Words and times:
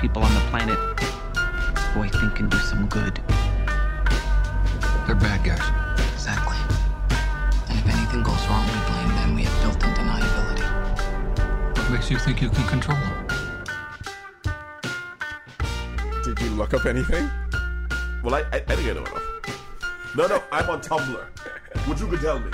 people 0.00 0.22
on 0.22 0.32
the 0.32 0.40
planet 0.48 0.78
who 1.92 2.00
I 2.00 2.08
think 2.08 2.34
can 2.34 2.48
do 2.48 2.56
some 2.58 2.86
good. 2.86 3.20
They're 5.06 5.14
bad 5.14 5.44
guys. 5.44 5.60
Exactly. 6.14 6.56
And 7.68 7.78
if 7.78 7.86
anything 7.86 8.22
goes 8.22 8.46
wrong, 8.48 8.64
we 8.64 8.72
blame 8.88 9.08
them. 9.08 9.34
We 9.34 9.42
have 9.42 9.60
built-in 9.60 9.92
deniability. 9.92 11.76
What 11.76 11.90
makes 11.90 12.10
you 12.10 12.18
think 12.18 12.40
you 12.40 12.48
can 12.48 12.66
control 12.66 12.96
them? 12.96 13.26
Did 16.24 16.40
you 16.40 16.50
look 16.50 16.72
up 16.72 16.86
anything? 16.86 17.28
Well, 18.22 18.36
I, 18.36 18.40
I, 18.52 18.56
I 18.56 18.60
didn't 18.60 18.84
get 18.84 18.96
enough. 18.96 19.22
No, 20.16 20.26
no, 20.26 20.42
I'm 20.50 20.70
on 20.70 20.80
Tumblr. 20.80 21.26
What 21.86 22.00
you 22.00 22.06
could 22.06 22.20
tell 22.22 22.38
me? 22.38 22.50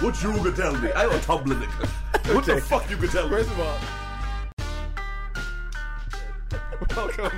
What 0.00 0.22
you 0.22 0.32
could 0.42 0.54
tell 0.54 0.76
me? 0.76 0.92
I'm 0.92 1.08
on 1.08 1.20
Tumblr, 1.20 1.44
nigga. 1.46 2.34
What 2.34 2.44
the 2.44 2.60
fuck 2.60 2.90
you 2.90 2.98
could 2.98 3.10
tell 3.10 3.26
me? 3.26 3.36
First 3.36 3.50
of 3.52 3.60
all, 3.60 3.78
welcome, 6.96 7.30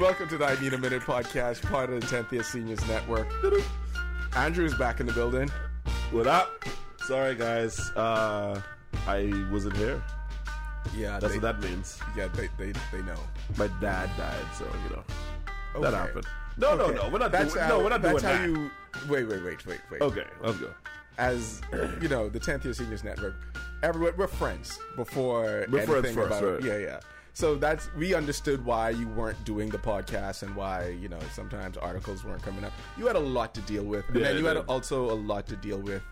welcome 0.00 0.28
to 0.28 0.36
the 0.38 0.44
I 0.44 0.60
Need 0.60 0.72
a 0.74 0.78
Minute 0.78 1.02
podcast, 1.02 1.62
part 1.70 1.90
of 1.90 2.00
the 2.00 2.06
10th 2.06 2.32
Year 2.32 2.42
Seniors 2.42 2.84
Network. 2.88 3.28
Andrew's 4.36 4.74
back 4.74 5.00
in 5.00 5.06
the 5.06 5.12
building. 5.12 5.48
What 6.10 6.26
up? 6.26 6.64
Sorry, 7.06 7.34
guys. 7.34 7.78
Uh, 7.90 8.60
I 9.06 9.46
wasn't 9.52 9.76
here. 9.76 10.02
Yeah, 10.96 11.20
That's 11.20 11.34
they, 11.34 11.38
what 11.38 11.60
that 11.60 11.68
means. 11.70 12.00
Yeah, 12.16 12.28
they, 12.28 12.48
they, 12.58 12.72
they 12.90 13.02
know. 13.02 13.18
My 13.56 13.68
dad 13.80 14.10
died, 14.16 14.44
so 14.56 14.64
you 14.88 14.96
know 14.96 15.80
that 15.80 15.94
happened. 15.94 16.26
No, 16.58 16.74
no, 16.76 16.84
Okay. 16.86 16.96
no. 16.96 17.08
We're 17.08 17.18
not 17.18 17.32
That's 17.32 17.52
doing. 17.54 17.64
how, 17.64 17.78
no, 17.78 17.84
we're 17.84 17.88
not 17.90 18.02
that's 18.02 18.20
doing 18.22 18.34
how 18.34 18.42
that. 18.42 18.48
you. 18.48 18.70
Wait, 19.08 19.24
wait, 19.28 19.44
wait, 19.44 19.66
wait, 19.66 19.80
wait. 19.90 20.00
Okay, 20.02 20.24
let's 20.42 20.58
go. 20.58 20.70
As 21.18 21.60
you 22.00 22.08
know, 22.08 22.28
the 22.28 22.40
10th 22.40 22.64
Year 22.64 22.74
Seniors 22.74 23.04
Network. 23.04 23.34
Everyone, 23.82 24.12
we're 24.16 24.26
friends 24.26 24.78
before 24.96 25.66
We're 25.70 25.82
friends 25.86 25.90
anything 26.06 26.14
first, 26.14 26.40
about 26.40 26.54
right. 26.54 26.62
Yeah, 26.62 26.78
yeah. 26.78 27.00
So 27.34 27.54
that's 27.54 27.88
we 27.94 28.14
understood 28.14 28.64
why 28.64 28.90
you 28.90 29.08
weren't 29.08 29.42
doing 29.44 29.70
the 29.70 29.78
podcast 29.78 30.42
and 30.42 30.54
why 30.54 30.88
you 31.00 31.08
know 31.08 31.18
sometimes 31.32 31.76
articles 31.78 32.24
weren't 32.24 32.42
coming 32.42 32.64
up. 32.64 32.72
You 32.98 33.06
had 33.06 33.16
a 33.16 33.20
lot 33.20 33.54
to 33.54 33.60
deal 33.62 33.84
with, 33.84 34.06
and 34.08 34.16
Yeah, 34.18 34.28
then 34.28 34.38
you 34.38 34.44
had 34.44 34.58
also 34.58 35.10
a 35.10 35.14
lot 35.14 35.46
to 35.48 35.56
deal 35.56 35.78
with 35.78 36.02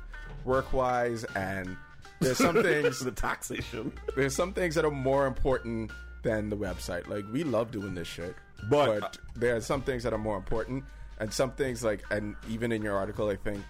work 0.45 0.73
wise, 0.73 1.25
and 1.37 1.77
there's 2.21 2.39
some 2.39 2.63
things 2.63 3.01
the 3.01 3.11
taxation. 3.13 3.93
there's 4.17 4.35
some 4.35 4.53
things 4.55 4.75
that 4.77 4.85
are 4.85 4.91
more 4.91 5.27
important 5.27 5.91
than 6.23 6.49
the 6.49 6.57
website. 6.57 7.07
Like 7.09 7.25
we 7.33 7.45
love 7.45 7.71
doing 7.71 7.95
this 7.95 8.09
shit, 8.09 8.35
But- 8.71 9.19
there 9.37 9.57
are 9.57 9.61
some 9.61 9.83
things 9.83 10.03
that 10.05 10.13
are 10.15 10.19
more 10.19 10.37
important, 10.39 10.85
and 11.19 11.31
some 11.33 11.51
things 11.53 11.85
like, 11.85 12.03
and 12.11 12.35
even 12.49 12.73
in 12.73 12.81
your 12.83 12.97
article, 12.97 13.29
I 13.29 13.37
think 13.37 13.63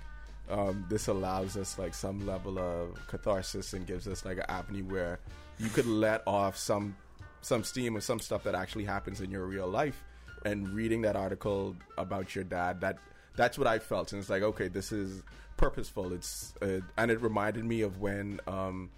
um, 0.48 0.84
this 0.88 1.08
allows 1.08 1.56
us 1.56 1.78
like 1.78 1.94
some 1.94 2.24
level 2.26 2.58
of 2.60 2.94
catharsis 3.08 3.72
and 3.72 3.86
gives 3.86 4.06
us 4.06 4.24
like 4.24 4.38
an 4.38 4.46
avenue 4.48 4.84
where 4.84 5.18
you 5.58 5.68
could 5.68 5.86
let 5.86 6.22
off 6.26 6.56
some 6.56 6.96
some 7.42 7.64
steam 7.64 7.96
or 7.96 8.00
some 8.00 8.20
stuff 8.20 8.44
that 8.44 8.54
actually 8.54 8.84
happens 8.84 9.20
in 9.20 9.30
your 9.30 9.46
real 9.46 9.68
life. 9.68 10.02
And 10.44 10.68
reading 10.70 11.02
that 11.02 11.16
article 11.16 11.76
about 11.98 12.34
your 12.34 12.44
dad, 12.44 12.80
that 12.80 12.98
that's 13.36 13.58
what 13.58 13.66
I 13.66 13.78
felt, 13.78 14.12
and 14.12 14.20
it's 14.20 14.30
like, 14.30 14.42
okay, 14.42 14.68
this 14.68 14.90
is 14.90 15.22
purposeful. 15.58 16.12
It's 16.14 16.54
uh, 16.62 16.80
and 16.96 17.10
it 17.10 17.20
reminded 17.20 17.64
me 17.64 17.82
of 17.82 18.00
when. 18.00 18.40
Um, 18.46 18.90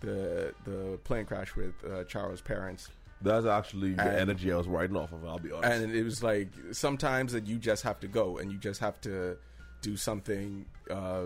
the 0.00 0.54
the 0.64 0.98
plane 1.04 1.24
crash 1.24 1.56
with 1.56 1.74
uh, 1.84 2.04
Charo's 2.04 2.40
parents, 2.40 2.88
That's 3.20 3.46
actually 3.46 3.94
the 3.94 4.20
energy 4.20 4.52
I 4.52 4.56
was 4.56 4.68
writing 4.68 4.96
off 4.96 5.12
of. 5.12 5.24
I'll 5.24 5.38
be 5.38 5.50
honest. 5.50 5.72
and 5.72 5.92
it 5.92 6.04
was 6.04 6.22
like 6.22 6.48
sometimes 6.72 7.32
that 7.32 7.46
you 7.46 7.58
just 7.58 7.82
have 7.82 7.98
to 8.00 8.08
go 8.08 8.38
and 8.38 8.52
you 8.52 8.58
just 8.58 8.80
have 8.80 9.00
to 9.02 9.36
do 9.82 9.96
something. 9.96 10.66
Uh, 10.90 11.24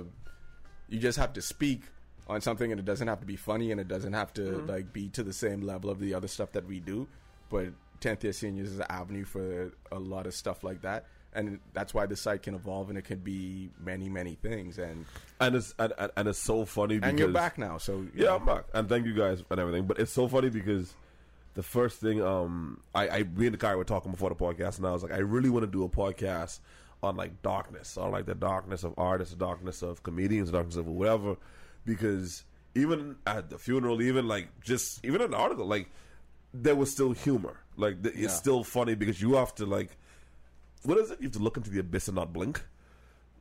you 0.88 0.98
just 0.98 1.18
have 1.18 1.32
to 1.34 1.42
speak 1.42 1.82
on 2.28 2.40
something, 2.40 2.70
and 2.70 2.78
it 2.78 2.84
doesn't 2.84 3.08
have 3.08 3.20
to 3.20 3.26
be 3.26 3.36
funny, 3.36 3.72
and 3.72 3.80
it 3.80 3.88
doesn't 3.88 4.12
have 4.12 4.32
to 4.34 4.58
like 4.66 4.92
be 4.92 5.08
to 5.10 5.22
the 5.22 5.32
same 5.32 5.62
level 5.62 5.90
of 5.90 5.98
the 6.00 6.14
other 6.14 6.28
stuff 6.28 6.52
that 6.52 6.66
we 6.66 6.80
do. 6.80 7.06
But 7.50 7.68
tenth 8.00 8.24
year 8.24 8.32
seniors 8.32 8.70
is 8.72 8.78
an 8.78 8.86
avenue 8.88 9.24
for 9.24 9.72
a 9.90 9.98
lot 9.98 10.26
of 10.26 10.34
stuff 10.34 10.64
like 10.64 10.82
that. 10.82 11.06
And 11.34 11.60
that's 11.72 11.94
why 11.94 12.04
the 12.04 12.16
site 12.16 12.42
can 12.42 12.54
evolve, 12.54 12.90
and 12.90 12.98
it 12.98 13.04
can 13.06 13.20
be 13.20 13.70
many, 13.82 14.10
many 14.10 14.34
things. 14.34 14.78
And 14.78 15.06
and 15.40 15.56
it's 15.56 15.74
and, 15.78 15.92
and, 15.96 16.12
and 16.16 16.28
it's 16.28 16.38
so 16.38 16.66
funny 16.66 16.96
because 16.96 17.10
and 17.10 17.18
you're 17.18 17.28
back 17.28 17.56
now, 17.56 17.78
so 17.78 18.02
you 18.02 18.10
Yeah. 18.14 18.34
I'm 18.34 18.44
back, 18.44 18.64
and 18.74 18.86
thank 18.88 19.06
you 19.06 19.14
guys 19.14 19.42
and 19.50 19.58
everything. 19.58 19.86
But 19.86 19.98
it's 19.98 20.12
so 20.12 20.28
funny 20.28 20.50
because 20.50 20.94
the 21.54 21.62
first 21.62 22.00
thing, 22.00 22.22
um, 22.22 22.80
I, 22.94 23.08
I 23.08 23.22
me 23.22 23.46
and 23.46 23.54
the 23.54 23.58
guy 23.58 23.74
were 23.76 23.84
talking 23.84 24.10
before 24.10 24.28
the 24.28 24.34
podcast, 24.34 24.76
and 24.76 24.86
I 24.86 24.90
was 24.90 25.02
like, 25.02 25.12
I 25.12 25.18
really 25.18 25.48
want 25.48 25.64
to 25.64 25.70
do 25.70 25.84
a 25.84 25.88
podcast 25.88 26.60
on 27.02 27.16
like 27.16 27.40
darkness, 27.40 27.96
on 27.96 28.12
like 28.12 28.26
the 28.26 28.34
darkness 28.34 28.84
of 28.84 28.92
artists, 28.98 29.32
the 29.32 29.40
darkness 29.40 29.80
of 29.82 30.02
comedians, 30.02 30.50
the 30.50 30.58
darkness 30.58 30.76
of 30.76 30.86
whatever, 30.86 31.36
because 31.84 32.44
even 32.74 33.16
at 33.26 33.50
the 33.50 33.58
funeral, 33.58 34.00
even 34.02 34.28
like 34.28 34.48
just 34.62 35.04
even 35.04 35.30
the 35.30 35.36
article, 35.36 35.66
like 35.66 35.90
there 36.54 36.74
was 36.74 36.90
still 36.90 37.12
humor. 37.12 37.58
Like 37.76 38.02
th- 38.02 38.14
it's 38.16 38.34
still 38.34 38.64
funny 38.64 38.94
because 38.94 39.20
you 39.20 39.34
have 39.34 39.54
to 39.56 39.66
like, 39.66 39.96
what 40.82 40.98
is 40.98 41.10
it? 41.10 41.20
You 41.20 41.26
have 41.26 41.32
to 41.32 41.38
look 41.38 41.56
into 41.56 41.70
the 41.70 41.80
abyss 41.80 42.08
and 42.08 42.16
not 42.16 42.32
blink. 42.32 42.62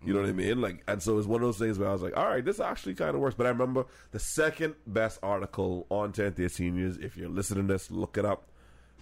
You 0.03 0.13
know 0.13 0.21
what 0.21 0.29
I 0.29 0.33
mean? 0.33 0.61
Like, 0.61 0.83
and 0.87 1.01
so 1.01 1.19
it's 1.19 1.27
one 1.27 1.41
of 1.41 1.47
those 1.47 1.59
things 1.59 1.77
where 1.77 1.87
I 1.87 1.93
was 1.93 2.01
like, 2.01 2.17
all 2.17 2.25
right, 2.25 2.43
this 2.43 2.59
actually 2.59 2.95
kind 2.95 3.13
of 3.13 3.21
works. 3.21 3.35
But 3.35 3.45
I 3.45 3.49
remember 3.49 3.85
the 4.11 4.17
second 4.19 4.73
best 4.87 5.19
article 5.21 5.85
on 5.89 6.11
10th 6.11 6.39
Year 6.39 6.49
Seniors. 6.49 6.97
If 6.97 7.15
you're 7.17 7.29
listening 7.29 7.67
to 7.67 7.73
this, 7.73 7.91
look 7.91 8.17
it 8.17 8.25
up. 8.25 8.47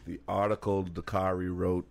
The 0.05 0.19
article 0.27 0.83
Dakari 0.83 1.55
wrote 1.55 1.89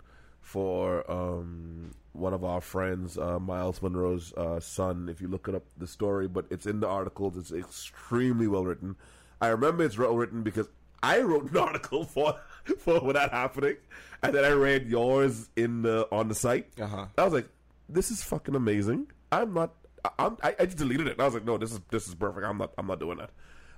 for 0.49 1.09
um, 1.11 1.91
one 2.15 2.33
of 2.33 2.43
our 2.43 2.63
friends, 2.63 3.19
uh, 3.19 3.39
Miles 3.39 3.83
Monroe's 3.83 4.33
uh, 4.33 4.59
son. 4.61 5.09
If 5.11 5.21
you 5.21 5.29
look 5.29 5.47
it 5.47 5.55
up, 5.55 5.65
the 5.77 5.87
story, 5.87 6.27
but 6.27 6.47
it's 6.51 6.65
in 6.65 6.81
the 6.81 6.89
articles. 6.89 7.37
It's 7.37 7.53
extremely 7.53 8.49
well 8.49 8.65
written. 8.65 8.97
I 9.43 9.49
remember 9.49 9.85
it's 9.85 9.99
well 9.99 10.17
written 10.17 10.43
because 10.43 10.67
I 11.03 11.21
wrote 11.21 11.51
an 11.51 11.57
article 11.69 12.05
for 12.05 12.35
for 12.79 13.13
that 13.13 13.31
happening, 13.31 13.77
and 14.23 14.35
then 14.35 14.43
I 14.45 14.51
read 14.53 14.87
yours 14.87 15.51
in 15.55 15.83
the 15.83 16.09
on 16.11 16.29
the 16.29 16.35
site. 16.35 16.69
Uh-huh. 16.81 17.07
I 17.19 17.25
was 17.25 17.35
like, 17.35 17.49
"This 17.87 18.11
is 18.11 18.23
fucking 18.23 18.55
amazing." 18.55 19.09
I'm 19.31 19.53
not. 19.53 19.75
I- 20.05 20.11
I'm, 20.19 20.39
I, 20.43 20.57
I 20.61 20.65
just 20.65 20.79
deleted 20.79 21.09
it. 21.09 21.21
I 21.21 21.25
was 21.27 21.35
like, 21.35 21.45
"No, 21.45 21.59
this 21.59 21.73
is 21.73 21.81
this 21.91 22.09
is 22.09 22.15
perfect. 22.15 22.47
I'm 22.47 22.57
not. 22.57 22.73
I'm 22.79 22.87
not 22.87 23.01
doing 23.01 23.19
that." 23.19 23.31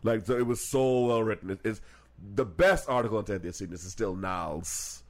Like, 0.05 0.25
so 0.25 0.37
it 0.37 0.47
was 0.47 0.61
so 0.65 1.07
well 1.07 1.23
written. 1.25 1.51
It, 1.51 1.61
it's 1.65 1.81
the 2.37 2.45
best 2.45 2.89
article 2.89 3.19
on 3.19 3.25
10th 3.25 3.43
Year 3.43 3.53
Seniors 3.53 3.85
is 3.85 3.93
still 3.93 4.15
Niall's 4.15 5.03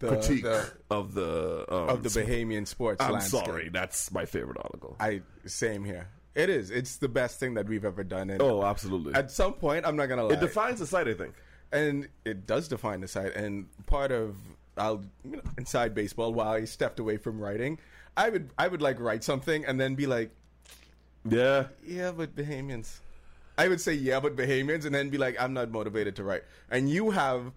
The- 0.00 0.08
critique 0.08 0.42
the- 0.44 0.72
of 0.90 1.14
the 1.14 1.64
um, 1.68 1.88
of 1.88 2.02
the 2.02 2.08
Bahamian 2.08 2.66
sports 2.66 3.02
I'm 3.02 3.12
landscape. 3.12 3.44
sorry, 3.46 3.68
that's 3.68 4.12
my 4.12 4.24
favorite 4.26 4.58
article. 4.58 4.96
I 5.00 5.22
same 5.46 5.84
here. 5.84 6.08
It 6.34 6.50
is. 6.50 6.70
It's 6.70 6.98
the 6.98 7.08
best 7.08 7.40
thing 7.40 7.54
that 7.54 7.66
we've 7.66 7.84
ever 7.84 8.04
done. 8.04 8.30
And 8.30 8.40
oh, 8.40 8.64
absolutely. 8.64 9.14
at 9.14 9.30
some 9.32 9.54
point, 9.54 9.84
I'm 9.84 9.96
not 9.96 10.06
gonna 10.08 10.24
lie. 10.24 10.34
it 10.34 10.40
defines 10.40 10.78
the 10.78 10.86
site, 10.86 11.08
I 11.08 11.14
think. 11.14 11.34
and 11.72 12.08
it 12.24 12.46
does 12.46 12.68
define 12.68 13.00
the 13.00 13.08
site. 13.08 13.34
And 13.34 13.66
part 13.86 14.12
of 14.12 14.36
I'll 14.76 15.02
you 15.24 15.32
know, 15.36 15.42
inside 15.56 15.94
baseball 15.94 16.32
while 16.32 16.50
I 16.50 16.64
stepped 16.64 17.00
away 17.00 17.16
from 17.16 17.40
writing, 17.40 17.80
I 18.16 18.28
would 18.28 18.50
I 18.56 18.68
would 18.68 18.80
like 18.82 19.00
write 19.00 19.24
something 19.24 19.64
and 19.64 19.80
then 19.80 19.96
be 19.96 20.06
like, 20.06 20.30
Yeah, 21.28 21.66
yeah, 21.84 22.12
but 22.12 22.36
Bahamians. 22.36 23.00
I 23.56 23.66
would 23.66 23.80
say 23.80 23.94
yeah, 23.94 24.20
but 24.20 24.36
Bahamians, 24.36 24.84
and 24.86 24.94
then 24.94 25.10
be 25.10 25.18
like, 25.18 25.40
I'm 25.40 25.52
not 25.54 25.72
motivated 25.72 26.14
to 26.16 26.22
write. 26.22 26.44
And 26.70 26.88
you 26.88 27.10
have 27.10 27.52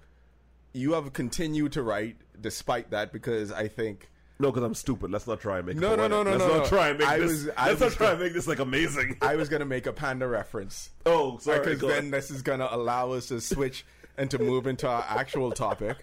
you 0.73 0.93
have 0.93 1.13
continued 1.13 1.73
to 1.73 1.83
write 1.83 2.15
despite 2.41 2.91
that 2.91 3.11
because 3.13 3.51
I 3.51 3.67
think. 3.67 4.09
no, 4.39 4.51
because 4.51 4.63
I'm 4.63 4.73
stupid. 4.73 5.11
Let's 5.11 5.27
not 5.27 5.39
try 5.39 5.57
and 5.59 5.67
make 5.67 5.77
No, 5.77 5.95
no, 5.95 6.07
no, 6.07 6.23
no, 6.23 6.31
Let's 6.31 6.43
no, 6.43 6.47
not 6.49 6.63
no. 6.63 6.65
try 6.69 6.89
and 6.89 6.99
make 6.99 7.07
I 7.07 7.19
this. 7.19 7.29
was- 7.29 7.49
I 7.55 7.67
let's 7.69 7.79
not 7.79 7.85
was 7.87 7.95
try 7.95 8.05
gonna- 8.07 8.15
and 8.15 8.23
make 8.23 8.33
this 8.33 8.47
like 8.47 8.59
amazing. 8.59 9.17
I 9.21 9.35
was 9.35 9.49
gonna 9.53 9.65
make 9.65 9.85
a 9.87 9.93
panda 9.93 10.27
reference. 10.27 10.89
oh, 11.05 11.37
sorry. 11.37 11.59
because 11.59 11.79
then 11.81 11.89
ahead. 11.91 12.11
this 12.11 12.31
is 12.31 12.41
gonna 12.41 12.67
allow 12.71 13.11
us 13.11 13.27
to 13.27 13.39
switch 13.41 13.85
and 14.17 14.29
to 14.31 14.39
move 14.39 14.67
into 14.67 14.87
our 14.87 15.05
actual 15.07 15.51
topic. 15.51 15.97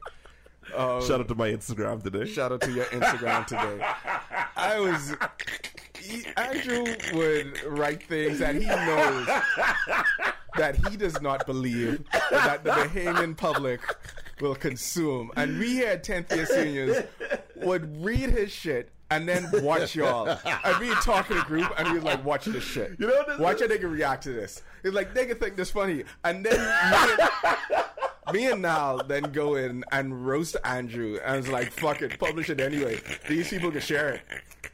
Um, 0.77 1.03
Shout 1.06 1.21
out 1.21 1.28
to 1.28 1.34
my 1.34 1.48
Instagram 1.50 2.03
today. 2.03 2.27
Shout 2.31 2.53
out 2.53 2.60
to 2.60 2.71
your 2.71 2.84
Instagram 2.87 3.47
today. 3.47 3.84
I 4.54 4.78
was 4.78 5.15
he, 5.98 6.25
Andrew 6.37 6.84
would 7.15 7.62
write 7.65 8.03
things 8.03 8.39
that 8.41 8.54
he 8.54 8.66
knows 8.66 9.27
that 10.57 10.77
he 10.89 10.97
does 10.97 11.21
not 11.22 11.47
believe 11.47 12.04
that 12.30 12.65
the 12.65 12.71
Bahamian 12.71 13.36
public 13.36 13.80
will 14.41 14.55
consume, 14.55 15.31
and 15.37 15.59
we 15.59 15.71
here 15.71 15.89
at 15.89 16.05
10th 16.05 16.35
year 16.35 16.47
seniors 16.47 17.05
would 17.57 18.05
read 18.05 18.31
his 18.31 18.53
shit. 18.53 18.91
And 19.11 19.27
then 19.27 19.49
watch 19.63 19.95
y'all. 19.95 20.29
And 20.45 20.79
we 20.81 20.91
talk 20.97 21.31
in 21.31 21.39
a 21.39 21.45
group 21.45 21.73
and 21.79 21.91
we 21.93 21.99
like 21.99 22.23
watch 22.27 22.45
this 22.45 22.63
shit. 22.63 22.95
You 22.99 23.07
know 23.07 23.15
what 23.15 23.27
this 23.27 23.39
watch 23.39 23.63
is? 23.63 23.71
a 23.71 23.75
nigga 23.75 23.91
react 23.91 24.25
to 24.25 24.33
this. 24.35 24.63
It's 24.85 24.95
like 24.95 25.15
nigga 25.15 25.41
think 25.41 25.57
this 25.57 25.71
funny. 25.71 26.05
And 26.25 26.45
then 26.45 26.59
me 26.61 27.17
and, 28.27 28.35
me 28.35 28.53
and 28.53 28.61
Nal 28.61 29.03
then 29.03 29.23
go 29.33 29.55
in 29.55 29.83
and 29.93 30.27
roast 30.27 30.59
Andrew 30.63 31.19
and 31.25 31.39
it's 31.39 31.49
like, 31.49 31.73
fuck 31.73 32.03
it, 32.03 32.19
publish 32.19 32.51
it 32.51 32.61
anyway. 32.61 33.01
These 33.27 33.49
people 33.49 33.71
can 33.71 33.81
share 33.81 34.11
it. 34.11 34.21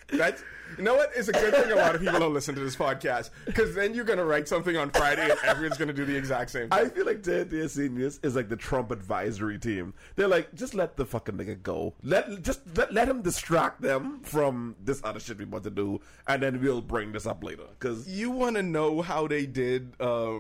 That's 0.09 0.43
you 0.79 0.85
know 0.85 0.95
what? 0.95 1.11
It's 1.15 1.29
a 1.29 1.33
good 1.33 1.55
thing 1.55 1.71
a 1.71 1.77
lot 1.77 1.95
of 1.95 2.01
people 2.01 2.19
don't 2.19 2.35
listen 2.35 2.55
to 2.55 2.61
this 2.61 2.77
podcast 2.77 3.31
because 3.47 3.75
then 3.75 3.95
you're 3.95 4.05
gonna 4.05 4.25
write 4.25 4.49
something 4.49 4.77
on 4.77 4.91
Friday 4.91 5.31
and 5.31 5.39
everyone's 5.45 5.79
gonna 5.79 5.93
do 5.93 6.05
the 6.05 6.17
exact 6.17 6.51
same. 6.51 6.69
Thing. 6.69 6.79
I 6.79 6.89
feel 6.89 7.07
like 7.07 7.23
10th 7.23 7.53
Year 7.53 7.69
Seniors 7.69 8.19
is 8.23 8.35
like 8.35 8.49
the 8.49 8.57
Trump 8.57 8.91
advisory 8.91 9.59
team. 9.59 9.95
They're 10.17 10.29
like, 10.29 10.55
just 10.55 10.75
let 10.75 10.97
the 10.97 11.07
fucking 11.07 11.37
nigga 11.37 11.63
go. 11.63 11.95
Let 12.03 12.43
just 12.43 12.61
let, 12.77 12.93
let 12.93 13.09
him 13.09 13.23
distract 13.23 13.83
them 13.83 14.21
from 14.23 14.77
this 14.83 15.01
other 15.05 15.21
shit 15.21 15.39
we 15.39 15.45
want 15.45 15.65
to 15.65 15.71
do, 15.71 16.01
and 16.27 16.43
then 16.43 16.61
we'll 16.61 16.83
bring 16.83 17.13
this 17.13 17.27
up 17.27 17.45
later. 17.45 17.65
Because 17.79 18.09
you 18.09 18.31
want 18.31 18.57
to 18.57 18.63
know 18.63 19.03
how 19.03 19.27
they 19.27 19.47
did 19.47 19.93
uh, 20.01 20.39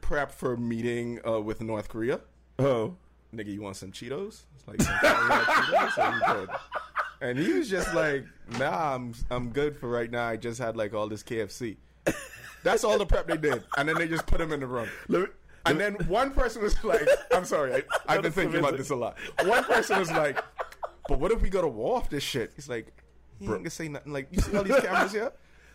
prep 0.00 0.32
for 0.32 0.56
meeting 0.56 1.20
uh, 1.26 1.40
with 1.40 1.60
North 1.60 1.88
Korea? 1.88 2.20
oh, 2.58 2.96
nigga, 3.34 3.52
you 3.52 3.62
want 3.62 3.76
some 3.76 3.92
Cheetos? 3.92 4.44
It's 4.54 4.66
like, 4.66 4.80
some 4.82 6.20
Cheetos? 6.20 6.58
Are 7.20 7.28
you 7.28 7.34
good? 7.34 7.38
And 7.42 7.46
he 7.46 7.52
was 7.58 7.68
just 7.70 7.94
like, 7.94 8.24
nah, 8.58 8.94
I'm 8.94 9.14
I'm 9.30 9.50
good 9.50 9.76
for 9.76 9.88
right 9.88 10.10
now. 10.10 10.26
I 10.26 10.36
just 10.36 10.58
had 10.60 10.76
like 10.76 10.94
all 10.94 11.08
this 11.08 11.22
KFC. 11.22 11.76
That's 12.62 12.82
all 12.84 12.98
the 12.98 13.06
prep 13.06 13.28
they 13.28 13.36
did, 13.36 13.62
and 13.76 13.88
then 13.88 13.96
they 13.96 14.08
just 14.08 14.26
put 14.26 14.40
him 14.40 14.52
in 14.52 14.60
the 14.60 14.66
room. 14.66 14.88
Me- 15.08 15.26
And 15.66 15.78
then 15.80 15.94
one 16.08 16.30
person 16.32 16.62
was 16.62 16.82
like, 16.84 17.06
I'm 17.32 17.44
sorry, 17.44 17.74
I, 17.74 17.82
I've 18.14 18.22
been 18.22 18.32
thinking 18.32 18.58
about 18.58 18.76
this 18.76 18.90
a 18.90 18.96
lot. 18.96 19.16
One 19.44 19.62
person 19.64 19.98
was 19.98 20.10
like, 20.10 20.38
but 21.08 21.18
what 21.20 21.30
if 21.32 21.42
we 21.42 21.48
go 21.48 21.60
to 21.62 21.68
war 21.68 21.96
off 21.96 22.08
this 22.10 22.22
shit? 22.24 22.52
He's 22.56 22.68
like, 22.68 22.92
he 23.38 23.44
ain't 23.46 23.54
gonna 23.58 23.70
say 23.70 23.88
nothing. 23.88 24.12
Like, 24.12 24.28
you 24.32 24.40
see 24.40 24.56
all 24.56 24.64
these 24.64 24.80
cameras 24.80 25.12
here? 25.12 25.32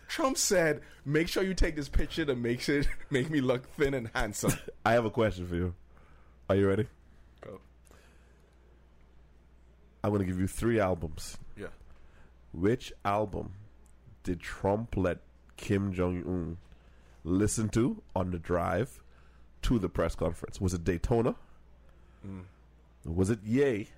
Trump 0.08 0.36
said, 0.36 0.82
make 1.06 1.28
sure 1.28 1.42
you 1.42 1.54
take 1.54 1.76
this 1.76 1.88
picture 1.88 2.24
to 2.26 2.34
make 2.36 2.68
it 2.68 2.86
make 3.10 3.30
me 3.30 3.40
look 3.40 3.66
thin 3.76 3.94
and 3.94 4.10
handsome. 4.14 4.52
I 4.84 4.92
have 4.92 5.04
a 5.06 5.10
question 5.10 5.46
for 5.46 5.54
you. 5.56 5.74
Are 6.50 6.56
you 6.56 6.68
ready? 6.68 6.86
Go. 7.42 7.60
I'm 10.02 10.10
going 10.10 10.20
to 10.20 10.26
give 10.26 10.40
you 10.40 10.46
three 10.46 10.80
albums. 10.80 11.38
Yeah. 11.56 11.68
Which 12.52 12.92
album 13.04 13.52
did 14.24 14.40
Trump 14.40 14.96
let 14.96 15.18
Kim 15.56 15.92
Jong 15.92 16.22
Un 16.26 16.56
listen 17.24 17.68
to 17.70 18.02
on 18.14 18.30
the 18.30 18.38
drive 18.38 19.00
to 19.62 19.78
the 19.78 19.88
press 19.88 20.14
conference? 20.14 20.60
Was 20.60 20.74
it 20.74 20.84
Daytona? 20.84 21.34
Mm. 22.26 22.42
Was 23.04 23.30
it 23.30 23.40
Yay? 23.44 23.88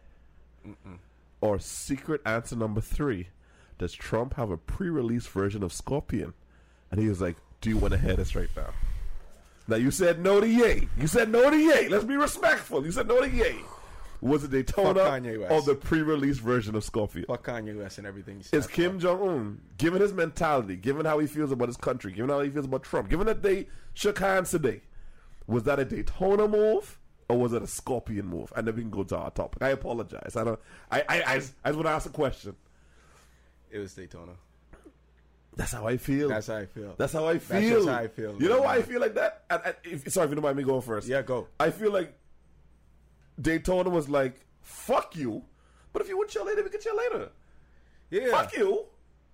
Or 1.41 1.59
secret 1.59 2.23
answer 2.25 2.57
number 2.57 2.81
three? 2.81 3.29
Does 3.79 3.93
Trump 3.93 4.35
have 4.35 4.51
a 4.51 4.57
pre-release 4.57 5.27
version 5.27 5.63
of 5.63 5.73
Scorpion? 5.73 6.33
And 6.91 7.01
he 7.01 7.09
was 7.09 7.21
like, 7.21 7.37
"Do 7.61 7.69
you 7.71 7.77
want 7.77 7.93
to 7.93 7.99
hear 7.99 8.15
this 8.15 8.35
right 8.35 8.49
now?" 8.57 8.71
Now 9.67 9.77
you 9.77 9.91
said 9.91 10.21
no 10.21 10.41
to 10.41 10.49
Yay. 10.49 10.89
You 10.99 11.07
said 11.07 11.31
no 11.31 11.51
to 11.51 11.57
Yay. 11.57 11.89
Let's 11.89 12.05
be 12.05 12.17
respectful. 12.17 12.85
You 12.85 12.93
said 12.93 13.09
no 13.09 13.21
to 13.21 13.29
Yay. 13.29 13.57
Was 14.21 14.45
it 14.45 14.51
Daytona 14.51 15.01
or 15.51 15.63
the 15.63 15.75
pre-release 15.75 16.39
version 16.39 16.75
of 16.75 16.85
Scorpion? 16.85 17.27
Fuck 17.27 17.47
Kanye 17.47 17.77
West 17.79 17.99
and 17.99 18.07
everything. 18.07 18.43
Is 18.53 18.67
Kim. 18.67 18.99
Jong 18.99 19.21
Un, 19.29 19.61
given 19.77 20.01
his 20.01 20.13
mentality, 20.13 20.77
given 20.77 21.05
how 21.05 21.19
he 21.19 21.27
feels 21.27 21.53
about 21.53 21.69
his 21.69 21.77
country, 21.77 22.13
given 22.13 22.31
how 22.31 22.41
he 22.41 22.51
feels 22.51 22.65
about 22.65 22.83
Trump, 22.83 23.11
given 23.11 23.27
that 23.27 23.43
they 23.43 23.67
shook 23.93 24.19
hands 24.19 24.51
today, 24.51 24.81
was 25.47 25.65
that 25.65 25.79
a 25.79 25.85
Daytona 25.85 26.49
move 26.49 26.99
or 27.29 27.39
was 27.39 27.53
it 27.53 27.63
a 27.63 27.67
Scorpion 27.67 28.27
move? 28.27 28.53
And 28.57 28.67
then 28.67 28.77
we 28.77 28.83
can 28.83 28.91
go 28.91 29.05
to 29.05 29.17
our 29.17 29.31
topic. 29.31 29.63
I 29.63 29.71
apologize. 29.71 30.37
I 30.37 30.45
don't. 30.45 30.61
I 30.91 31.01
I, 31.09 31.23
I, 31.27 31.39
just, 31.39 31.55
I 31.65 31.69
just 31.69 31.77
want 31.77 31.87
to 31.87 31.93
ask 31.93 32.07
a 32.07 32.11
question. 32.11 32.57
It 33.71 33.79
was 33.79 33.93
Daytona. 33.95 34.33
That's 35.57 35.73
how 35.73 35.87
I 35.87 35.97
feel. 35.99 36.29
That's 36.29 36.49
how 36.49 36.57
I 36.57 36.67
feel. 36.67 36.95
That's 36.97 37.13
how 37.13 37.29
I 37.29 37.39
feel. 37.39 37.85
That's 37.85 37.87
how 37.87 38.03
I 38.03 38.09
feel. 38.09 38.43
You 38.43 38.49
know 38.49 38.63
why 38.63 38.77
I 38.77 38.83
feel 38.83 39.01
like 39.01 39.15
that? 39.15 39.45
And, 39.51 39.63
and 39.65 39.75
if, 39.85 40.13
sorry 40.13 40.25
if 40.25 40.31
you 40.31 40.35
don't 40.37 40.43
mind 40.43 40.57
me 40.57 40.65
going 40.65 40.83
first. 40.83 41.07
Yeah, 41.07 41.23
go. 41.23 41.47
I 41.61 41.71
feel 41.71 41.93
like 41.93 42.13
Daytona 43.41 43.91
was 43.91 44.09
like, 44.09 44.41
"Fuck 44.63 45.17
you," 45.17 45.45
but 45.93 46.03
if 46.03 46.09
you 46.09 46.17
would 46.19 46.29
chill 46.29 46.45
later, 46.47 46.63
we 46.63 46.71
can 46.71 46.81
chill 46.81 46.97
later. 46.97 47.31
yeah. 48.11 48.31
Fuck 48.31 48.57
you. 48.57 48.87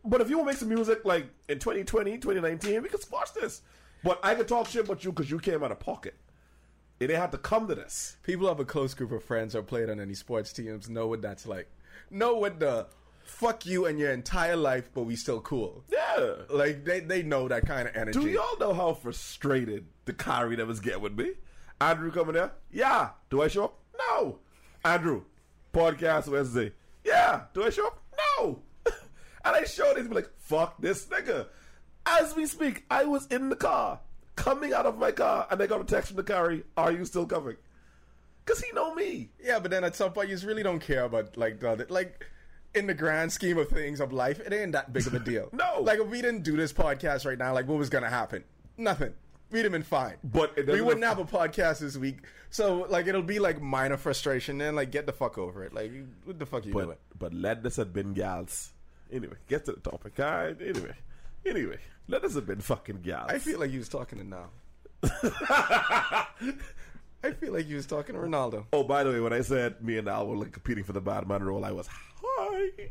But 0.04 0.20
if 0.22 0.30
you 0.30 0.38
want 0.38 0.48
to 0.48 0.52
make 0.52 0.58
some 0.58 0.68
music 0.70 1.04
like 1.04 1.26
in 1.48 1.58
2020, 1.58 2.18
2019, 2.18 2.82
we 2.82 2.88
can 2.88 3.00
squash 3.00 3.30
this. 3.32 3.60
But 4.02 4.18
I 4.22 4.34
can 4.34 4.46
talk 4.46 4.66
shit 4.68 4.84
about 4.86 5.04
you 5.04 5.12
because 5.12 5.30
you 5.30 5.38
came 5.38 5.62
out 5.62 5.72
of 5.72 5.78
pocket. 5.78 6.14
It 6.98 7.08
didn't 7.08 7.20
have 7.20 7.30
to 7.32 7.38
come 7.38 7.68
to 7.68 7.74
this. 7.74 8.16
People 8.22 8.48
have 8.48 8.60
a 8.60 8.64
close 8.64 8.94
group 8.94 9.12
of 9.12 9.22
friends 9.22 9.54
or 9.54 9.62
played 9.62 9.90
on 9.90 10.00
any 10.00 10.14
sports 10.14 10.52
teams 10.52 10.88
know 10.88 11.06
what 11.06 11.20
that's 11.22 11.46
like. 11.46 11.70
Know 12.10 12.34
what 12.36 12.60
the 12.60 12.86
fuck 13.22 13.64
you 13.66 13.86
and 13.86 13.98
your 13.98 14.10
entire 14.12 14.56
life, 14.56 14.90
but 14.94 15.02
we 15.02 15.16
still 15.16 15.40
cool. 15.40 15.84
Yeah. 15.90 16.32
Like 16.48 16.84
they, 16.84 17.00
they 17.00 17.22
know 17.22 17.48
that 17.48 17.66
kind 17.66 17.88
of 17.88 17.96
energy. 17.96 18.20
Do 18.20 18.28
y'all 18.28 18.58
know 18.58 18.72
how 18.74 18.94
frustrated 18.94 19.86
Dakari 20.06 20.56
that 20.56 20.66
was 20.66 20.80
getting 20.80 21.02
with 21.02 21.16
me? 21.18 21.32
Andrew 21.80 22.10
coming 22.10 22.34
there? 22.34 22.52
Yeah. 22.70 23.10
Do 23.30 23.42
I 23.42 23.48
show 23.48 23.64
up? 23.64 23.78
No. 24.08 24.38
Andrew, 24.84 25.22
podcast 25.72 26.28
Wednesday. 26.28 26.72
Yeah. 27.04 27.42
Do 27.54 27.64
I 27.64 27.70
show 27.70 27.86
up? 27.86 28.02
No. 28.38 28.60
and 28.86 29.56
I 29.56 29.64
showed 29.64 29.98
it. 29.98 30.08
Be 30.08 30.14
like, 30.14 30.30
fuck 30.38 30.80
this 30.80 31.06
nigga. 31.06 31.46
As 32.06 32.34
we 32.34 32.46
speak, 32.46 32.84
I 32.90 33.04
was 33.04 33.26
in 33.26 33.48
the 33.50 33.56
car, 33.56 34.00
coming 34.36 34.72
out 34.72 34.86
of 34.86 34.98
my 34.98 35.12
car, 35.12 35.46
and 35.50 35.60
I 35.62 35.66
got 35.66 35.80
a 35.80 35.84
text 35.84 36.12
from 36.12 36.22
Dakari. 36.24 36.64
Are 36.76 36.90
you 36.92 37.04
still 37.04 37.26
coming? 37.26 37.56
Because 38.44 38.62
he 38.62 38.72
know 38.72 38.94
me. 38.94 39.30
Yeah, 39.42 39.58
but 39.60 39.70
then 39.70 39.84
at 39.84 39.94
some 39.94 40.12
point 40.12 40.28
you 40.28 40.34
just 40.34 40.46
really 40.46 40.62
don't 40.62 40.80
care 40.80 41.04
about 41.04 41.36
like 41.36 41.60
the 41.60 41.70
other, 41.70 41.86
like 41.88 42.26
in 42.74 42.86
the 42.86 42.94
grand 42.94 43.30
scheme 43.32 43.58
of 43.58 43.68
things 43.68 44.00
of 44.00 44.12
life, 44.12 44.40
it 44.40 44.52
ain't 44.52 44.72
that 44.72 44.92
big 44.92 45.06
of 45.06 45.14
a 45.14 45.18
deal. 45.30 45.50
No. 45.52 45.82
like 45.82 45.98
if 46.00 46.08
we 46.08 46.22
didn't 46.22 46.42
do 46.42 46.56
this 46.56 46.72
podcast 46.72 47.26
right 47.26 47.38
now, 47.38 47.52
like 47.52 47.68
what 47.68 47.78
was 47.78 47.90
gonna 47.90 48.10
happen? 48.10 48.42
Nothing. 48.76 49.12
We'd 49.50 49.64
have 49.64 49.72
been 49.72 49.82
fine. 49.82 50.14
But 50.22 50.52
it 50.56 50.68
we 50.68 50.80
wouldn't 50.80 51.04
have 51.04 51.18
a 51.18 51.24
podcast 51.24 51.80
this 51.80 51.96
week. 51.96 52.18
So 52.50 52.86
like 52.88 53.06
it'll 53.06 53.22
be 53.22 53.38
like 53.38 53.60
minor 53.60 53.96
frustration 53.96 54.60
and 54.60 54.76
like 54.76 54.90
get 54.90 55.06
the 55.06 55.12
fuck 55.12 55.38
over 55.38 55.64
it. 55.64 55.72
Like 55.72 55.92
what 56.24 56.38
the 56.38 56.46
fuck 56.46 56.66
you 56.66 56.72
doing? 56.72 56.86
But 56.86 56.98
but 57.18 57.34
let 57.34 57.62
this 57.62 57.76
have 57.76 57.92
been 57.92 58.14
gals. 58.14 58.72
Anyway, 59.12 59.36
get 59.48 59.64
to 59.64 59.72
the 59.72 59.80
topic. 59.80 60.20
All 60.20 60.26
right. 60.26 60.56
Anyway, 60.60 60.94
anyway, 61.44 61.78
let 62.08 62.22
this 62.22 62.34
have 62.34 62.46
been 62.46 62.60
fucking 62.60 63.00
gals. 63.02 63.30
I 63.30 63.38
feel 63.38 63.58
like 63.58 63.72
you 63.72 63.78
was 63.78 63.88
talking 63.88 64.18
to 64.18 64.24
now. 64.24 64.50
I 67.22 67.32
feel 67.32 67.52
like 67.52 67.68
you 67.68 67.76
was 67.76 67.86
talking 67.86 68.14
to 68.14 68.20
Ronaldo. 68.20 68.64
Oh, 68.72 68.82
by 68.84 69.04
the 69.04 69.10
way, 69.10 69.20
when 69.20 69.32
I 69.32 69.42
said 69.42 69.82
me 69.82 69.98
and 69.98 70.08
Al 70.08 70.26
were 70.26 70.36
like 70.36 70.52
competing 70.52 70.84
for 70.84 70.92
the 70.92 71.00
Batman 71.00 71.42
role, 71.42 71.64
I 71.64 71.72
was 71.72 71.88
high. 71.88 72.90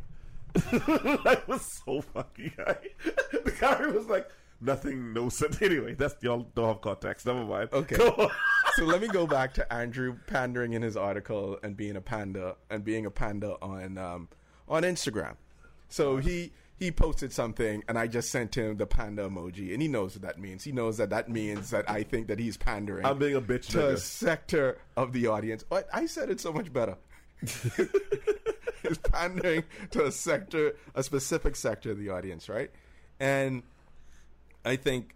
I 0.56 1.42
was 1.48 1.82
so 1.86 2.02
fucking 2.02 2.54
high. 2.58 2.78
The 3.32 3.52
guy 3.60 3.88
was 3.88 4.08
like, 4.08 4.30
nothing, 4.62 5.14
no 5.14 5.30
sense. 5.30 5.62
Anyway, 5.70 5.94
that's 5.94 6.16
y'all 6.22 6.48
don't 6.56 6.68
have 6.68 6.82
context. 6.82 7.26
Never 7.26 7.46
mind. 7.46 7.70
Okay. 7.74 7.98
So 8.76 8.86
let 8.86 9.02
me 9.02 9.08
go 9.08 9.28
back 9.28 9.54
to 9.56 9.74
Andrew 9.74 10.16
pandering 10.28 10.72
in 10.72 10.82
his 10.82 10.96
article 10.96 11.60
and 11.64 11.76
being 11.76 11.98
a 11.98 12.02
panda 12.02 12.56
and 12.70 12.86
being 12.86 13.06
a 13.06 13.12
panda 13.12 13.58
on 13.62 13.98
um, 13.98 14.30
on 14.70 14.84
Instagram. 14.84 15.36
So 15.90 16.18
he 16.18 16.54
he 16.78 16.92
posted 16.92 17.34
something 17.34 17.84
and 17.90 18.00
I 18.00 18.08
just 18.08 18.30
sent 18.30 18.56
him 18.56 18.78
the 18.78 18.86
panda 18.86 19.28
emoji 19.28 19.74
and 19.74 19.82
he 19.82 19.90
knows 19.90 20.16
what 20.16 20.22
that 20.22 20.40
means. 20.40 20.64
He 20.64 20.72
knows 20.72 20.96
that 20.98 21.10
that 21.10 21.30
means 21.30 21.72
that 21.72 21.90
I 21.90 22.04
think 22.04 22.28
that 22.28 22.40
he's 22.40 22.56
pandering. 22.56 23.06
I'm 23.06 23.18
being 23.18 23.36
a 23.36 23.42
bitch 23.42 23.68
to 23.72 23.90
a 23.90 23.98
sector 23.98 24.78
of 24.96 25.12
the 25.12 25.28
audience. 25.28 25.64
But 25.68 25.90
I 25.92 26.06
said 26.06 26.30
it 26.30 26.40
so 26.40 26.54
much 26.54 26.72
better. 26.72 26.96
he's 27.42 28.98
pandering 29.12 29.64
to 29.92 30.06
a 30.06 30.12
sector, 30.12 30.76
a 30.96 31.04
specific 31.04 31.58
sector 31.58 31.92
of 31.92 32.00
the 32.00 32.10
audience, 32.10 32.48
right? 32.48 32.72
And 33.20 33.64
I 34.66 34.76
think, 34.76 35.16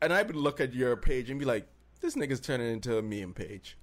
and 0.00 0.12
I 0.12 0.22
would 0.22 0.36
look 0.36 0.60
at 0.60 0.72
your 0.74 0.96
page 0.96 1.30
and 1.30 1.38
be 1.38 1.44
like, 1.44 1.66
this 2.00 2.14
nigga's 2.16 2.40
turning 2.40 2.72
into 2.72 2.96
a 2.98 3.02
meme 3.02 3.32
page. 3.34 3.76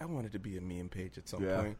I 0.00 0.04
wanted 0.06 0.32
to 0.32 0.38
be 0.38 0.56
a 0.56 0.60
meme 0.60 0.88
page 0.88 1.16
at 1.18 1.28
some 1.28 1.42
Yeah. 1.44 1.60
point. 1.62 1.78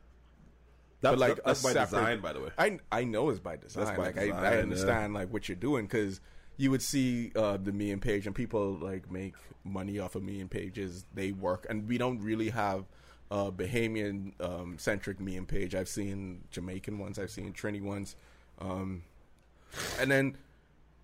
That's, 1.01 1.13
but 1.13 1.19
like 1.19 1.37
that- 1.37 1.45
that's 1.45 1.61
a 1.61 1.65
by 1.65 1.73
separate- 1.73 1.85
design, 2.01 2.21
by 2.21 2.33
the 2.33 2.41
way. 2.41 2.51
I 2.59 2.79
I 2.91 3.05
know 3.05 3.29
it's 3.31 3.41
by 3.41 3.57
design. 3.57 3.85
That's 3.85 3.97
by 3.97 4.05
like 4.07 4.15
design, 4.15 4.33
I, 4.33 4.49
I 4.49 4.55
yeah. 4.55 4.61
understand 4.63 5.15
like 5.15 5.33
what 5.33 5.49
you're 5.49 5.57
doing 5.57 5.85
because 5.87 6.21
you 6.57 6.71
would 6.71 6.81
see 6.83 7.33
uh, 7.37 7.59
the 7.59 7.73
meme 7.73 8.01
page 8.01 8.27
and 8.27 8.35
people 8.35 8.73
like 8.75 9.11
make 9.11 9.35
money 9.65 9.99
off 9.99 10.15
of 10.15 10.23
meme 10.23 10.49
pages. 10.49 11.05
They 11.13 11.33
work, 11.33 11.67
and 11.69 11.87
we 11.87 11.99
don't 11.99 12.21
really 12.21 12.49
have 12.51 12.87
a 13.31 13.53
Bahamian 13.53 14.33
um, 14.41 14.79
centric 14.79 15.21
meme 15.21 15.45
page. 15.47 15.75
I've 15.75 15.89
seen 15.89 16.45
Jamaican 16.51 16.99
ones. 16.99 17.19
I've 17.19 17.31
seen 17.31 17.53
Trini 17.53 17.83
ones, 17.83 18.17
um, 18.59 19.03
and 20.01 20.11
then 20.11 20.37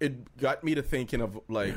it 0.02 0.36
got 0.36 0.64
me 0.64 0.74
to 0.74 0.82
thinking 0.82 1.20
of 1.20 1.38
like 1.48 1.76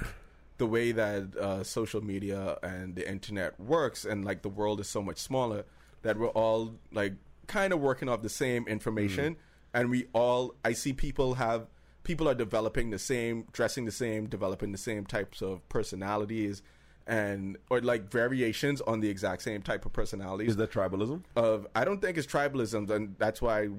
the 0.57 0.65
way 0.65 0.91
that 0.91 1.35
uh, 1.37 1.63
social 1.63 2.01
media 2.01 2.57
and 2.63 2.95
the 2.95 3.09
internet 3.09 3.59
works, 3.59 4.05
and 4.05 4.25
like 4.25 4.41
the 4.41 4.49
world 4.49 4.79
is 4.79 4.89
so 4.89 5.01
much 5.01 5.17
smaller 5.17 5.63
that 6.01 6.17
we're 6.17 6.29
all 6.29 6.75
like 6.91 7.13
kind 7.47 7.71
of 7.73 7.79
working 7.79 8.09
off 8.09 8.21
the 8.21 8.29
same 8.29 8.67
information, 8.67 9.37
and 9.73 9.89
we 9.89 10.07
all 10.13 10.55
I 10.65 10.73
see 10.73 10.93
people 10.93 11.35
have 11.35 11.67
people 12.03 12.27
are 12.27 12.35
developing 12.35 12.89
the 12.89 12.99
same, 12.99 13.45
dressing 13.51 13.85
the 13.85 13.91
same, 13.91 14.27
developing 14.27 14.71
the 14.71 14.77
same 14.77 15.05
types 15.05 15.41
of 15.41 15.67
personalities. 15.69 16.61
And 17.07 17.57
or 17.69 17.81
like 17.81 18.09
variations 18.09 18.81
on 18.81 18.99
the 18.99 19.09
exact 19.09 19.43
same 19.43 19.61
type 19.61 19.85
of 19.85 19.93
personalities 19.93 20.49
Is 20.49 20.55
that 20.55 20.71
tribalism? 20.71 21.21
of 21.35 21.67
I 21.75 21.85
don't 21.85 22.01
think 22.01 22.17
it's 22.17 22.25
tribalism, 22.25 22.89
and 22.89 23.15
that's 23.19 23.43
why 23.43 23.69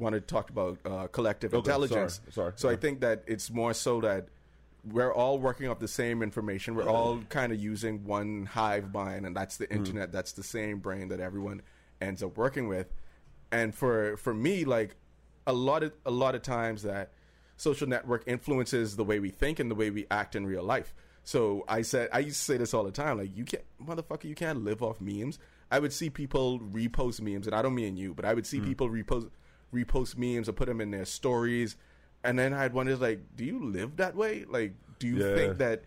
I 0.00 0.02
w- 0.02 0.04
wanted 0.04 0.26
to 0.28 0.34
talk 0.34 0.50
about 0.50 0.78
uh, 0.84 1.06
collective 1.08 1.52
Okay, 1.54 1.58
intelligence. 1.58 2.20
sorry, 2.30 2.32
sorry. 2.32 2.52
So 2.56 2.68
I 2.68 2.76
think 2.76 3.00
that 3.00 3.22
it's 3.26 3.50
more 3.50 3.74
so 3.74 4.00
that 4.00 4.28
we're 4.84 5.12
all 5.12 5.38
working 5.38 5.68
off 5.68 5.78
the 5.78 5.88
same 5.88 6.22
information. 6.22 6.74
We're 6.74 6.88
all 6.88 7.20
kind 7.28 7.52
of 7.52 7.60
using 7.60 8.04
one 8.04 8.46
hive 8.46 8.92
mind, 8.94 9.26
and 9.26 9.36
that's 9.36 9.56
the 9.58 9.66
Mm. 9.66 9.76
internet. 9.76 10.12
That's 10.12 10.32
the 10.32 10.42
same 10.42 10.78
brain 10.78 11.08
that 11.08 11.20
everyone 11.20 11.62
ends 12.00 12.22
up 12.22 12.36
working 12.38 12.66
with. 12.68 12.86
And 13.52 13.74
for 13.74 14.16
for 14.16 14.32
me, 14.34 14.64
like 14.64 14.96
a 15.46 15.52
lot 15.52 15.82
of 15.82 15.92
a 16.06 16.10
lot 16.10 16.34
of 16.34 16.42
times 16.42 16.82
that 16.82 17.12
social 17.56 17.86
network 17.88 18.22
influences 18.26 18.96
the 18.96 19.04
way 19.04 19.20
we 19.20 19.30
think 19.30 19.58
and 19.60 19.70
the 19.70 19.74
way 19.74 19.90
we 19.90 20.06
act 20.10 20.34
in 20.34 20.46
real 20.46 20.62
life. 20.62 20.94
So 21.24 21.64
I 21.68 21.82
said 21.82 22.08
I 22.12 22.20
used 22.20 22.38
to 22.38 22.44
say 22.44 22.56
this 22.56 22.72
all 22.72 22.84
the 22.84 22.90
time, 22.92 23.18
like 23.18 23.36
you 23.36 23.44
can't 23.44 23.64
motherfucker, 23.84 24.24
you 24.24 24.34
can't 24.34 24.64
live 24.64 24.82
off 24.82 25.00
memes. 25.00 25.38
I 25.70 25.78
would 25.78 25.92
see 25.92 26.08
people 26.10 26.58
repost 26.60 27.20
memes, 27.20 27.46
and 27.46 27.54
I 27.54 27.60
don't 27.62 27.74
mean 27.74 27.96
you, 27.98 28.14
but 28.14 28.24
I 28.24 28.32
would 28.34 28.46
see 28.46 28.60
people 28.60 28.88
repost 28.88 29.28
repost 29.74 30.16
memes 30.16 30.48
or 30.48 30.52
put 30.52 30.66
them 30.66 30.80
in 30.80 30.90
their 30.90 31.04
stories, 31.04 31.76
and 32.24 32.38
then 32.38 32.52
I'd 32.52 32.72
wonder 32.72 32.96
like, 32.96 33.20
do 33.36 33.44
you 33.44 33.64
live 33.64 33.96
that 33.96 34.14
way? 34.14 34.44
Like, 34.48 34.74
do 34.98 35.06
you 35.06 35.16
Yeah. 35.16 35.34
think 35.34 35.58
that? 35.58 35.84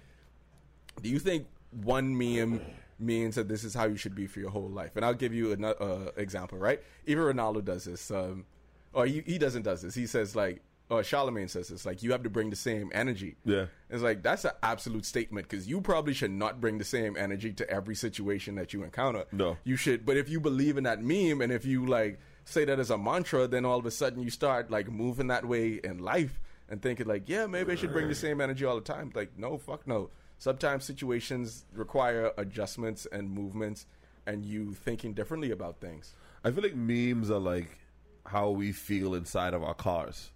Do 1.01 1.09
you 1.09 1.19
think 1.19 1.47
one 1.71 2.17
meme 2.17 2.61
means 2.99 3.35
that 3.35 3.47
this 3.47 3.63
is 3.63 3.73
how 3.73 3.85
you 3.85 3.97
should 3.97 4.15
be 4.15 4.27
for 4.27 4.39
your 4.39 4.49
whole 4.49 4.69
life. 4.69 4.91
And 4.95 5.03
I'll 5.03 5.13
give 5.13 5.33
you 5.33 5.51
another 5.51 5.81
uh, 5.81 6.11
example, 6.17 6.57
right? 6.57 6.81
Even 7.05 7.23
Ronaldo 7.23 7.63
does 7.63 7.85
this. 7.85 8.09
Um, 8.11 8.45
or 8.93 9.05
he, 9.05 9.21
he 9.25 9.37
doesn't 9.37 9.63
does 9.63 9.81
this. 9.81 9.95
He 9.95 10.05
says 10.05 10.35
like, 10.35 10.61
or 10.89 11.03
Charlemagne 11.03 11.47
says 11.47 11.69
this, 11.69 11.85
like 11.85 12.03
you 12.03 12.11
have 12.11 12.23
to 12.23 12.29
bring 12.29 12.49
the 12.49 12.55
same 12.55 12.91
energy. 12.93 13.35
Yeah. 13.45 13.65
It's 13.89 14.03
like 14.03 14.21
that's 14.21 14.45
an 14.45 14.51
absolute 14.61 15.05
statement 15.05 15.49
because 15.49 15.67
you 15.67 15.81
probably 15.81 16.13
should 16.13 16.31
not 16.31 16.61
bring 16.61 16.77
the 16.77 16.83
same 16.85 17.17
energy 17.17 17.51
to 17.53 17.69
every 17.69 17.95
situation 17.95 18.55
that 18.55 18.73
you 18.73 18.83
encounter. 18.83 19.25
No. 19.31 19.57
you 19.63 19.75
should. 19.75 20.05
But 20.05 20.17
if 20.17 20.29
you 20.29 20.39
believe 20.39 20.77
in 20.77 20.83
that 20.83 21.01
meme 21.01 21.41
and 21.41 21.51
if 21.51 21.65
you 21.65 21.85
like 21.85 22.19
say 22.45 22.65
that 22.65 22.79
as 22.79 22.89
a 22.89 22.97
mantra, 22.97 23.47
then 23.47 23.65
all 23.65 23.79
of 23.79 23.85
a 23.85 23.91
sudden 23.91 24.21
you 24.21 24.29
start 24.29 24.69
like 24.71 24.89
moving 24.91 25.27
that 25.27 25.45
way 25.45 25.79
in 25.83 25.99
life 25.99 26.39
and 26.69 26.81
thinking 26.81 27.07
like, 27.07 27.27
yeah, 27.27 27.45
maybe 27.45 27.71
I 27.71 27.75
should 27.75 27.93
bring 27.93 28.07
the 28.07 28.15
same 28.15 28.41
energy 28.41 28.65
all 28.65 28.75
the 28.75 28.81
time. 28.81 29.11
Like, 29.13 29.37
no, 29.37 29.57
fuck 29.57 29.87
no. 29.87 30.09
Sometimes 30.37 30.83
situations 30.83 31.65
require 31.73 32.31
adjustments 32.37 33.07
and 33.11 33.29
movements, 33.29 33.85
and 34.25 34.45
you 34.45 34.73
thinking 34.73 35.13
differently 35.13 35.51
about 35.51 35.79
things. 35.79 36.13
I 36.43 36.51
feel 36.51 36.63
like 36.63 36.75
memes 36.75 37.29
are 37.31 37.39
like 37.39 37.77
how 38.25 38.49
we 38.49 38.71
feel 38.71 39.13
inside 39.13 39.53
of 39.53 39.63
our 39.63 39.73
cars. 39.73 40.31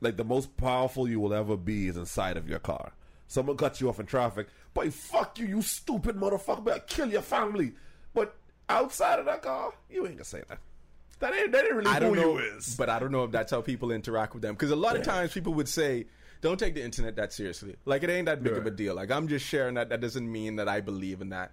Like 0.00 0.16
the 0.16 0.24
most 0.24 0.56
powerful 0.56 1.08
you 1.08 1.20
will 1.20 1.34
ever 1.34 1.56
be 1.56 1.88
is 1.88 1.96
inside 1.96 2.36
of 2.36 2.48
your 2.48 2.58
car. 2.58 2.92
Someone 3.28 3.56
cuts 3.56 3.80
you 3.80 3.88
off 3.88 4.00
in 4.00 4.06
traffic, 4.06 4.48
boy, 4.74 4.90
fuck 4.90 5.38
you, 5.38 5.46
you 5.46 5.62
stupid 5.62 6.16
motherfucker, 6.16 6.64
better 6.64 6.80
kill 6.86 7.10
your 7.10 7.22
family. 7.22 7.72
But 8.14 8.34
outside 8.68 9.18
of 9.18 9.26
that 9.26 9.42
car, 9.42 9.72
you 9.90 10.06
ain't 10.06 10.16
gonna 10.16 10.24
say 10.24 10.42
that. 10.48 10.58
That 11.22 11.34
ain't 11.34 11.52
that 11.52 11.64
ain't 11.64 11.74
really 11.74 11.86
I 11.90 12.00
don't 12.00 12.14
who 12.16 12.20
know, 12.20 12.38
you 12.38 12.56
is. 12.56 12.74
but 12.74 12.90
I 12.90 12.98
don't 12.98 13.12
know 13.12 13.22
if 13.22 13.30
that's 13.30 13.52
how 13.52 13.60
people 13.60 13.92
interact 13.92 14.34
with 14.34 14.42
them. 14.42 14.54
Because 14.54 14.72
a 14.72 14.76
lot 14.76 14.96
of 14.96 15.04
times 15.04 15.32
people 15.32 15.54
would 15.54 15.68
say, 15.68 16.06
"Don't 16.40 16.58
take 16.58 16.74
the 16.74 16.82
internet 16.82 17.14
that 17.14 17.32
seriously. 17.32 17.76
Like 17.84 18.02
it 18.02 18.10
ain't 18.10 18.26
that 18.26 18.42
big 18.42 18.54
of 18.54 18.66
a 18.66 18.72
deal. 18.72 18.96
Like 18.96 19.12
I'm 19.12 19.28
just 19.28 19.46
sharing 19.46 19.74
that. 19.74 19.88
That 19.88 20.00
doesn't 20.00 20.30
mean 20.30 20.56
that 20.56 20.68
I 20.68 20.80
believe 20.80 21.20
in 21.20 21.28
that." 21.28 21.52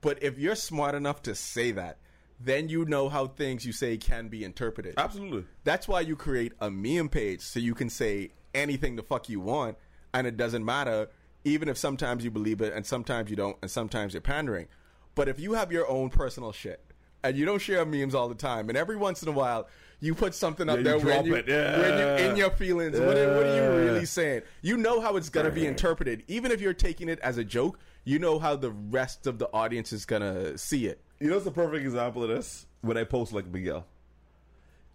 But 0.00 0.22
if 0.24 0.38
you're 0.38 0.56
smart 0.56 0.96
enough 0.96 1.22
to 1.22 1.36
say 1.36 1.70
that, 1.70 1.98
then 2.40 2.68
you 2.68 2.84
know 2.84 3.08
how 3.08 3.28
things 3.28 3.64
you 3.64 3.72
say 3.72 3.96
can 3.96 4.26
be 4.26 4.42
interpreted. 4.42 4.94
Absolutely. 4.96 5.44
That's 5.62 5.86
why 5.86 6.00
you 6.00 6.16
create 6.16 6.52
a 6.60 6.68
meme 6.68 7.08
page 7.08 7.42
so 7.42 7.60
you 7.60 7.74
can 7.74 7.88
say 7.88 8.32
anything 8.54 8.96
the 8.96 9.04
fuck 9.04 9.28
you 9.28 9.38
want, 9.38 9.78
and 10.12 10.26
it 10.26 10.36
doesn't 10.36 10.64
matter, 10.64 11.08
even 11.44 11.68
if 11.68 11.78
sometimes 11.78 12.24
you 12.24 12.32
believe 12.32 12.60
it 12.60 12.72
and 12.72 12.84
sometimes 12.84 13.30
you 13.30 13.36
don't, 13.36 13.56
and 13.62 13.70
sometimes 13.70 14.14
you're 14.14 14.20
pandering. 14.20 14.66
But 15.14 15.28
if 15.28 15.38
you 15.38 15.54
have 15.54 15.70
your 15.70 15.88
own 15.88 16.10
personal 16.10 16.50
shit 16.52 16.80
and 17.28 17.36
you 17.38 17.44
don't 17.44 17.60
share 17.60 17.84
memes 17.84 18.14
all 18.14 18.28
the 18.28 18.34
time, 18.34 18.68
and 18.68 18.76
every 18.78 18.96
once 18.96 19.22
in 19.22 19.28
a 19.28 19.32
while 19.32 19.68
you 20.00 20.14
put 20.14 20.34
something 20.34 20.68
up 20.68 20.76
Yeah, 20.78 20.82
there 20.82 20.98
you 20.98 21.06
when 21.06 21.24
you, 21.26 21.34
it. 21.36 21.48
Yeah. 21.48 21.78
when 21.80 21.98
you 21.98 22.30
in 22.30 22.36
your 22.36 22.50
feelings, 22.50 22.98
what, 23.00 23.16
are, 23.16 23.34
what 23.34 23.46
are 23.46 23.56
you 23.56 23.84
really 23.86 24.04
saying? 24.04 24.42
You 24.62 24.76
know 24.76 25.00
how 25.00 25.16
it's 25.16 25.28
gonna 25.30 25.50
be 25.50 25.66
interpreted, 25.66 26.22
even 26.28 26.50
if 26.52 26.60
you're 26.60 26.74
taking 26.74 27.08
it 27.08 27.18
as 27.20 27.38
a 27.38 27.44
joke. 27.44 27.78
You 28.04 28.18
know 28.20 28.38
how 28.38 28.54
the 28.54 28.70
rest 28.70 29.26
of 29.26 29.38
the 29.40 29.52
audience 29.52 29.92
is 29.92 30.04
gonna 30.04 30.56
see 30.58 30.86
it. 30.86 31.00
You 31.18 31.28
know 31.30 31.38
it's 31.38 31.46
a 31.46 31.50
perfect 31.50 31.84
example 31.84 32.22
of 32.22 32.28
this? 32.28 32.66
When 32.82 32.96
I 32.96 33.02
post 33.04 33.32
like 33.32 33.46
Miguel. 33.46 33.84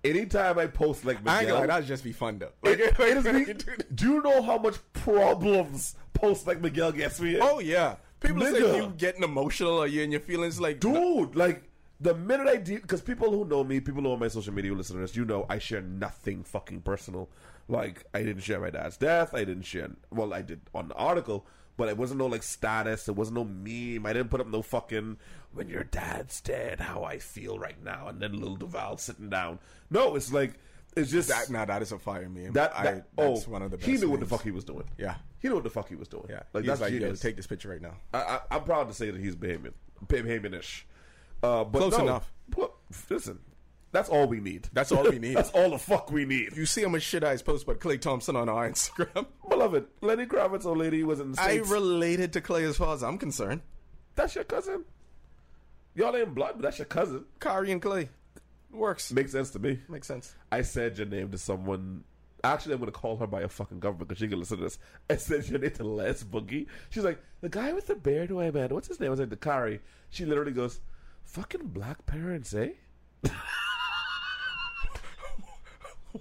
Anytime 0.03 0.57
I 0.57 0.65
post 0.67 1.05
like 1.05 1.17
Miguel, 1.19 1.33
I 1.35 1.39
ain't 1.39 1.47
gonna 1.50 1.59
lie, 1.59 1.67
that'd 1.67 1.88
just 1.88 2.03
be 2.03 2.11
fun 2.11 2.39
though. 2.39 2.51
it- 2.63 2.97
Like, 3.00 3.25
it 3.25 3.67
me- 3.67 3.73
do 3.95 4.13
you 4.13 4.21
know 4.23 4.41
how 4.41 4.57
much 4.57 4.75
problems 4.93 5.95
post 6.13 6.47
like 6.47 6.59
Miguel 6.61 6.91
gets 6.91 7.19
me? 7.19 7.35
in? 7.35 7.41
Oh 7.41 7.59
yeah, 7.59 7.95
people 8.19 8.41
say 8.41 8.53
Nigga. 8.61 8.75
you 8.77 8.93
getting 8.97 9.23
emotional 9.23 9.77
or 9.77 9.88
you 9.88 10.01
in 10.01 10.11
your 10.11 10.21
feelings 10.21 10.59
like 10.59 10.79
dude. 10.79 11.35
Like 11.35 11.63
the 12.01 12.15
minute 12.15 12.48
I 12.48 12.58
do, 12.58 12.79
because 12.79 13.01
people 13.01 13.31
who 13.31 13.46
know 13.46 13.63
me, 13.63 13.79
people 13.79 14.01
who 14.01 14.10
know 14.10 14.17
my 14.17 14.27
social 14.27 14.53
media 14.53 14.74
listeners, 14.74 15.15
you 15.15 15.24
know, 15.24 15.46
I 15.50 15.60
share 15.60 15.81
nothing 15.81 16.43
fucking 16.43 16.81
personal. 16.81 17.29
Like 17.67 18.05
I 18.13 18.24
didn't 18.24 18.41
share 18.41 18.60
my 18.60 18.72
dad's 18.72 18.98
death. 18.98 19.34
I 19.34 19.43
didn't 19.43 19.63
share. 19.63 19.91
Well, 20.10 20.34
I 20.34 20.41
did 20.41 20.62
on 20.74 20.88
the 20.88 20.96
article, 20.96 21.46
but 21.77 21.89
it 21.89 21.98
wasn't 21.98 22.17
no 22.17 22.25
like 22.25 22.43
status. 22.43 23.08
It 23.08 23.15
wasn't 23.15 23.36
no 23.36 23.43
meme. 23.43 24.05
I 24.05 24.13
didn't 24.13 24.29
put 24.29 24.41
up 24.41 24.48
no 24.48 24.63
fucking 24.63 25.17
when 25.53 25.70
your 25.70 25.84
dad's 25.84 26.41
dead. 26.41 26.79
How 26.79 27.03
I 27.03 27.20
feel 27.20 27.60
right 27.60 27.81
now, 27.84 28.08
and 28.08 28.20
then 28.20 28.34
little 28.34 28.55
Duval 28.55 28.98
sitting 28.98 29.29
down. 29.29 29.60
No, 29.91 30.15
it's 30.15 30.34
like 30.34 30.55
it's 30.98 31.12
just 31.12 31.29
that. 31.29 31.50
Now 31.51 31.65
that 31.65 31.84
is 31.84 31.91
a 31.91 32.00
fire 32.00 32.27
meme. 32.27 32.53
that. 32.53 32.75
I, 32.75 32.84
that 32.84 33.15
that's 33.15 33.48
oh, 33.48 33.51
one 33.51 33.62
of 33.62 33.72
the. 33.72 33.77
Best 33.77 33.88
he 33.88 33.98
knew 33.98 34.10
what 34.10 34.20
the 34.20 34.25
fuck 34.25 34.43
he 34.43 34.51
was 34.51 34.63
doing. 34.65 34.86
Yeah, 34.98 35.15
he 35.39 35.48
knew 35.48 35.55
what 35.55 35.63
the 35.63 35.70
fuck 35.70 35.88
he 35.88 35.96
was 35.96 36.08
doing. 36.08 36.25
yeah. 36.29 36.41
like 36.53 36.63
He's 36.63 36.70
that's 36.70 36.81
like, 36.81 36.93
yo, 36.93 37.00
genius. 37.00 37.20
take 37.20 37.36
this 37.36 37.48
picture 37.48 37.70
right 37.70 37.81
now. 37.81 37.93
I, 38.12 38.17
I, 38.17 38.39
I'm 38.51 38.63
proud 38.63 38.88
to 38.88 38.93
say 38.93 39.12
that 39.12 39.22
he's 39.22 39.36
Bahamian, 39.36 39.74
Bahamianish. 40.08 40.84
Uh, 41.43 41.63
but 41.63 41.79
Close 41.79 41.98
no, 41.98 42.03
enough. 42.03 42.33
Listen, 43.10 43.39
that's 43.91 44.10
all 44.10 44.27
we 44.27 44.39
need. 44.39 44.69
That's 44.74 44.91
all 44.91 45.03
we 45.10 45.19
need. 45.19 45.36
that's 45.38 45.51
all 45.51 45.69
the 45.71 45.77
fuck 45.77 46.12
we 46.12 46.25
need. 46.25 46.55
You 46.55 46.65
see 46.65 46.83
how 46.83 46.89
much 46.89 47.03
shit 47.03 47.24
I 47.24 47.36
post 47.38 47.63
about 47.63 47.79
Klay 47.79 48.00
Thompson 48.00 48.36
on 48.36 48.48
our 48.50 48.69
Instagram. 48.69 49.25
Beloved, 49.50 49.88
Lenny 50.01 50.25
Kravitz, 50.25 50.65
old 50.65 50.77
lady, 50.77 51.03
was 51.03 51.19
in 51.19 51.31
the 51.31 51.38
States. 51.38 51.69
I 51.69 51.74
related 51.74 52.33
to 52.33 52.41
Klay 52.41 52.67
as 52.67 52.77
far 52.77 52.93
as 52.93 53.03
I'm 53.03 53.17
concerned. 53.17 53.62
that's 54.15 54.36
your 54.36 54.43
cousin. 54.43 54.86
Y'all 55.93 56.15
ain't 56.15 56.33
blood, 56.33 56.53
but 56.55 56.62
that's 56.63 56.79
your 56.79 56.86
cousin. 56.86 57.25
Kari 57.39 57.71
and 57.71 57.81
Klay 57.81 58.07
works. 58.71 59.12
Makes 59.12 59.33
sense 59.33 59.50
to 59.51 59.60
me. 59.60 59.79
Makes 59.89 60.07
sense. 60.07 60.33
I 60.51 60.62
said 60.62 60.98
your 60.98 61.07
name 61.07 61.31
to 61.31 61.38
someone. 61.38 62.05
Actually, 62.43 62.74
I'm 62.75 62.79
going 62.79 62.91
to 62.91 62.98
call 62.98 63.17
her 63.17 63.27
by 63.27 63.41
a 63.41 63.50
fucking 63.50 63.79
government 63.79 64.07
because 64.07 64.19
she 64.19 64.27
can 64.27 64.39
listen 64.39 64.57
to 64.57 64.63
this. 64.63 64.79
I 65.10 65.17
said 65.17 65.48
your 65.48 65.60
name 65.60 65.71
to 65.71 65.83
Les 65.83 66.24
Boogie. 66.24 66.67
She's 66.89 67.03
like, 67.03 67.21
the 67.41 67.50
guy 67.50 67.74
with 67.74 67.88
the 67.88 67.95
beard 67.95 68.29
who 68.29 68.39
I 68.39 68.51
met. 68.51 68.71
What's 68.71 68.88
his 68.88 69.00
name? 69.00 69.07
I 69.07 69.12
was 69.12 69.19
like, 69.19 69.29
Dakari. 69.29 69.79
She 70.10 70.25
literally 70.25 70.53
goes, 70.53 70.79
fucking 71.31 71.67
black 71.67 72.05
parents, 72.05 72.53
eh? 72.53 72.69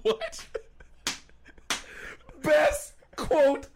What? 0.03 0.47
Best 2.43 2.93
quote 3.17 3.67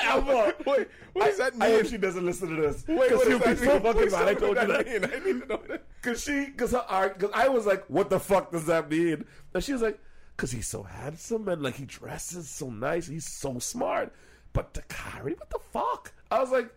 ever. 0.00 0.52
Wait, 0.66 0.88
what 1.12 1.26
does 1.26 1.38
that 1.38 1.52
I 1.60 1.68
mean? 1.68 1.76
hope 1.76 1.86
she 1.86 1.96
doesn't 1.96 2.26
listen 2.26 2.54
to 2.56 2.60
this. 2.62 2.84
Wait, 2.88 2.96
what 2.98 3.08
does 3.28 3.38
that 3.40 3.58
so 3.58 3.64
mean? 3.74 3.82
fucking 3.82 4.00
What's 4.00 4.12
mad. 4.12 4.28
I 4.28 4.34
told 4.34 4.56
you 4.56 4.66
that. 4.66 4.86
mean? 4.86 5.04
I 5.04 5.24
need 5.24 5.40
to 5.42 5.46
know 5.46 5.60
that. 5.68 5.84
Cause 6.02 6.24
she, 6.24 6.46
cause 6.56 6.72
her, 6.72 7.08
cause 7.10 7.30
I 7.32 7.48
was 7.48 7.66
like, 7.66 7.84
what 7.88 8.10
the 8.10 8.18
fuck 8.18 8.50
does 8.50 8.66
that 8.66 8.90
mean? 8.90 9.24
And 9.54 9.62
she 9.62 9.72
was 9.72 9.82
like, 9.82 9.98
cause 10.36 10.50
he's 10.50 10.66
so 10.66 10.82
handsome 10.82 11.46
and 11.48 11.62
like 11.62 11.76
he 11.76 11.84
dresses 11.84 12.50
so 12.50 12.68
nice, 12.68 13.06
he's 13.06 13.26
so 13.28 13.58
smart. 13.60 14.12
But 14.52 14.74
Dakari, 14.74 15.38
what 15.38 15.50
the 15.50 15.60
fuck? 15.72 16.12
I 16.32 16.40
was 16.40 16.50
like, 16.50 16.68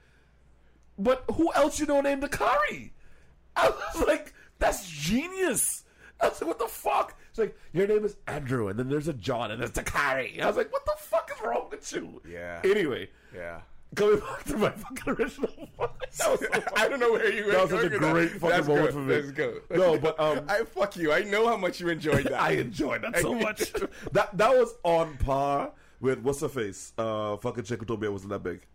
but 0.99 1.23
who 1.33 1.51
else 1.53 1.79
you 1.79 1.87
know 1.87 2.01
named 2.01 2.21
Dakari? 2.21 2.91
I 3.55 3.69
was 3.69 4.07
like, 4.07 4.33
that's 4.59 4.89
genius. 4.89 5.83
I 6.21 6.29
was 6.29 6.41
like, 6.41 6.47
what 6.47 6.59
the 6.59 6.67
fuck? 6.67 7.15
It's 7.29 7.39
like, 7.39 7.57
your 7.73 7.87
name 7.87 8.05
is 8.05 8.15
Andrew, 8.27 8.67
and 8.67 8.77
then 8.79 8.89
there's 8.89 9.07
a 9.07 9.13
John, 9.13 9.51
and 9.51 9.59
there's 9.59 9.71
Dakari. 9.71 10.41
I 10.41 10.47
was 10.47 10.55
like, 10.57 10.71
what 10.71 10.85
the 10.85 10.93
fuck 10.97 11.31
is 11.35 11.43
wrong 11.43 11.67
with 11.69 11.91
you? 11.91 12.21
Yeah. 12.29 12.61
Anyway, 12.63 13.09
Yeah. 13.35 13.61
coming 13.95 14.19
back 14.19 14.43
to 14.45 14.57
my 14.57 14.69
fucking 14.69 15.13
original. 15.13 15.49
so 16.11 16.37
I 16.77 16.87
don't 16.87 16.99
know 16.99 17.11
where 17.11 17.31
you 17.31 17.45
were. 17.45 17.51
That 17.53 17.61
was 17.63 17.71
such 17.71 17.91
a 17.91 17.97
great 17.97 18.31
fucking 18.31 18.49
That's 18.49 18.67
moment 18.67 18.85
good. 18.87 18.93
for 18.93 18.99
me. 18.99 19.15
That's 19.15 19.31
good. 19.31 19.61
No, 19.71 19.97
but, 19.97 20.19
um, 20.19 20.45
I 20.47 20.63
fuck 20.63 20.95
you. 20.95 21.11
I 21.11 21.23
know 21.23 21.47
how 21.47 21.57
much 21.57 21.79
you 21.81 21.89
enjoyed 21.89 22.25
that. 22.25 22.33
I 22.41 22.51
enjoyed 22.51 23.01
that 23.01 23.17
so 23.19 23.33
much. 23.33 23.71
that 24.13 24.37
that 24.37 24.51
was 24.51 24.75
on 24.83 25.17
par 25.17 25.71
with 25.99 26.19
what's 26.19 26.41
her 26.41 26.49
face? 26.49 26.93
Uh, 26.97 27.37
fucking 27.37 27.63
chick 27.63 27.79
who 27.79 27.85
told 27.85 28.01
me 28.01 28.07
I 28.07 28.11
wasn't 28.11 28.29
that 28.31 28.43
big. 28.43 28.65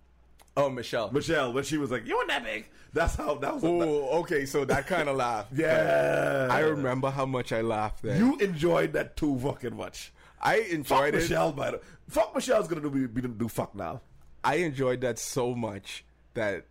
Oh, 0.59 0.69
Michelle. 0.71 1.11
Michelle, 1.11 1.53
when 1.53 1.65
she 1.65 1.79
was 1.79 1.91
like, 1.91 2.07
"You 2.07 2.17
weren't 2.17 2.29
that 2.29 2.45
big." 2.45 2.67
That's 2.93 3.15
how 3.15 3.35
that 3.37 3.55
was. 3.55 3.65
Oh, 3.65 4.21
okay. 4.21 4.47
So 4.47 4.65
that 4.65 4.87
kind 4.87 5.09
of 5.09 5.17
laugh. 5.17 5.47
yeah, 5.55 6.49
I 6.50 6.61
remember 6.61 7.11
how 7.11 7.27
much 7.27 7.53
I 7.53 7.61
laughed 7.61 8.03
there. 8.03 8.17
You 8.17 8.37
enjoyed 8.38 8.93
that 8.95 9.17
too 9.17 9.38
fucking 9.38 9.77
much. 9.77 10.12
I 10.41 10.59
Fuck 10.61 10.71
enjoyed 10.73 11.15
it. 11.15 11.19
Michelle, 11.19 11.53
by 11.53 11.71
the 11.73 11.81
fuck 12.09 12.35
Michelle's 12.35 12.69
gonna 12.69 12.81
do 12.81 12.91
be, 12.91 13.07
be 13.07 13.29
do 13.29 13.49
fuck 13.49 13.75
now. 13.75 14.00
I 14.45 14.57
enjoyed 14.57 15.00
that 15.03 15.19
so 15.19 15.55
much 15.55 16.05
that 16.35 16.65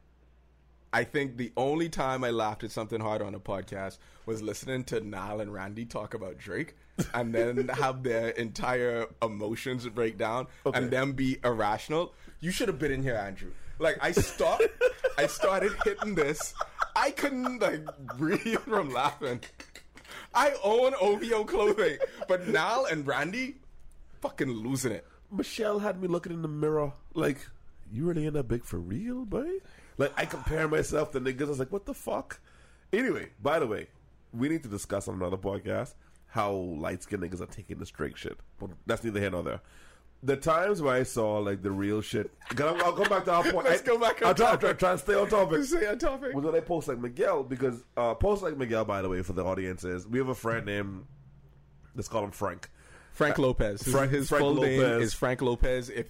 I 0.94 1.04
think 1.04 1.38
the 1.38 1.52
only 1.58 1.90
time 1.90 2.24
I 2.24 2.30
laughed 2.32 2.64
at 2.64 2.72
something 2.72 3.02
hard 3.02 3.22
on 3.22 3.36
a 3.36 3.40
podcast 3.40 3.98
was 4.26 4.42
listening 4.42 4.84
to 4.86 5.02
Nile 5.02 5.42
and 5.42 5.54
Randy 5.54 5.86
talk 5.86 6.14
about 6.14 6.38
Drake 6.38 6.76
and 7.14 7.34
then 7.36 7.68
have 7.68 8.04
their 8.04 8.30
entire 8.30 9.06
emotions 9.22 9.86
break 9.90 10.18
down 10.18 10.48
Okay. 10.66 10.78
and 10.78 10.90
them 10.90 11.14
be 11.14 11.38
irrational. 11.44 12.14
You 12.40 12.52
should 12.52 12.68
have 12.70 12.80
been 12.80 12.92
in 12.92 13.04
here, 13.04 13.16
Andrew. 13.16 13.52
Like 13.80 13.98
I 14.02 14.12
stopped 14.12 14.64
I 15.18 15.28
started 15.28 15.72
hitting 15.84 16.16
this. 16.16 16.54
I 16.96 17.12
couldn't 17.12 17.60
like 17.60 17.82
breathe 18.18 18.60
from 18.66 18.92
laughing. 18.92 19.42
I 20.34 20.56
own 20.64 20.94
OVO 21.00 21.44
clothing, 21.46 21.98
but 22.28 22.48
Nile 22.48 22.88
and 22.90 23.06
Randy 23.08 23.56
fucking 24.22 24.50
losing 24.50 24.92
it. 24.92 25.06
Michelle 25.32 25.80
had 25.80 26.02
me 26.02 26.08
looking 26.08 26.32
in 26.32 26.42
the 26.42 26.48
mirror 26.48 26.94
like, 27.14 27.38
"You 27.92 28.06
really 28.06 28.26
ain't 28.26 28.34
that 28.34 28.48
big 28.48 28.64
for 28.64 28.78
real, 28.78 29.26
boy?" 29.26 29.48
Like 29.98 30.14
I 30.18 30.26
compare 30.26 30.68
myself 30.68 31.12
to 31.12 31.20
niggas. 31.20 31.46
I 31.46 31.50
was 31.50 31.60
like, 31.60 31.72
"What 31.72 31.86
the 31.86 31.94
fuck?" 31.94 32.40
Anyway, 32.94 33.30
by 33.42 33.60
the 33.60 33.68
way, 33.68 33.88
we 34.34 34.50
need 34.50 34.64
to 34.64 34.70
discuss 34.70 35.08
on 35.08 35.16
another 35.16 35.38
podcast 35.38 35.94
how 36.28 36.52
light 36.54 37.04
skinned 37.04 37.24
niggas 37.24 37.42
are 37.42 37.48
taking 37.48 37.78
this 37.80 37.90
Drake 37.90 38.16
shit. 38.18 38.38
But 38.60 38.72
that's 38.86 39.04
neither 39.04 39.20
here 39.20 39.32
nor 39.32 39.44
there. 39.44 39.62
The 40.24 40.36
times 40.36 40.82
where 40.82 40.96
I 40.96 41.04
saw 41.04 41.38
like 41.40 41.62
the 41.62 41.72
real 41.72 42.02
shit. 42.02 42.32
I'll, 42.60 42.76
I'll 42.84 42.92
go 42.92 43.06
back 43.06 43.26
to 43.26 43.32
our 43.32 43.44
point. 43.44 43.56
Let's 43.70 43.82
I- 43.82 43.86
go 43.86 44.00
back 44.00 44.22
on 44.22 44.28
I'll 44.30 44.34
try, 44.36 44.50
I'll 44.52 44.58
try, 44.58 44.74
try 44.74 44.92
and 44.92 45.00
stay 45.00 45.14
on 45.14 45.30
topic. 45.30 45.64
Stay 45.64 45.88
on 45.88 46.00
topic. 46.00 46.34
Was 46.34 46.44
when 46.44 46.56
I 46.56 46.60
post 46.60 46.88
like 46.88 46.98
Miguel 47.00 47.44
because 47.44 47.84
uh, 47.96 48.14
post 48.16 48.42
like 48.42 48.58
Miguel. 48.58 48.84
By 48.86 49.02
the 49.02 49.10
way, 49.10 49.22
for 49.22 49.34
the 49.34 49.44
audience 49.44 49.84
is 49.84 50.08
we 50.08 50.18
have 50.20 50.30
a 50.30 50.36
friend 50.36 50.66
named 50.66 51.06
let's 51.96 52.08
call 52.08 52.24
him 52.24 52.32
Frank. 52.32 52.70
Frank 53.12 53.38
Lopez. 53.38 53.82
His, 53.82 53.94
Frank- 53.94 54.12
his 54.12 54.30
Frank 54.30 54.42
full 54.42 54.56
name 54.56 54.82
is 54.82 55.14
Frank 55.14 55.42
Lopez. 55.42 55.90
If 55.90 56.08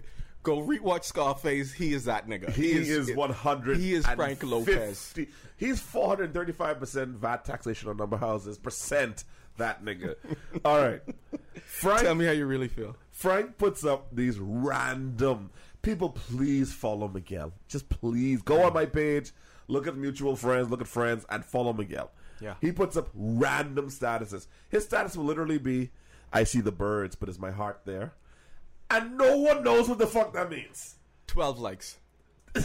Go 0.47 0.61
rewatch 0.61 1.03
Scarface. 1.03 1.73
He 1.73 1.93
is 1.93 2.05
that 2.05 2.25
nigga. 2.29 2.49
He, 2.51 2.71
is, 2.71 3.13
one 3.13 3.31
hundred. 3.31 3.79
He 3.79 3.93
is 3.93 4.07
Frank 4.07 4.41
Lopez. 4.43 5.13
He's 5.57 5.81
four 5.81 6.07
hundred 6.07 6.33
thirty-five 6.33 6.79
percent 6.79 7.17
VAT 7.17 7.43
taxation 7.43 7.89
on 7.89 7.97
number 7.97 8.15
houses. 8.15 8.57
Percent 8.57 9.25
that 9.57 9.83
nigga. 9.83 10.15
All 10.65 10.77
right, 10.77 11.01
Frank. 11.65 12.03
Tell 12.03 12.15
me 12.15 12.25
how 12.25 12.31
you 12.31 12.45
really 12.45 12.69
feel. 12.69 12.95
Frank 13.17 13.57
puts 13.57 13.83
up 13.83 14.15
these 14.15 14.38
random 14.38 15.50
people. 15.81 16.09
Please 16.09 16.71
follow 16.71 17.07
Miguel. 17.07 17.51
Just 17.67 17.89
please 17.89 18.43
go 18.43 18.62
on 18.62 18.74
my 18.74 18.86
page. 18.86 19.31
Look 19.67 19.88
at 19.88 19.97
mutual 19.97 20.36
friends. 20.36 20.69
Look 20.69 20.81
at 20.81 20.88
friends 20.88 21.25
and 21.29 21.43
follow 21.43 21.74
Miguel. 21.74 22.12
Yeah. 22.39 22.53
He 22.62 22.71
puts 22.71 22.95
up 22.95 23.09
random 23.15 23.89
statuses. 23.89 24.45
His 24.69 24.83
status 24.83 25.17
will 25.17 25.25
literally 25.25 25.57
be, 25.57 25.89
"I 26.31 26.43
see 26.43 26.62
the 26.62 26.71
birds, 26.71 27.15
but 27.15 27.27
is 27.27 27.39
my 27.39 27.50
heart 27.50 27.81
there?" 27.86 28.13
And 28.91 29.17
no 29.17 29.36
one 29.38 29.63
knows 29.63 29.89
what 29.89 29.97
the 29.97 30.05
fuck 30.05 30.33
that 30.33 30.51
means. 30.51 30.97
Twelve 31.25 31.57
likes. 31.57 31.97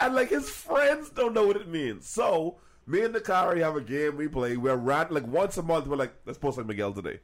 And 0.00 0.14
like 0.14 0.30
his 0.30 0.48
friends 0.48 1.10
don't 1.10 1.34
know 1.34 1.46
what 1.46 1.56
it 1.56 1.66
means. 1.66 2.08
So 2.08 2.58
me 2.86 3.00
and 3.00 3.12
Dakari 3.12 3.60
have 3.62 3.74
a 3.74 3.80
game 3.80 4.16
we 4.16 4.28
play. 4.28 4.56
We're 4.56 4.76
rat 4.76 5.10
like 5.10 5.26
once 5.26 5.56
a 5.56 5.62
month. 5.62 5.88
We're 5.88 5.96
like, 5.96 6.14
let's 6.24 6.38
post 6.38 6.56
like 6.56 6.66
Miguel 6.68 6.92
today. 6.92 7.18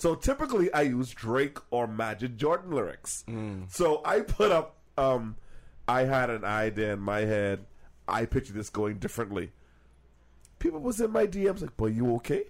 So 0.00 0.14
typically 0.14 0.72
I 0.72 0.80
use 0.80 1.10
Drake 1.10 1.58
or 1.70 1.86
Majid 1.86 2.38
Jordan 2.38 2.72
lyrics. 2.72 3.22
So 3.68 4.00
I 4.04 4.20
put 4.20 4.50
up. 4.50 4.76
um 4.96 5.36
I 5.86 6.04
had 6.04 6.30
an 6.30 6.44
idea 6.44 6.94
in 6.94 7.00
my 7.00 7.20
head. 7.20 7.66
I 8.08 8.24
pictured 8.24 8.56
this 8.56 8.70
going 8.70 8.96
differently. 8.98 9.52
People 10.58 10.80
was 10.80 11.00
in 11.00 11.10
my 11.10 11.26
DMs 11.26 11.60
like, 11.60 11.76
"Boy, 11.76 11.88
you 11.88 12.14
okay?" 12.16 12.44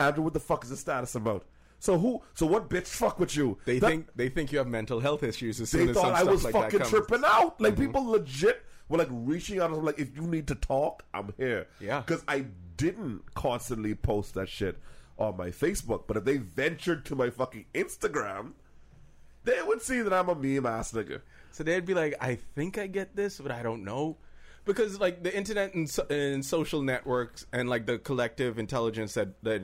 Andrew, 0.00 0.24
what 0.24 0.32
the 0.34 0.40
fuck 0.40 0.64
is 0.64 0.70
the 0.70 0.76
status 0.76 1.14
about? 1.14 1.44
So 1.78 1.96
who? 1.98 2.22
So 2.34 2.44
what 2.46 2.68
bitch 2.68 2.88
fuck 2.88 3.20
with 3.20 3.36
you? 3.36 3.58
They 3.66 3.78
That- 3.78 3.86
think 3.88 4.08
they 4.16 4.28
think 4.28 4.50
you 4.50 4.58
have 4.58 4.66
mental 4.66 4.98
health 4.98 5.22
issues 5.22 5.60
as 5.60 5.70
soon 5.70 5.84
they 5.86 5.90
as 5.90 5.96
thought 5.96 6.16
some 6.18 6.26
I 6.28 6.30
was 6.30 6.42
like 6.42 6.54
fucking 6.54 6.80
tripping 6.80 7.22
out. 7.24 7.54
Mm-hmm. 7.54 7.64
Like 7.64 7.76
people 7.76 8.04
legit 8.04 8.64
were 8.88 8.98
like 8.98 9.08
reaching 9.10 9.60
out 9.60 9.70
and 9.70 9.84
like, 9.84 9.98
if 10.00 10.16
you 10.16 10.22
need 10.22 10.48
to 10.48 10.56
talk, 10.56 11.04
I'm 11.14 11.32
here. 11.36 11.68
Yeah. 11.80 12.00
Because 12.00 12.24
I 12.26 12.46
didn't 12.76 13.34
constantly 13.34 13.94
post 13.94 14.34
that 14.34 14.48
shit 14.48 14.76
on 15.20 15.36
my 15.36 15.48
Facebook, 15.50 16.04
but 16.06 16.16
if 16.16 16.24
they 16.24 16.38
ventured 16.38 17.04
to 17.06 17.14
my 17.14 17.30
fucking 17.30 17.66
Instagram, 17.74 18.52
they 19.44 19.60
would 19.62 19.82
see 19.82 20.00
that 20.02 20.12
I'm 20.12 20.28
a 20.28 20.34
meme 20.34 20.66
ass 20.66 20.92
nigga. 20.92 21.20
So 21.52 21.62
they'd 21.62 21.84
be 21.84 21.94
like, 21.94 22.14
I 22.20 22.36
think 22.54 22.78
I 22.78 22.86
get 22.86 23.14
this, 23.16 23.38
but 23.38 23.52
I 23.52 23.62
don't 23.62 23.84
know. 23.84 24.16
Because 24.64 24.98
like 25.00 25.22
the 25.22 25.34
internet 25.36 25.74
and, 25.74 25.88
so- 25.88 26.06
and 26.10 26.44
social 26.44 26.82
networks 26.82 27.46
and 27.52 27.68
like 27.68 27.86
the 27.86 27.98
collective 27.98 28.58
intelligence 28.58 29.14
that, 29.14 29.42
that 29.42 29.62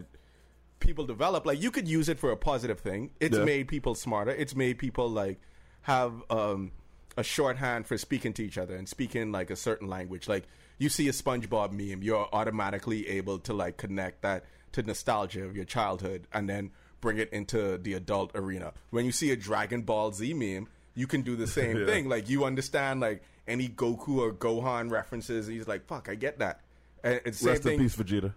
people 0.80 1.06
develop, 1.06 1.46
like 1.46 1.62
you 1.62 1.70
could 1.70 1.88
use 1.88 2.08
it 2.08 2.18
for 2.18 2.30
a 2.32 2.36
positive 2.36 2.80
thing. 2.80 3.10
It's 3.20 3.36
Yeah. 3.36 3.44
made 3.44 3.68
people 3.68 3.94
smarter. 3.94 4.30
It's 4.32 4.54
made 4.54 4.78
people 4.78 5.08
like 5.08 5.40
have 5.82 6.12
um, 6.30 6.72
a 7.16 7.22
shorthand 7.22 7.86
for 7.86 7.96
speaking 7.98 8.32
to 8.34 8.44
each 8.44 8.58
other 8.58 8.74
and 8.74 8.88
speaking 8.88 9.32
like 9.32 9.50
a 9.50 9.56
certain 9.56 9.88
language. 9.88 10.28
Like 10.28 10.44
you 10.78 10.88
see 10.88 11.08
a 11.08 11.12
SpongeBob 11.12 11.72
meme, 11.72 12.02
you're 12.02 12.28
automatically 12.32 13.08
able 13.08 13.38
to 13.40 13.52
like 13.54 13.76
connect 13.76 14.22
that 14.22 14.44
to 14.72 14.82
nostalgia 14.82 15.44
of 15.44 15.56
your 15.56 15.64
childhood 15.64 16.26
and 16.32 16.48
then 16.48 16.70
bring 17.00 17.18
it 17.18 17.30
into 17.32 17.78
the 17.78 17.94
adult 17.94 18.30
arena. 18.34 18.72
When 18.90 19.04
you 19.04 19.12
see 19.12 19.30
a 19.30 19.36
Dragon 19.36 19.82
Ball 19.82 20.12
Z 20.12 20.32
meme, 20.34 20.68
you 20.94 21.06
can 21.06 21.22
do 21.22 21.36
the 21.36 21.46
same 21.58 21.76
Yeah. 21.78 21.86
thing. 21.86 22.08
Like 22.08 22.28
you 22.28 22.44
understand 22.44 23.00
like 23.00 23.22
any 23.46 23.68
Goku 23.68 24.18
or 24.18 24.32
Gohan 24.32 24.90
references. 24.90 25.46
He's 25.46 25.68
like, 25.68 25.86
"Fuck, 25.86 26.08
I 26.08 26.14
get 26.14 26.38
that." 26.40 26.60
And 27.04 27.20
it's 27.24 27.42
Rest 27.42 27.62
thing. 27.62 27.74
in 27.74 27.80
peace, 27.80 27.94
Vegeta. 27.96 28.32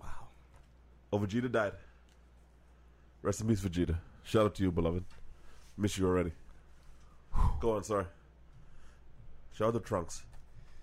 Wow. 0.00 0.08
Oh, 1.12 1.18
Vegeta 1.18 1.50
died. 1.52 1.72
Rest 3.22 3.40
in 3.42 3.48
peace, 3.48 3.60
Vegeta. 3.60 3.96
Shout 4.22 4.46
out 4.46 4.54
to 4.54 4.62
you, 4.62 4.70
beloved. 4.72 5.04
Miss 5.76 5.98
you 5.98 6.06
already. 6.06 6.32
Go 7.60 7.72
on, 7.76 7.84
sorry. 7.84 8.06
Shout 9.54 9.68
out 9.68 9.74
to 9.74 9.80
Trunks. 9.80 10.22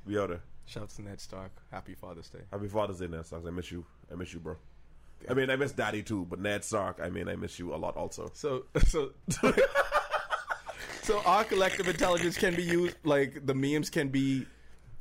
We 0.05 0.19
out 0.19 0.29
there. 0.29 0.41
Shouts 0.71 0.95
to 0.95 1.01
Ned 1.01 1.19
Stark. 1.19 1.51
Happy 1.69 1.95
Father's 1.95 2.29
Day. 2.29 2.39
Happy 2.49 2.69
Father's 2.69 2.99
Day, 2.99 3.07
Ned 3.07 3.25
Stark. 3.25 3.43
I 3.45 3.49
miss 3.49 3.71
you. 3.73 3.85
I 4.09 4.15
miss 4.15 4.33
you, 4.33 4.39
bro. 4.39 4.55
I 5.29 5.33
mean, 5.33 5.49
I 5.49 5.57
miss 5.57 5.73
Daddy 5.73 6.01
too, 6.01 6.25
but 6.29 6.39
Ned 6.39 6.63
Stark, 6.63 6.99
I 7.03 7.09
mean, 7.09 7.27
I 7.27 7.35
miss 7.35 7.59
you 7.59 7.73
a 7.73 7.77
lot 7.77 7.97
also. 7.97 8.31
So 8.33 8.63
so 8.87 9.11
so 11.03 11.21
our 11.25 11.43
collective 11.43 11.89
intelligence 11.89 12.37
can 12.37 12.55
be 12.55 12.63
used 12.63 12.95
like 13.03 13.45
the 13.45 13.53
memes 13.53 13.89
can 13.89 14.07
be 14.07 14.45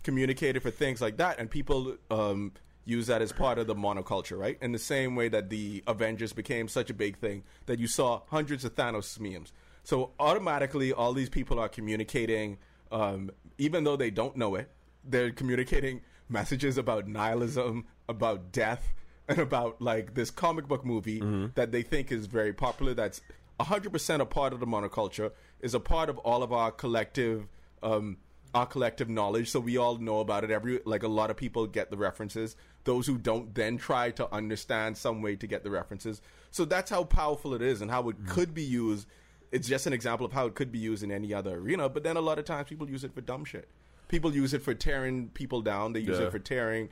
communicated 0.02 0.61
for 0.61 0.70
things 0.72 1.00
like 1.00 1.18
that 1.18 1.38
and 1.38 1.50
people 1.50 1.94
um 2.11 2.52
use 2.85 3.06
that 3.06 3.22
as 3.22 3.30
part 3.30 3.59
of 3.59 3.68
the 3.68 3.74
monoculture, 3.74 4.37
right? 4.37 4.59
In 4.61 4.72
the 4.72 4.78
same 4.78 5.14
way 5.14 5.28
that 5.28 5.50
the 5.50 5.85
Avengers 5.87 6.33
became 6.33 6.66
such 6.66 6.90
a 6.90 6.94
big 6.94 7.18
thing 7.18 7.44
that 7.66 7.78
you 7.78 7.87
saw 7.87 8.22
hundreds 8.28 8.64
of 8.64 8.74
Thanos 8.74 9.20
memes. 9.20 9.52
So 9.85 10.11
automatically 10.18 10.92
all 10.92 11.12
these 11.12 11.28
people 11.28 11.61
are 11.61 11.68
communicating 11.68 12.59
um 12.90 13.30
even 13.56 13.85
though 13.85 13.96
they 13.96 14.11
don't 14.11 14.37
know 14.37 14.56
it, 14.56 14.68
they're 15.04 15.30
communicating 15.30 16.02
messages 16.28 16.78
about 16.78 17.08
nihilism, 17.08 17.86
about 18.08 18.52
death, 18.52 18.92
and 19.28 19.38
about 19.38 19.80
like 19.80 20.14
this 20.14 20.30
comic 20.30 20.66
book 20.68 20.84
movie 20.84 21.20
that 21.54 21.72
they 21.72 21.82
think 21.82 22.10
is 22.12 22.26
very 22.26 22.52
popular. 22.52 22.94
That's 22.94 23.20
100% 23.60 24.20
a 24.20 24.26
part 24.26 24.52
of 24.52 24.60
the 24.60 24.66
monoculture, 24.66 25.32
is 25.60 25.74
a 25.74 25.80
part 25.80 26.08
of 26.08 26.18
all 26.18 26.42
of 26.42 26.52
our 26.52 26.70
collective, 26.72 27.46
um, 27.82 28.16
our 28.54 28.66
collective 28.66 29.08
knowledge. 29.08 29.50
So 29.50 29.60
we 29.60 29.76
all 29.76 29.98
know 29.98 30.20
about 30.20 30.44
it. 30.44 30.50
Every 30.50 30.80
like 30.84 31.02
a 31.02 31.08
lot 31.08 31.30
of 31.30 31.36
people 31.36 31.66
get 31.66 31.90
the 31.90 31.96
references. 31.96 32.56
Those 32.84 33.06
who 33.06 33.18
don't 33.18 33.54
then 33.54 33.76
try 33.76 34.10
to 34.12 34.32
understand 34.34 34.96
some 34.96 35.20
way 35.22 35.36
to 35.36 35.46
get 35.46 35.62
the 35.62 35.70
references. 35.70 36.22
So 36.50 36.64
that's 36.64 36.90
how 36.90 37.04
powerful 37.04 37.54
it 37.54 37.62
is 37.62 37.82
and 37.82 37.90
how 37.90 38.08
it 38.08 38.16
could 38.26 38.54
be 38.54 38.62
used. 38.64 39.06
It's 39.52 39.68
just 39.68 39.86
an 39.86 39.92
example 39.92 40.24
of 40.24 40.32
how 40.32 40.46
it 40.46 40.54
could 40.54 40.72
be 40.72 40.78
used 40.78 41.02
in 41.02 41.12
any 41.12 41.34
other 41.34 41.56
arena. 41.56 41.88
But 41.88 42.02
then 42.02 42.16
a 42.16 42.20
lot 42.20 42.38
of 42.38 42.44
times 42.44 42.68
people 42.68 42.88
use 42.88 43.04
it 43.04 43.14
for 43.14 43.20
dumb 43.20 43.44
shit. 43.44 43.68
People 44.11 44.35
use 44.35 44.53
it 44.53 44.61
for 44.62 44.75
tearing 44.75 45.29
people 45.31 45.62
down. 45.62 45.92
They 45.92 46.01
use 46.01 46.18
Yeah. 46.18 46.27
it 46.27 46.33
for 46.33 46.38
tearing 46.40 46.90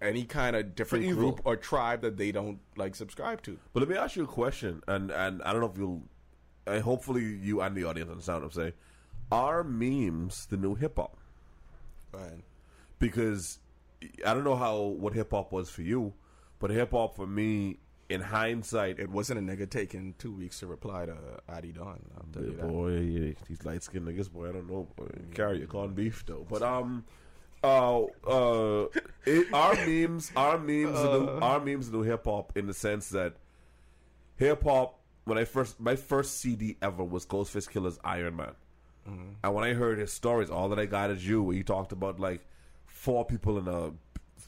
any 0.00 0.24
kind 0.24 0.54
of 0.54 0.74
different 0.74 1.08
group 1.10 1.40
or 1.44 1.56
tribe 1.56 2.00
that 2.02 2.16
they 2.16 2.30
don't 2.30 2.60
like 2.76 2.94
subscribe 2.94 3.42
to. 3.42 3.58
But 3.72 3.80
let 3.80 3.88
me 3.88 3.96
ask 3.96 4.14
you 4.16 4.24
a 4.24 4.26
question, 4.28 4.82
and 4.86 5.10
and 5.10 5.42
I 5.42 5.52
don't 5.52 5.60
know 5.60 5.70
if 5.70 5.76
you'll, 5.76 6.02
I 6.66 6.78
hopefully 6.78 7.24
you 7.24 7.60
and 7.60 7.76
the 7.76 7.84
audience 7.84 8.08
understand 8.10 8.42
what 8.42 8.44
I'm 8.46 8.52
saying. 8.52 8.72
Are 9.32 9.64
memes 9.64 10.46
the 10.46 10.56
new 10.56 10.74
hip 10.76 10.96
hop? 10.96 11.16
Because 12.98 13.58
I 14.24 14.32
don't 14.34 14.44
know 14.44 14.56
how 14.56 14.78
what 14.80 15.12
hip 15.14 15.30
hop 15.32 15.52
was 15.52 15.68
for 15.70 15.82
you, 15.82 16.14
but 16.60 16.70
hip 16.70 16.92
hop 16.92 17.16
for 17.16 17.26
me, 17.26 17.78
in 18.14 18.20
hindsight, 18.20 18.98
it 18.98 19.10
wasn't 19.10 19.38
a 19.38 19.42
nigga 19.42 19.68
taking 19.68 20.14
two 20.18 20.32
weeks 20.32 20.60
to 20.60 20.66
reply 20.66 21.06
to 21.06 21.16
Adidon. 21.48 21.98
I'll 22.16 22.26
tell 22.32 22.44
you 22.44 22.52
that. 22.52 22.68
boy, 22.68 22.90
yeah, 22.92 23.32
these 23.48 23.64
light 23.64 23.82
skinned 23.82 24.06
niggas, 24.06 24.32
boy, 24.32 24.48
I 24.48 24.52
don't 24.52 24.70
know, 24.70 24.88
carry 25.34 25.58
your 25.58 25.66
corned 25.66 25.94
beef 25.96 26.24
though. 26.24 26.46
But 26.48 26.62
um, 26.62 27.04
uh, 27.62 28.02
uh, 28.02 28.86
it, 29.26 29.52
our 29.52 29.74
memes, 29.86 30.30
our 30.36 30.58
memes, 30.58 31.00
the 31.00 31.18
new, 31.18 31.38
our 31.40 31.60
memes, 31.60 31.90
new 31.90 32.02
hip 32.02 32.24
hop 32.24 32.56
in 32.56 32.66
the 32.66 32.74
sense 32.74 33.10
that 33.10 33.34
hip 34.36 34.62
hop. 34.62 35.00
When 35.24 35.38
I 35.38 35.44
first, 35.44 35.80
my 35.80 35.96
first 35.96 36.38
CD 36.38 36.76
ever 36.82 37.02
was 37.02 37.24
Ghostface 37.24 37.68
Killah's 37.68 37.98
Ironman, 37.98 38.54
and 39.42 39.54
when 39.54 39.64
I 39.64 39.72
heard 39.72 39.98
his 39.98 40.12
stories, 40.12 40.50
all 40.50 40.68
that 40.68 40.78
I 40.78 40.84
got 40.86 41.10
is 41.10 41.26
you. 41.26 41.42
Where 41.42 41.56
he 41.56 41.62
talked 41.62 41.92
about 41.92 42.20
like 42.20 42.46
four 42.84 43.24
people 43.24 43.58
in 43.58 43.66
a 43.66 43.92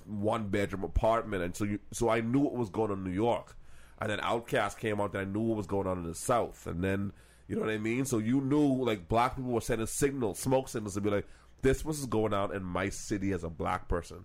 one 0.05 0.49
bedroom 0.49 0.85
apartment, 0.85 1.43
and 1.43 1.57
so 1.57 1.65
you, 1.65 1.79
so 1.93 2.09
I 2.09 2.21
knew 2.21 2.41
what 2.41 2.55
was 2.55 2.71
going 2.71 2.91
on 2.91 2.99
in 2.99 3.05
New 3.05 3.11
York, 3.11 3.57
and 4.01 4.11
then 4.11 4.19
OutKast 4.19 4.79
came 4.79 5.01
out, 5.01 5.15
and 5.15 5.21
I 5.21 5.25
knew 5.25 5.41
what 5.41 5.57
was 5.57 5.67
going 5.67 5.87
on 5.87 5.99
in 5.99 6.05
the 6.05 6.15
South, 6.15 6.67
and 6.67 6.83
then 6.83 7.13
you 7.49 7.57
know 7.57 7.63
what 7.63 7.71
I 7.71 7.79
mean. 7.79 8.05
So 8.05 8.19
you 8.19 8.41
knew 8.41 8.85
like 8.85 9.09
black 9.09 9.37
people 9.37 9.53
were 9.53 9.61
sending 9.61 9.87
signals, 9.87 10.39
smoke 10.39 10.69
signals, 10.69 10.95
to 10.95 11.01
be 11.01 11.11
like, 11.11 11.27
this 11.63 11.85
was 11.85 12.07
going 12.07 12.35
on 12.35 12.55
in 12.55 12.63
my 12.63 12.89
city 12.89 13.33
as 13.33 13.45
a 13.45 13.51
black 13.51 13.89
person. 13.89 14.25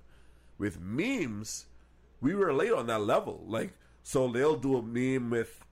With 0.57 0.79
memes, 0.79 1.65
we 2.19 2.33
relate 2.33 2.71
on 2.71 2.87
that 2.87 3.01
level, 3.01 3.43
like 3.47 3.73
so 4.03 4.27
they'll 4.27 4.57
do 4.57 4.77
a 4.77 4.81
meme 4.81 5.29
with 5.29 5.63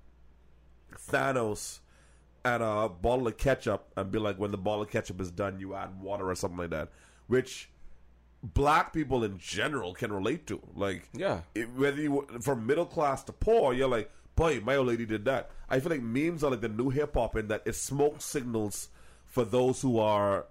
Thanos 0.93 1.79
and 2.45 2.63
a 2.63 2.89
bottle 2.89 3.27
of 3.27 3.37
ketchup 3.37 3.91
and 3.95 4.11
be 4.11 4.19
like, 4.19 4.37
when 4.37 4.51
the 4.51 4.57
bottle 4.57 4.83
of 4.83 4.89
ketchup 4.89 5.19
is 5.19 5.31
done, 5.31 5.59
you 5.59 5.75
add 5.75 5.99
water 5.99 6.29
or 6.29 6.35
something 6.35 6.57
like 6.57 6.69
that, 6.69 6.89
which 7.27 7.69
black 8.43 8.93
people 8.93 9.23
in 9.23 9.37
general 9.37 9.93
can 9.93 10.11
relate 10.13 10.47
to. 10.47 10.61
Like, 10.75 11.09
Yeah. 11.13 11.41
it, 11.55 11.69
whether 11.75 12.01
you 12.01 12.27
from 12.41 12.65
middle 12.65 12.85
class 12.85 13.23
to 13.25 13.33
poor, 13.33 13.73
you're 13.73 13.89
like, 13.89 14.11
boy, 14.35 14.61
my 14.63 14.75
old 14.75 14.87
lady 14.87 15.05
did 15.05 15.25
that. 15.25 15.51
I 15.69 15.79
feel 15.79 15.91
like 15.91 16.01
memes 16.01 16.43
are 16.43 16.51
like 16.51 16.61
the 16.61 16.69
new 16.69 16.89
hip 16.89 17.13
hop 17.15 17.35
in 17.35 17.47
that 17.49 17.63
it 17.65 17.73
smoke 17.75 18.21
signals 18.21 18.89
for 19.25 19.43
those 19.45 19.81
who 19.81 19.99
are, 19.99 20.45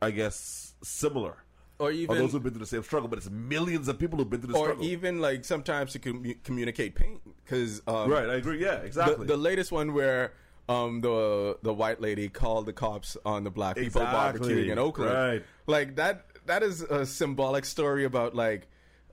I 0.00 0.10
guess, 0.10 0.74
similar. 0.82 1.36
Or 1.78 1.90
Or 1.90 2.14
those 2.16 2.32
who've 2.32 2.42
been 2.42 2.52
through 2.52 2.60
the 2.60 2.66
same 2.66 2.82
struggle, 2.84 3.06
but 3.08 3.18
it's 3.18 3.28
millions 3.28 3.88
of 3.88 3.98
people 3.98 4.18
who've 4.18 4.30
been 4.30 4.40
through 4.40 4.52
the 4.52 4.58
or 4.58 4.64
struggle. 4.68 4.84
Or 4.84 4.88
even 4.88 5.20
like 5.20 5.44
sometimes 5.44 5.92
to 5.92 5.98
commu- 5.98 6.42
communicate 6.42 6.94
pain 6.94 7.20
because 7.44 7.82
um, 7.86 8.10
right, 8.10 8.30
I 8.30 8.34
agree. 8.36 8.62
Yeah, 8.62 8.76
the, 8.76 8.84
exactly. 8.86 9.26
the 9.26 9.36
latest 9.36 9.72
one 9.72 9.92
where 9.92 10.32
um, 10.70 11.02
the 11.02 11.58
the 11.62 11.74
white 11.74 12.00
lady 12.00 12.30
called 12.30 12.64
the 12.64 12.72
cops 12.72 13.18
on 13.26 13.44
the 13.44 13.50
black 13.50 13.76
people 13.76 14.00
Exactly. 14.00 14.54
barbecuing 14.54 14.70
in 14.72 14.78
Oakland. 14.78 15.12
Right. 15.12 15.42
Like 15.66 15.96
that 15.96 16.25
that 16.46 16.62
is 16.62 16.82
a 16.82 17.04
symbolic 17.06 17.64
story 17.64 18.04
about 18.04 18.34
like 18.34 18.68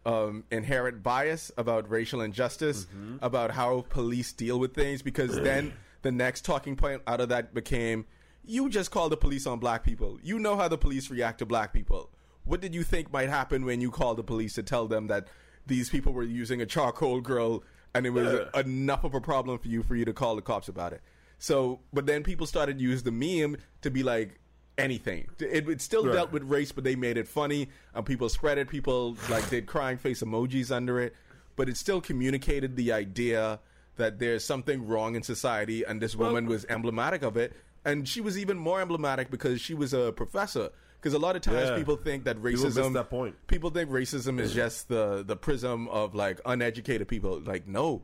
um, 0.05 0.43
inherent 0.51 1.01
bias, 1.03 1.51
about 1.57 1.89
racial 1.89 2.21
injustice, 2.21 2.85
Mm-hmm. 2.85 3.17
about 3.21 3.51
how 3.51 3.85
police 3.89 4.33
deal 4.33 4.59
with 4.59 4.73
things. 4.73 5.01
Because 5.01 5.39
then 5.39 5.73
the 6.01 6.11
next 6.11 6.43
talking 6.45 6.75
point 6.75 7.01
out 7.07 7.21
of 7.21 7.29
that 7.29 7.53
became, 7.53 8.05
"You 8.43 8.69
just 8.69 8.91
called 8.91 9.11
the 9.11 9.17
police 9.17 9.47
on 9.47 9.59
black 9.59 9.83
people. 9.83 10.19
You 10.21 10.39
know 10.39 10.57
how 10.57 10.67
the 10.67 10.77
police 10.77 11.09
react 11.09 11.39
to 11.39 11.45
black 11.45 11.71
people. 11.73 12.09
What 12.43 12.59
did 12.59 12.75
you 12.75 12.83
think 12.83 13.11
might 13.13 13.29
happen 13.29 13.63
when 13.63 13.79
you 13.79 13.89
called 13.91 14.17
the 14.17 14.23
police 14.23 14.53
to 14.55 14.63
tell 14.63 14.87
them 14.87 15.07
that 15.07 15.27
these 15.65 15.89
people 15.89 16.11
were 16.11 16.23
using 16.23 16.61
a 16.61 16.65
charcoal 16.65 17.21
grill 17.21 17.63
and 17.95 18.05
it 18.05 18.09
was 18.09 18.33
Yeah. 18.33 18.59
enough 18.59 19.05
of 19.05 19.13
a 19.13 19.21
problem 19.21 19.57
for 19.59 19.69
you 19.69 19.81
for 19.83 19.95
you 19.95 20.03
to 20.03 20.13
call 20.13 20.35
the 20.35 20.41
cops 20.41 20.67
about 20.67 20.91
it?" 20.91 21.01
So, 21.39 21.79
but 21.93 22.05
then 22.05 22.23
people 22.23 22.45
started 22.47 22.77
to 22.79 22.83
use 22.83 23.03
the 23.03 23.11
meme 23.11 23.55
to 23.81 23.89
be 23.89 24.03
like 24.03 24.39
anything. 24.77 25.27
It, 25.39 25.67
it 25.69 25.81
still 25.81 26.05
Right. 26.05 26.13
dealt 26.13 26.31
with 26.31 26.43
race, 26.43 26.71
but 26.71 26.83
they 26.83 26.95
made 26.95 27.17
it 27.17 27.27
funny, 27.27 27.69
and 27.93 28.05
people 28.05 28.29
spread 28.29 28.57
it. 28.57 28.69
People 28.69 29.17
like 29.29 29.49
did 29.49 29.65
crying 29.67 29.97
face 29.97 30.21
emojis 30.23 30.71
under 30.71 30.99
it, 30.99 31.13
but 31.55 31.69
it 31.69 31.77
still 31.77 32.01
communicated 32.01 32.75
the 32.75 32.91
idea 32.91 33.59
that 33.97 34.17
there's 34.19 34.43
something 34.43 34.87
wrong 34.87 35.15
in 35.15 35.21
society, 35.23 35.83
and 35.83 36.01
this 36.01 36.15
woman 36.15 36.47
was 36.47 36.65
emblematic 36.69 37.21
of 37.21 37.37
it. 37.37 37.53
And 37.85 38.07
she 38.07 38.21
was 38.21 38.37
even 38.37 38.57
more 38.57 38.81
emblematic 38.81 39.29
because 39.29 39.59
she 39.61 39.73
was 39.73 39.93
a 39.93 40.11
professor. 40.13 40.69
Because 40.99 41.13
a 41.13 41.19
lot 41.19 41.35
of 41.35 41.41
times 41.41 41.69
Yeah. 41.69 41.75
people 41.75 41.97
think 41.97 42.23
that 42.23 42.37
racism. 42.41 42.93
that 42.93 43.09
point. 43.09 43.35
People 43.47 43.69
think 43.71 43.89
racism 43.89 44.39
is 44.39 44.53
just 44.53 44.87
the 44.87 45.21
the 45.21 45.35
prism 45.35 45.89
of 45.89 46.15
like 46.15 46.39
uneducated 46.45 47.09
people. 47.09 47.41
Like 47.41 47.67
no, 47.67 48.01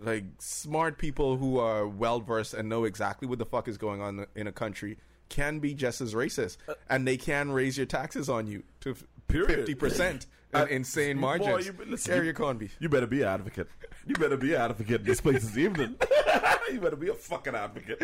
like 0.00 0.24
smart 0.38 0.96
people 0.96 1.36
who 1.36 1.58
are 1.58 1.86
well 1.86 2.20
versed 2.20 2.54
and 2.54 2.68
know 2.70 2.84
exactly 2.84 3.28
what 3.28 3.38
the 3.38 3.44
fuck 3.44 3.68
is 3.68 3.76
going 3.76 4.00
on 4.00 4.26
in 4.34 4.46
a 4.46 4.52
country 4.52 4.96
can 5.28 5.58
be 5.58 5.74
just 5.74 6.00
as 6.00 6.14
racist, 6.14 6.56
and 6.88 7.06
they 7.06 7.16
can 7.16 7.50
raise 7.50 7.76
your 7.76 7.86
taxes 7.86 8.28
on 8.28 8.46
you 8.46 8.62
to 8.80 8.96
fifty 9.28 9.74
percent 9.74 10.26
Uh, 10.54 10.64
in 10.70 10.76
insane 10.76 11.16
boy, 11.16 11.20
margins. 11.36 11.66
you- 11.66 11.74
listen, 11.86 12.14
Carry 12.14 12.28
you- 12.28 12.54
beef. 12.54 12.74
You 12.80 12.88
better 12.88 13.06
be 13.06 13.20
an 13.20 13.28
advocate. 13.28 13.68
You 14.06 14.14
better 14.14 14.38
be 14.38 14.54
an 14.54 14.62
advocate 14.62 15.02
in 15.02 15.06
this 15.06 15.20
place 15.20 15.42
this 15.42 15.58
evening. 15.58 15.96
you 16.72 16.80
better 16.80 16.96
be 16.96 17.10
a 17.10 17.12
fucking 17.12 17.54
advocate. 17.54 18.00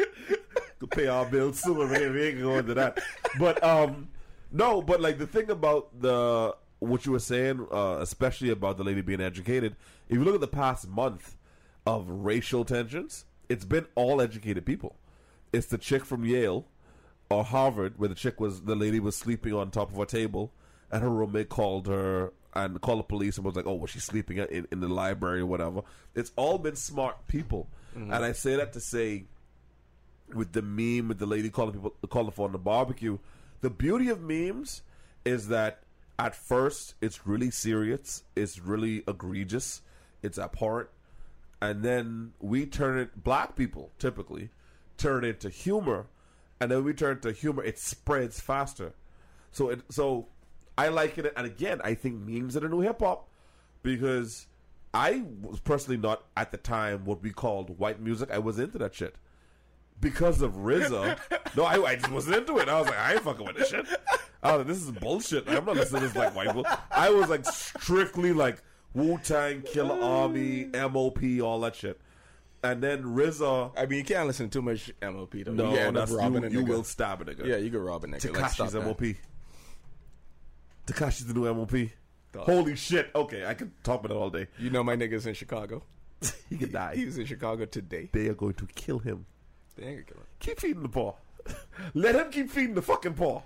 Could 0.79 0.91
pay 0.91 1.07
our 1.07 1.25
bills 1.25 1.61
soon. 1.63 1.79
We 1.89 1.97
ain't, 1.97 2.13
we 2.13 2.23
ain't 2.23 2.41
going 2.43 2.59
into 2.59 2.75
that. 2.75 2.99
But 3.39 3.65
um, 3.65 4.09
no. 4.53 4.83
But 4.83 5.01
like 5.01 5.17
the 5.17 5.27
thing 5.27 5.49
about 5.51 5.99
the 5.99 6.55
what 6.81 7.07
you 7.07 7.13
were 7.13 7.19
saying, 7.19 7.67
uh, 7.73 7.97
especially 8.01 8.51
about 8.51 8.77
the 8.77 8.85
lady 8.85 9.01
being 9.01 9.23
educated. 9.23 9.75
If 10.11 10.19
you 10.19 10.25
look 10.25 10.35
at 10.35 10.43
the 10.43 10.47
past 10.47 10.87
month 10.87 11.39
of 11.87 12.07
racial 12.11 12.67
tensions, 12.67 13.25
it's 13.49 13.65
been 13.65 13.87
all 13.95 14.21
educated 14.21 14.67
people. 14.67 14.97
It's 15.55 15.69
the 15.69 15.79
chick 15.79 16.05
from 16.05 16.27
Yale 16.27 16.67
or 17.31 17.45
Harvard, 17.45 17.95
where 17.99 18.09
the 18.09 18.15
chick 18.15 18.41
was 18.41 18.63
the 18.63 18.77
lady 18.77 19.01
was 19.01 19.17
sleeping 19.17 19.55
on 19.55 19.71
top 19.71 19.93
of 19.93 19.99
a 19.99 20.07
table, 20.07 20.53
and 20.91 21.03
her 21.03 21.11
roommate 21.11 21.49
called 21.49 21.87
her 21.87 22.33
and 22.55 22.81
called 22.81 23.01
the 23.01 23.05
police 23.05 23.37
and 23.37 23.45
was 23.45 23.57
like, 23.57 23.67
"Oh, 23.67 23.75
was 23.75 23.91
she 23.91 24.01
sleeping 24.01 24.39
in, 24.39 24.67
in 24.71 24.81
the 24.81 24.89
library 24.89 25.41
or 25.41 25.47
whatever?" 25.47 25.83
It's 26.15 26.33
all 26.37 26.59
been 26.59 26.77
smart 26.77 27.27
people, 27.27 27.69
mm-hmm. 27.97 28.13
and 28.13 28.25
I 28.25 28.33
say 28.33 28.57
that 28.57 28.73
to 28.75 28.81
say, 28.81 29.25
with 30.33 30.53
the 30.53 30.63
meme 30.63 31.09
with 31.09 31.19
the 31.19 31.27
lady 31.27 31.51
calling 31.51 31.75
people 31.75 31.95
calling 32.09 32.31
for 32.31 32.47
on 32.47 32.53
the 32.53 32.59
barbecue, 32.59 33.19
the 33.61 33.71
beauty 33.71 34.09
of 34.09 34.21
memes 34.21 34.83
is 35.25 35.49
that 35.49 35.81
at 36.19 36.35
first 36.35 36.95
it's 37.01 37.27
really 37.27 37.51
serious, 37.51 38.23
it's 38.37 38.61
really 38.61 39.03
egregious, 39.09 39.83
it's 40.23 40.39
abhorrent, 40.39 40.91
and 41.61 41.83
then 41.83 42.33
we 42.41 42.67
turn 42.67 42.99
it 42.99 43.25
black 43.25 43.57
people 43.57 43.91
typically 43.99 44.51
turn 44.97 45.25
it 45.25 45.29
into 45.31 45.49
humor 45.49 46.07
and 46.65 46.73
then 46.73 46.83
we 46.83 46.95
turn 46.95 47.21
to 47.21 47.31
humor 47.31 47.63
it 47.63 47.79
spreads 47.79 48.41
faster 48.41 48.95
so 49.53 49.69
it 49.69 49.81
so 49.91 50.27
i 50.79 50.89
like 50.89 51.19
it 51.19 51.31
and 51.37 51.47
again 51.47 51.79
i 51.85 51.93
think 51.93 52.27
memes 52.27 52.57
are 52.57 52.61
the 52.61 52.69
new 52.69 52.81
hip-hop 52.81 53.29
because 53.83 54.47
i 54.95 55.23
was 55.43 55.61
personally 55.61 55.99
not 55.99 56.25
at 56.39 56.51
the 56.53 56.57
time 56.57 57.05
what 57.05 57.23
we 57.23 57.31
called 57.31 57.79
white 57.79 58.01
music 58.01 58.31
i 58.31 58.39
was 58.39 58.59
into 58.59 58.79
that 58.79 58.95
shit 58.95 59.15
because 60.01 60.43
of 60.43 60.55
RZA. 60.55 61.19
no, 61.57 61.65
I, 61.65 61.81
I 61.83 61.95
just 61.95 62.11
wasn't 62.11 62.37
into 62.37 62.59
it. 62.59 62.69
I 62.69 62.79
was 62.79 62.89
like, 62.89 62.99
I 62.99 63.13
ain't 63.13 63.23
fucking 63.23 63.47
with 63.47 63.57
this 63.57 63.69
shit. 63.69 63.87
I 64.43 64.57
was 64.57 64.59
like, 64.59 64.67
this 64.67 64.83
is 64.83 64.91
bullshit. 64.91 65.49
I'm 65.49 65.65
not 65.65 65.77
listening 65.77 66.03
to 66.03 66.09
this 66.09 66.17
like 66.17 66.35
white. 66.35 66.67
I 66.91 67.11
was 67.11 67.29
like 67.29 67.47
strictly 67.47 68.33
like 68.33 68.61
Wu 68.93 69.19
Tang, 69.19 69.63
Killarmy, 69.63 70.73
MOP, 70.73 71.43
all 71.45 71.61
that 71.61 71.77
shit. 71.77 72.01
And 72.65 72.83
then 72.83 73.03
RZA. 73.05 73.73
I 73.77 73.85
mean, 73.85 73.99
you 73.99 74.05
can't 74.05 74.27
listen 74.27 74.49
to 74.49 74.59
too 74.59 74.63
much 74.63 74.91
MOP 75.03 75.33
though. 75.45 75.53
No, 75.53 75.73
you, 75.73 75.79
end 75.79 75.97
that's, 75.97 76.11
robbing 76.11 76.43
you, 76.43 76.49
a 76.49 76.51
you 76.51 76.61
nigga. 76.63 76.69
will 76.69 76.85
stab 76.85 77.21
a 77.21 77.27
nigga. 77.27 77.45
Yeah, 77.45 77.57
you 77.57 77.71
could 77.71 77.83
rob 77.83 78.05
a 78.05 78.07
nigga. 78.07 78.33
Like, 78.33 78.51
Tekashi's 78.51 78.73
that. 78.73 78.85
MOP. 78.85 79.03
Tekashi's 80.87 81.27
the 81.27 81.35
new 81.35 81.53
MOP. 81.55 81.91
Dog. 82.33 82.47
Holy 82.47 82.75
shit. 82.75 83.11
Okay, 83.15 83.45
I 83.45 83.53
can 83.53 83.71
talk 83.83 84.01
about 84.03 84.17
it 84.17 84.19
all 84.19 84.31
day. 84.31 84.49
You 84.59 84.71
know 84.71 84.83
my 84.83 84.97
niggas 84.97 85.27
in 85.27 85.35
Chicago. 85.35 85.83
He 86.49 86.57
can 86.57 86.73
die. 86.73 86.97
He 86.97 87.05
was 87.05 87.19
in 87.19 87.27
Chicago 87.27 87.67
today. 87.67 88.09
They 88.13 88.29
are 88.29 88.35
going 88.35 88.55
to 88.55 88.67
kill 88.75 88.99
him. 88.99 89.27
They 89.77 89.85
ain't 89.85 89.97
gonna 89.97 90.05
kill 90.07 90.17
him. 90.17 90.27
Keep 90.41 90.61
feeding 90.61 90.83
the 90.83 90.89
paw. 90.89 91.15
Let 91.95 92.15
him 92.15 92.31
keep 92.31 92.51
feeding 92.51 92.75
the 92.75 92.83
fucking 92.83 93.15
paw. 93.15 93.43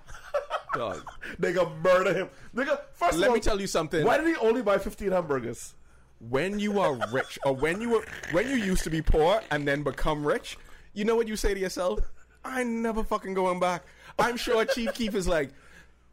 Dog. 0.73 1.03
Nigga, 1.41 1.81
murder 1.83 2.13
him. 2.13 2.29
Nigga, 2.55 2.79
first 2.93 3.15
of 3.15 3.19
Let 3.19 3.29
all, 3.29 3.35
me 3.35 3.41
tell 3.41 3.59
you 3.59 3.67
something. 3.67 4.05
Why 4.05 4.17
did 4.17 4.27
he 4.27 4.35
only 4.37 4.61
buy 4.61 4.77
15 4.77 5.11
hamburgers? 5.11 5.73
When 6.19 6.59
you 6.59 6.79
are 6.79 6.95
rich 7.11 7.39
or 7.45 7.55
when 7.55 7.79
you 7.79 7.89
were 7.89 8.05
when 8.31 8.49
you 8.49 8.55
used 8.55 8.83
to 8.83 8.89
be 8.89 9.01
poor 9.01 9.41
and 9.51 9.67
then 9.67 9.83
become 9.83 10.25
rich, 10.25 10.57
you 10.93 11.05
know 11.05 11.15
what 11.15 11.27
you 11.27 11.35
say 11.35 11.53
to 11.53 11.59
yourself? 11.59 11.99
I 12.43 12.63
never 12.63 13.03
fucking 13.03 13.33
going 13.33 13.59
back. 13.59 13.83
I'm 14.17 14.35
sure 14.37 14.65
Chief 14.65 14.93
Keef 14.93 15.15
is 15.15 15.27
like, 15.27 15.51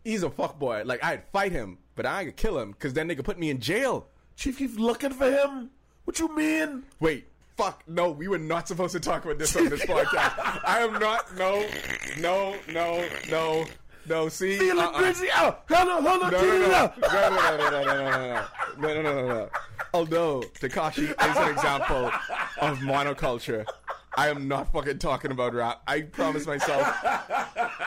he's 0.04 0.22
a 0.22 0.30
fuck 0.30 0.58
boy. 0.58 0.82
Like 0.84 1.02
I'd 1.02 1.24
fight 1.32 1.52
him, 1.52 1.78
but 1.96 2.06
I 2.06 2.24
could 2.26 2.36
kill 2.36 2.58
him 2.58 2.72
because 2.72 2.92
then 2.92 3.08
they 3.08 3.14
could 3.16 3.24
put 3.24 3.38
me 3.38 3.50
in 3.50 3.58
jail. 3.60 4.06
Chief 4.36 4.58
Keef's 4.58 4.78
looking 4.78 5.10
for 5.10 5.30
him. 5.30 5.70
What 6.04 6.20
you 6.20 6.34
mean? 6.36 6.84
Wait, 7.00 7.26
fuck, 7.56 7.82
no, 7.88 8.10
we 8.10 8.28
were 8.28 8.38
not 8.38 8.68
supposed 8.68 8.92
to 8.92 9.00
talk 9.00 9.24
about 9.24 9.38
this 9.38 9.56
on 9.56 9.68
this 9.68 9.80
podcast. 9.86 10.60
I 10.64 10.80
am 10.80 11.00
not. 11.00 11.36
No, 11.36 11.66
no, 12.20 12.54
no, 12.72 13.08
no, 13.28 13.64
no. 14.08 14.28
See, 14.28 14.56
Feeling 14.58 14.78
uh-uh. 14.84 14.98
crazy. 14.98 15.28
Oh, 15.36 15.56
hold 15.68 15.88
on, 15.88 16.02
hold 16.04 16.22
on. 16.22 16.32
No, 16.32 16.40
no, 16.40 16.58
no, 16.58 16.74
out. 16.74 17.00
no, 17.00 17.08
no, 17.08 17.28
no, 17.28 17.56
no, 17.56 17.70
no, 17.70 17.84
no, 17.84 17.94
no, 17.94 18.46
no, 18.78 18.94
no, 18.94 19.02
no, 19.02 19.14
no, 19.14 19.28
no. 19.28 19.48
Although 19.94 20.42
Tekashi 20.60 21.04
is 21.04 21.36
an 21.36 21.50
example 21.50 22.06
of 22.60 22.78
monoculture, 22.78 23.64
I 24.16 24.28
am 24.28 24.48
not 24.48 24.72
fucking 24.72 24.98
talking 24.98 25.30
about 25.30 25.54
rap. 25.54 25.82
I 25.86 26.02
promised 26.02 26.46
myself 26.46 26.86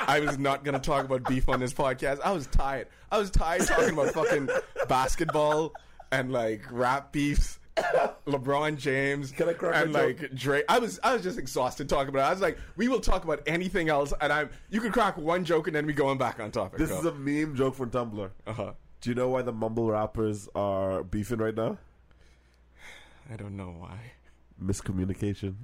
I 0.08 0.22
was 0.24 0.38
not 0.38 0.64
gonna 0.64 0.80
talk 0.80 1.06
about 1.06 1.24
beef 1.26 1.50
on 1.50 1.60
this 1.60 1.74
podcast. 1.74 2.20
I 2.24 2.32
was 2.32 2.48
tired. 2.48 2.88
I 3.12 3.18
was 3.18 3.32
tired 3.32 3.66
talking 3.68 3.94
about 3.94 4.14
fucking 4.14 4.50
basketball 4.88 5.74
and 6.12 6.32
like 6.32 6.64
rap 6.72 7.12
beefs. 7.12 7.59
LeBron 8.28 8.78
James 8.78 9.32
Can 9.32 9.50
I 9.50 9.54
crack 9.54 9.84
and 9.84 9.94
like 9.94 10.34
Drake. 10.36 10.66
I 10.70 10.80
was 10.80 11.00
I 11.04 11.14
was 11.14 11.24
just 11.24 11.38
exhausted 11.38 11.90
talking 11.90 12.10
about 12.10 12.22
it. 12.22 12.28
I 12.28 12.32
was 12.32 12.42
like, 12.42 12.58
we 12.76 12.88
will 12.88 13.00
talk 13.00 13.24
about 13.24 13.42
anything 13.48 13.90
else, 13.90 14.14
and 14.22 14.32
I'm 14.32 14.50
you 14.70 14.82
can 14.82 14.92
crack 14.92 15.18
one 15.18 15.46
joke 15.46 15.68
and 15.68 15.76
then 15.76 15.86
we 15.86 15.94
going 15.94 16.18
back 16.18 16.40
on 16.40 16.52
topic. 16.52 16.80
This 16.80 16.92
is 16.92 17.06
a 17.06 17.14
meme 17.14 17.56
joke 17.56 17.76
from 17.76 17.92
Tumblr. 17.92 18.30
uh 18.48 18.54
huh. 18.54 18.72
Do 19.02 19.10
you 19.10 19.16
know 19.16 19.30
why 19.30 19.42
the 19.44 19.54
mumble 19.54 19.90
rappers 19.90 20.50
are 20.56 21.04
beefing 21.04 21.40
right 21.40 21.56
now? 21.56 21.78
I 23.32 23.38
don't 23.38 23.56
know 23.56 23.74
why. 23.78 23.98
Miscommunication. 24.62 25.56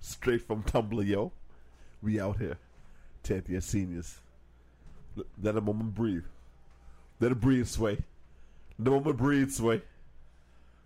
Straight 0.00 0.46
from 0.46 0.62
Tumblr, 0.62 1.04
yo. 1.06 1.32
We 2.00 2.20
out 2.20 2.38
here. 2.38 2.58
10th 3.24 3.48
year 3.48 3.60
seniors. 3.60 4.20
Let 5.42 5.56
a 5.56 5.60
moment 5.60 5.94
breathe. 5.94 6.24
Let 7.18 7.32
it 7.32 7.40
breathe, 7.40 7.66
Sway. 7.66 7.98
Let 8.78 8.88
a 8.88 8.90
moment 8.90 9.16
breathe, 9.16 9.50
Sway. 9.50 9.82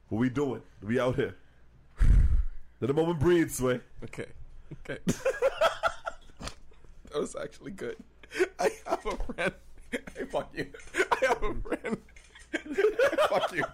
What 0.08 0.18
we 0.18 0.28
doing? 0.28 0.62
We 0.82 1.00
out 1.00 1.16
here. 1.16 1.36
Let 2.80 2.90
a 2.90 2.94
moment 2.94 3.18
breathe, 3.18 3.50
Sway. 3.50 3.80
Okay. 4.04 4.26
Okay. 4.72 5.00
that 5.06 6.52
was 7.14 7.34
actually 7.34 7.72
good. 7.72 7.96
I 8.58 8.70
have 8.86 9.04
a 9.06 9.16
friend. 9.32 9.52
Hey, 9.90 10.24
fuck 10.30 10.52
you. 10.54 10.66
I 10.94 11.26
have 11.26 11.42
a 11.42 11.54
friend. 11.54 11.98
fuck 13.28 13.52
you. 13.52 13.64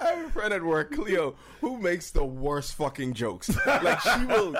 I 0.00 0.04
have 0.04 0.26
a 0.26 0.30
friend 0.30 0.52
at 0.52 0.62
work, 0.62 0.92
Cleo, 0.92 1.36
who 1.60 1.78
makes 1.78 2.10
the 2.10 2.24
worst 2.24 2.74
fucking 2.74 3.14
jokes. 3.14 3.50
Like 3.64 4.00
she 4.00 4.24
will 4.26 4.56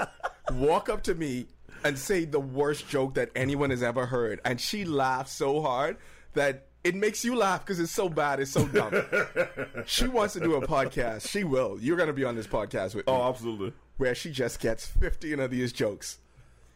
walk 0.52 0.88
up 0.88 1.02
to 1.04 1.14
me 1.16 1.46
and 1.84 1.98
say 1.98 2.24
the 2.24 2.40
worst 2.40 2.88
joke 2.88 3.14
that 3.14 3.30
anyone 3.36 3.70
has 3.70 3.82
ever 3.82 4.06
heard, 4.06 4.40
and 4.44 4.60
she 4.60 4.84
laughs 4.84 5.32
so 5.32 5.60
hard 5.62 5.96
that 6.34 6.66
it 6.84 6.94
makes 6.94 7.24
you 7.24 7.34
laugh 7.36 7.64
because 7.64 7.80
it's 7.80 7.92
so 7.92 8.08
bad, 8.08 8.40
it's 8.40 8.50
so 8.52 8.66
dumb. 8.68 8.94
she 9.86 10.06
wants 10.06 10.34
to 10.34 10.40
do 10.40 10.54
a 10.54 10.66
podcast. 10.66 11.28
She 11.28 11.44
will. 11.44 11.78
You're 11.80 11.96
gonna 11.96 12.12
be 12.12 12.24
on 12.24 12.36
this 12.36 12.46
podcast 12.46 12.94
with 12.94 13.06
me 13.06 13.12
Oh, 13.12 13.28
absolutely. 13.28 13.72
where 13.96 14.14
she 14.14 14.30
just 14.30 14.60
gets 14.60 14.86
15 14.86 15.40
of 15.40 15.50
these 15.50 15.72
jokes 15.72 16.18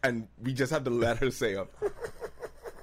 and 0.03 0.27
we 0.43 0.53
just 0.53 0.73
have 0.73 0.83
to 0.85 0.91
let 0.91 1.19
her 1.19 1.31
say 1.31 1.55
them. 1.55 1.69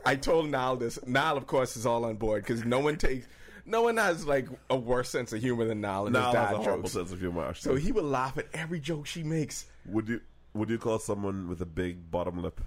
I 0.06 0.16
told 0.16 0.50
Nal 0.50 0.78
this. 0.78 0.98
Nal, 1.06 1.36
of 1.38 1.46
course, 1.46 1.76
is 1.76 1.86
all 1.86 2.06
on 2.06 2.16
board 2.16 2.44
because 2.44 2.64
no 2.64 2.80
one 2.80 2.96
takes, 2.98 3.28
no 3.66 3.82
one 3.82 3.98
has 3.98 4.26
like 4.26 4.48
a 4.70 4.78
worse 4.78 5.10
sense 5.10 5.34
of 5.34 5.42
humor 5.42 5.66
than 5.66 5.82
Nal 5.82 6.08
and 6.08 6.16
has 6.16 6.34
a 6.34 6.46
horrible 6.58 6.84
jokes. 6.84 6.94
sense 6.94 7.12
of 7.12 7.20
humor. 7.20 7.54
So 7.54 7.76
he 7.76 7.92
will 7.92 8.04
laugh 8.06 8.38
at 8.38 8.48
every 8.54 8.80
joke 8.80 9.06
she 9.06 9.24
makes. 9.24 9.66
would 9.86 10.08
you 10.08 10.22
would 10.60 10.69
you 10.69 10.78
call 10.78 11.00
someone 11.00 11.48
with 11.48 11.62
a 11.62 11.65
big 11.65 12.12
bottom 12.12 12.41
lip? 12.41 12.60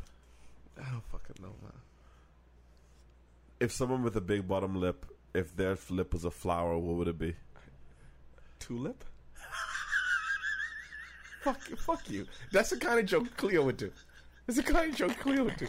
I 0.78 0.90
don't 0.90 1.04
fucking 1.12 1.36
know, 1.42 1.52
man. 1.62 1.72
If 3.60 3.70
someone 3.72 4.02
with 4.02 4.16
a 4.16 4.20
big 4.20 4.48
bottom 4.48 4.74
lip, 4.80 5.06
if 5.34 5.54
their 5.56 5.76
lip 5.90 6.12
was 6.12 6.24
a 6.24 6.30
flower, 6.30 6.76
what 6.78 6.96
would 6.96 7.08
it 7.08 7.18
be? 7.18 7.34
Tulip? 8.58 9.04
fuck, 11.42 11.58
you- 11.70 11.76
fuck 11.76 12.08
you. 12.10 12.26
That's 12.52 12.70
the 12.70 12.76
kind 12.76 12.98
of 12.98 13.06
joke 13.06 13.36
Cleo 13.36 13.62
would 13.64 13.76
do. 13.76 13.92
That's 14.46 14.56
the 14.56 14.62
kind 14.72 14.90
of 14.90 14.96
joke 14.96 15.16
Cleo 15.18 15.44
would 15.44 15.56
do. 15.56 15.68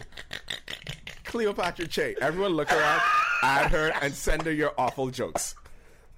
Cleopatra 1.24 1.86
Che. 1.88 2.16
Everyone 2.20 2.52
look 2.52 2.72
around, 2.72 3.02
add 3.42 3.70
her, 3.70 3.92
and 4.02 4.14
send 4.14 4.42
her 4.42 4.52
your 4.52 4.72
awful 4.78 5.10
jokes. 5.10 5.54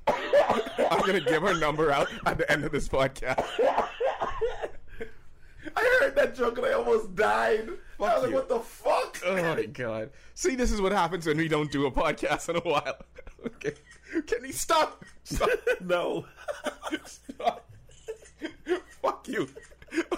I'm 0.07 1.01
gonna 1.01 1.21
give 1.21 1.43
her 1.43 1.55
number 1.59 1.91
out 1.91 2.09
at 2.27 2.39
the 2.39 2.51
end 2.53 2.65
of 2.65 2.73
this 2.73 2.89
podcast. 2.89 3.45
I 5.77 5.99
heard 6.01 6.17
that 6.17 6.35
joke 6.35 6.57
and 6.59 6.67
I 6.67 6.73
almost 6.73 7.15
died. 7.15 7.69
I 7.69 8.03
was 8.03 8.23
like, 8.23 8.31
you. 8.31 8.37
what 8.37 8.49
the 8.49 8.61
fuck? 8.61 9.21
Oh 9.25 9.37
my 9.37 9.65
god! 9.67 10.11
See, 10.35 10.55
this 10.55 10.73
is 10.73 10.81
what 10.81 10.93
happens 10.93 11.27
when 11.27 11.37
we 11.37 11.49
don't 11.49 11.71
do 11.71 11.87
a 11.87 11.91
podcast 11.91 12.49
in 12.49 12.57
a 12.57 12.61
while. 12.61 12.97
Okay, 13.45 13.75
can 14.27 14.45
you 14.45 14.53
stop? 14.53 15.05
Stop! 15.23 15.51
no. 15.81 16.25
stop. 17.05 17.71
Fuck 19.03 19.29
you. 19.29 19.49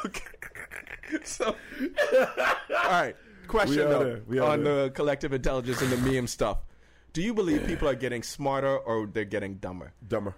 Okay. 0.02 0.24
So, 1.24 1.46
all 1.46 2.90
right. 2.90 3.14
Question 3.48 3.90
though, 3.90 4.22
there. 4.26 4.42
On 4.42 4.64
there. 4.64 4.84
the 4.84 4.90
collective 4.90 5.32
intelligence 5.34 5.82
and 5.82 5.90
the 5.90 5.96
meme 5.98 6.26
stuff. 6.26 6.58
Do 7.12 7.22
you 7.22 7.34
believe 7.34 7.66
people 7.66 7.88
are 7.88 7.94
getting 7.94 8.22
smarter 8.22 8.78
or 8.78 9.06
they're 9.06 9.24
getting 9.24 9.56
dumber? 9.56 9.92
Dumber. 10.06 10.34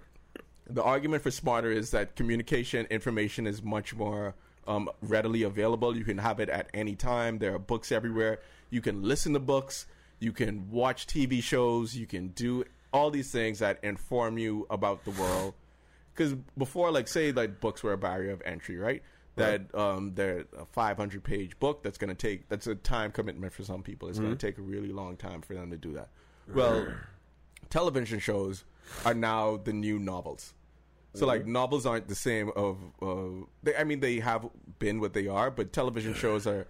the 0.69 0.83
argument 0.83 1.23
for 1.23 1.31
smarter 1.31 1.71
is 1.71 1.91
that 1.91 2.17
communication 2.17 2.87
information 2.87 3.47
is 3.47 3.63
much 3.63 3.95
more 3.95 4.35
um, 4.71 4.89
readily 5.03 5.43
available. 5.43 5.97
You 5.97 6.05
can 6.05 6.19
have 6.19 6.39
it 6.39 6.49
at 6.49 6.69
any 6.73 6.95
time. 6.95 7.39
There 7.39 7.55
are 7.55 7.59
books 7.59 7.91
everywhere. 7.91 8.41
You 8.71 8.81
can 8.81 9.03
listen 9.03 9.33
to 9.33 9.41
books. 9.41 9.87
You 10.21 10.33
can 10.33 10.71
watch 10.71 11.07
TV 11.07 11.43
shows. 11.43 11.97
You 11.97 12.07
can 12.07 12.29
do 12.29 12.65
all 12.93 13.11
these 13.11 13.31
things 13.33 13.59
that 13.59 13.83
inform 13.83 14.39
you 14.39 14.67
about 14.71 15.05
the 15.05 15.11
world. 15.11 15.55
Because 16.15 16.35
before, 16.57 16.93
like, 16.93 17.09
say, 17.09 17.33
like 17.33 17.61
books 17.61 17.83
were 17.83 17.93
a 17.93 17.99
barrier 17.99 18.31
of 18.31 18.43
entry, 18.45 18.77
right? 18.77 19.03
That 19.37 19.75
um, 19.75 20.13
they're 20.15 20.45
a 20.57 20.67
500 20.67 21.25
page 21.25 21.59
book 21.59 21.83
that's 21.83 21.97
going 21.97 22.15
to 22.15 22.15
take 22.15 22.49
that's 22.49 22.67
a 22.67 22.75
time 22.75 23.11
commitment 23.11 23.53
for 23.53 23.65
some 23.65 23.83
people. 23.83 24.09
It's 24.09 24.19
going 24.19 24.37
to 24.37 24.47
take 24.47 24.59
a 24.59 24.63
really 24.63 24.93
long 24.93 25.17
time 25.17 25.41
for 25.41 25.55
them 25.55 25.71
to 25.71 25.79
do 25.79 25.95
that. 25.95 26.09
Well, 26.53 26.89
television 27.71 28.19
shows 28.19 28.65
are 29.05 29.15
now 29.15 29.57
the 29.57 29.73
new 29.73 29.99
novels. 29.99 30.53
So 31.15 31.27
like 31.27 31.47
novels 31.47 31.87
aren't 31.87 32.07
the 32.09 32.15
same 32.15 32.51
of 32.55 32.79
uh, 33.03 33.45
they, 33.63 33.75
I 33.77 33.85
mean 33.85 34.01
they 34.01 34.21
have 34.21 34.47
been 34.79 35.01
what 35.01 35.13
they 35.13 35.27
are, 35.27 35.51
but 35.51 35.73
television 35.73 36.15
shows 36.15 36.47
are 36.47 36.67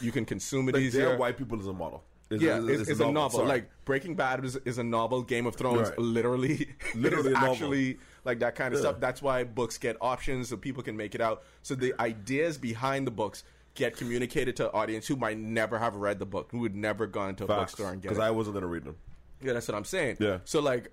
you 0.00 0.10
can 0.10 0.24
consume 0.24 0.68
it 0.68 0.74
Like, 0.74 0.82
easier. 0.84 1.16
white 1.16 1.36
people 1.36 1.60
is 1.60 1.66
a 1.66 1.72
model. 1.72 2.02
It's, 2.30 2.42
yeah, 2.42 2.58
it's, 2.66 2.88
it's 2.88 3.00
a 3.00 3.12
novel. 3.12 3.40
Sorry. 3.40 3.48
Like 3.48 3.70
Breaking 3.84 4.14
Bad 4.16 4.44
is, 4.44 4.56
is 4.64 4.78
a 4.78 4.82
novel. 4.82 5.22
Game 5.22 5.46
of 5.46 5.54
Thrones, 5.56 5.90
Right. 5.90 5.98
literally, 5.98 6.74
Literally 6.94 7.30
a 7.30 7.34
novel. 7.34 7.50
actually 7.52 7.98
like 8.24 8.38
that 8.40 8.54
kind 8.54 8.72
of 8.72 8.80
stuff. 8.80 8.98
That's 8.98 9.20
why 9.20 9.44
books 9.44 9.76
get 9.76 9.96
options 10.00 10.48
so 10.48 10.56
people 10.56 10.82
can 10.82 10.96
make 10.96 11.14
it 11.14 11.20
out. 11.20 11.42
So 11.62 11.74
the 11.74 11.92
ideas 12.00 12.56
behind 12.56 13.06
the 13.06 13.10
books 13.10 13.44
get 13.74 13.96
communicated 13.96 14.56
to 14.56 14.64
an 14.68 14.70
audience 14.74 15.06
who 15.06 15.16
might 15.16 15.36
never 15.38 15.78
have 15.78 15.94
read 15.96 16.18
the 16.18 16.26
book, 16.26 16.48
who 16.50 16.60
would 16.60 16.74
never 16.74 17.06
gone 17.06 17.36
to 17.36 17.44
a 17.44 17.46
bookstore 17.46 17.92
and 17.92 18.00
get 18.00 18.08
Because 18.08 18.18
it. 18.18 18.26
I 18.26 18.30
wasn't 18.30 18.54
gonna 18.54 18.66
read 18.68 18.84
them. 18.84 18.96
Yeah, 19.42 19.52
that's 19.52 19.68
what 19.68 19.76
I'm 19.76 19.84
saying. 19.84 20.16
Yeah. 20.18 20.38
So 20.44 20.60
like 20.60 20.90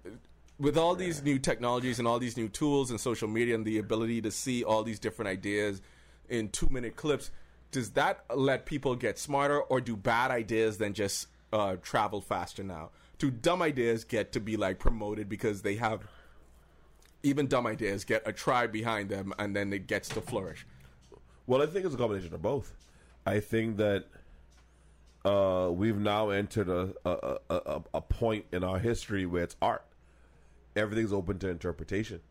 with 0.61 0.77
all 0.77 0.95
these 0.95 1.23
new 1.23 1.39
technologies 1.39 1.97
and 1.97 2.07
all 2.07 2.19
these 2.19 2.37
new 2.37 2.47
tools 2.47 2.91
and 2.91 3.01
social 3.01 3.27
media 3.27 3.55
and 3.55 3.65
the 3.65 3.79
ability 3.79 4.21
to 4.21 4.29
see 4.29 4.63
all 4.63 4.83
these 4.83 4.99
different 4.99 5.27
ideas 5.27 5.81
in 6.29 6.49
2-minute 6.49 6.95
clips, 6.95 7.31
does 7.71 7.89
that 7.91 8.23
let 8.33 8.67
people 8.67 8.95
get 8.95 9.17
smarter 9.17 9.59
or 9.59 9.81
do 9.81 9.95
bad 9.97 10.29
ideas 10.29 10.77
then 10.77 10.93
just 10.93 11.27
uh, 11.51 11.77
travel 11.81 12.21
faster 12.21 12.63
now? 12.63 12.91
Do 13.17 13.31
dumb 13.31 13.63
ideas 13.63 14.03
get 14.03 14.33
to 14.33 14.39
be 14.39 14.55
like 14.55 14.77
promoted 14.77 15.27
because 15.27 15.63
they 15.63 15.75
have 15.75 16.07
even 17.23 17.47
dumb 17.47 17.65
ideas 17.65 18.03
get 18.03 18.21
a 18.27 18.31
tribe 18.31 18.71
behind 18.71 19.09
them 19.09 19.33
and 19.39 19.55
then 19.55 19.73
it 19.73 19.87
gets 19.87 20.09
to 20.09 20.21
flourish? 20.21 20.67
Well, 21.47 21.63
I 21.63 21.65
think 21.65 21.85
it's 21.85 21.95
a 21.95 21.97
combination 21.97 22.35
of 22.35 22.41
both. 22.41 22.75
I 23.25 23.39
think 23.39 23.77
that 23.77 24.05
uh, 25.25 25.69
we've 25.71 25.97
now 25.97 26.29
entered 26.29 26.69
a, 26.69 26.93
a, 27.03 27.37
a, 27.49 27.55
a, 27.55 27.81
a 27.95 28.01
point 28.01 28.45
in 28.51 28.63
our 28.63 28.77
history 28.77 29.25
where 29.25 29.43
it's 29.43 29.55
art. 29.59 29.85
Everything's 30.75 31.13
open 31.13 31.39
to 31.39 31.49
interpretation. 31.49 32.21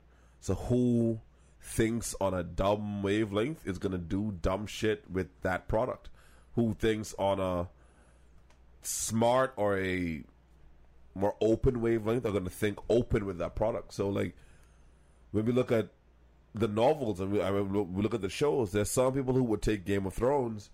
So 0.40 0.55
who 0.55 1.20
thinks 1.61 2.14
on 2.20 2.33
a 2.35 2.42
dumb 2.42 3.03
wavelength 3.03 3.66
is 3.66 3.79
going 3.79 3.92
to 3.92 3.98
do 3.98 4.35
dumb 4.40 4.66
shit 4.66 5.05
with 5.11 5.29
that 5.42 5.68
product? 5.68 6.09
Who 6.55 6.74
thinks 6.74 7.14
on 7.18 7.38
a 7.40 7.68
smart 8.83 9.53
or 9.57 9.79
a 9.79 10.22
more 11.14 11.35
open 11.40 11.81
wavelength 11.81 12.24
are 12.24 12.33
going 12.33 12.44
to 12.44 12.50
think 12.50 12.79
open 12.88 13.26
with 13.26 13.38
that 13.38 13.55
product? 13.55 13.92
So 13.92 14.09
like 14.09 14.35
when 15.33 15.44
we 15.44 15.53
look 15.53 15.70
at 15.70 15.88
the 16.55 16.68
novels 16.68 17.20
and 17.20 17.33
we, 17.33 17.42
I 17.42 17.50
mean, 17.50 17.92
we 17.92 18.03
look 18.03 18.14
at 18.14 18.22
the 18.22 18.31
shows, 18.31 18.72
there's 18.72 18.90
some 18.90 19.12
people 19.12 19.35
who 19.35 19.44
would 19.44 19.62
take 19.62 19.85
Game 19.85 20.07
of 20.07 20.14
Thrones 20.14 20.70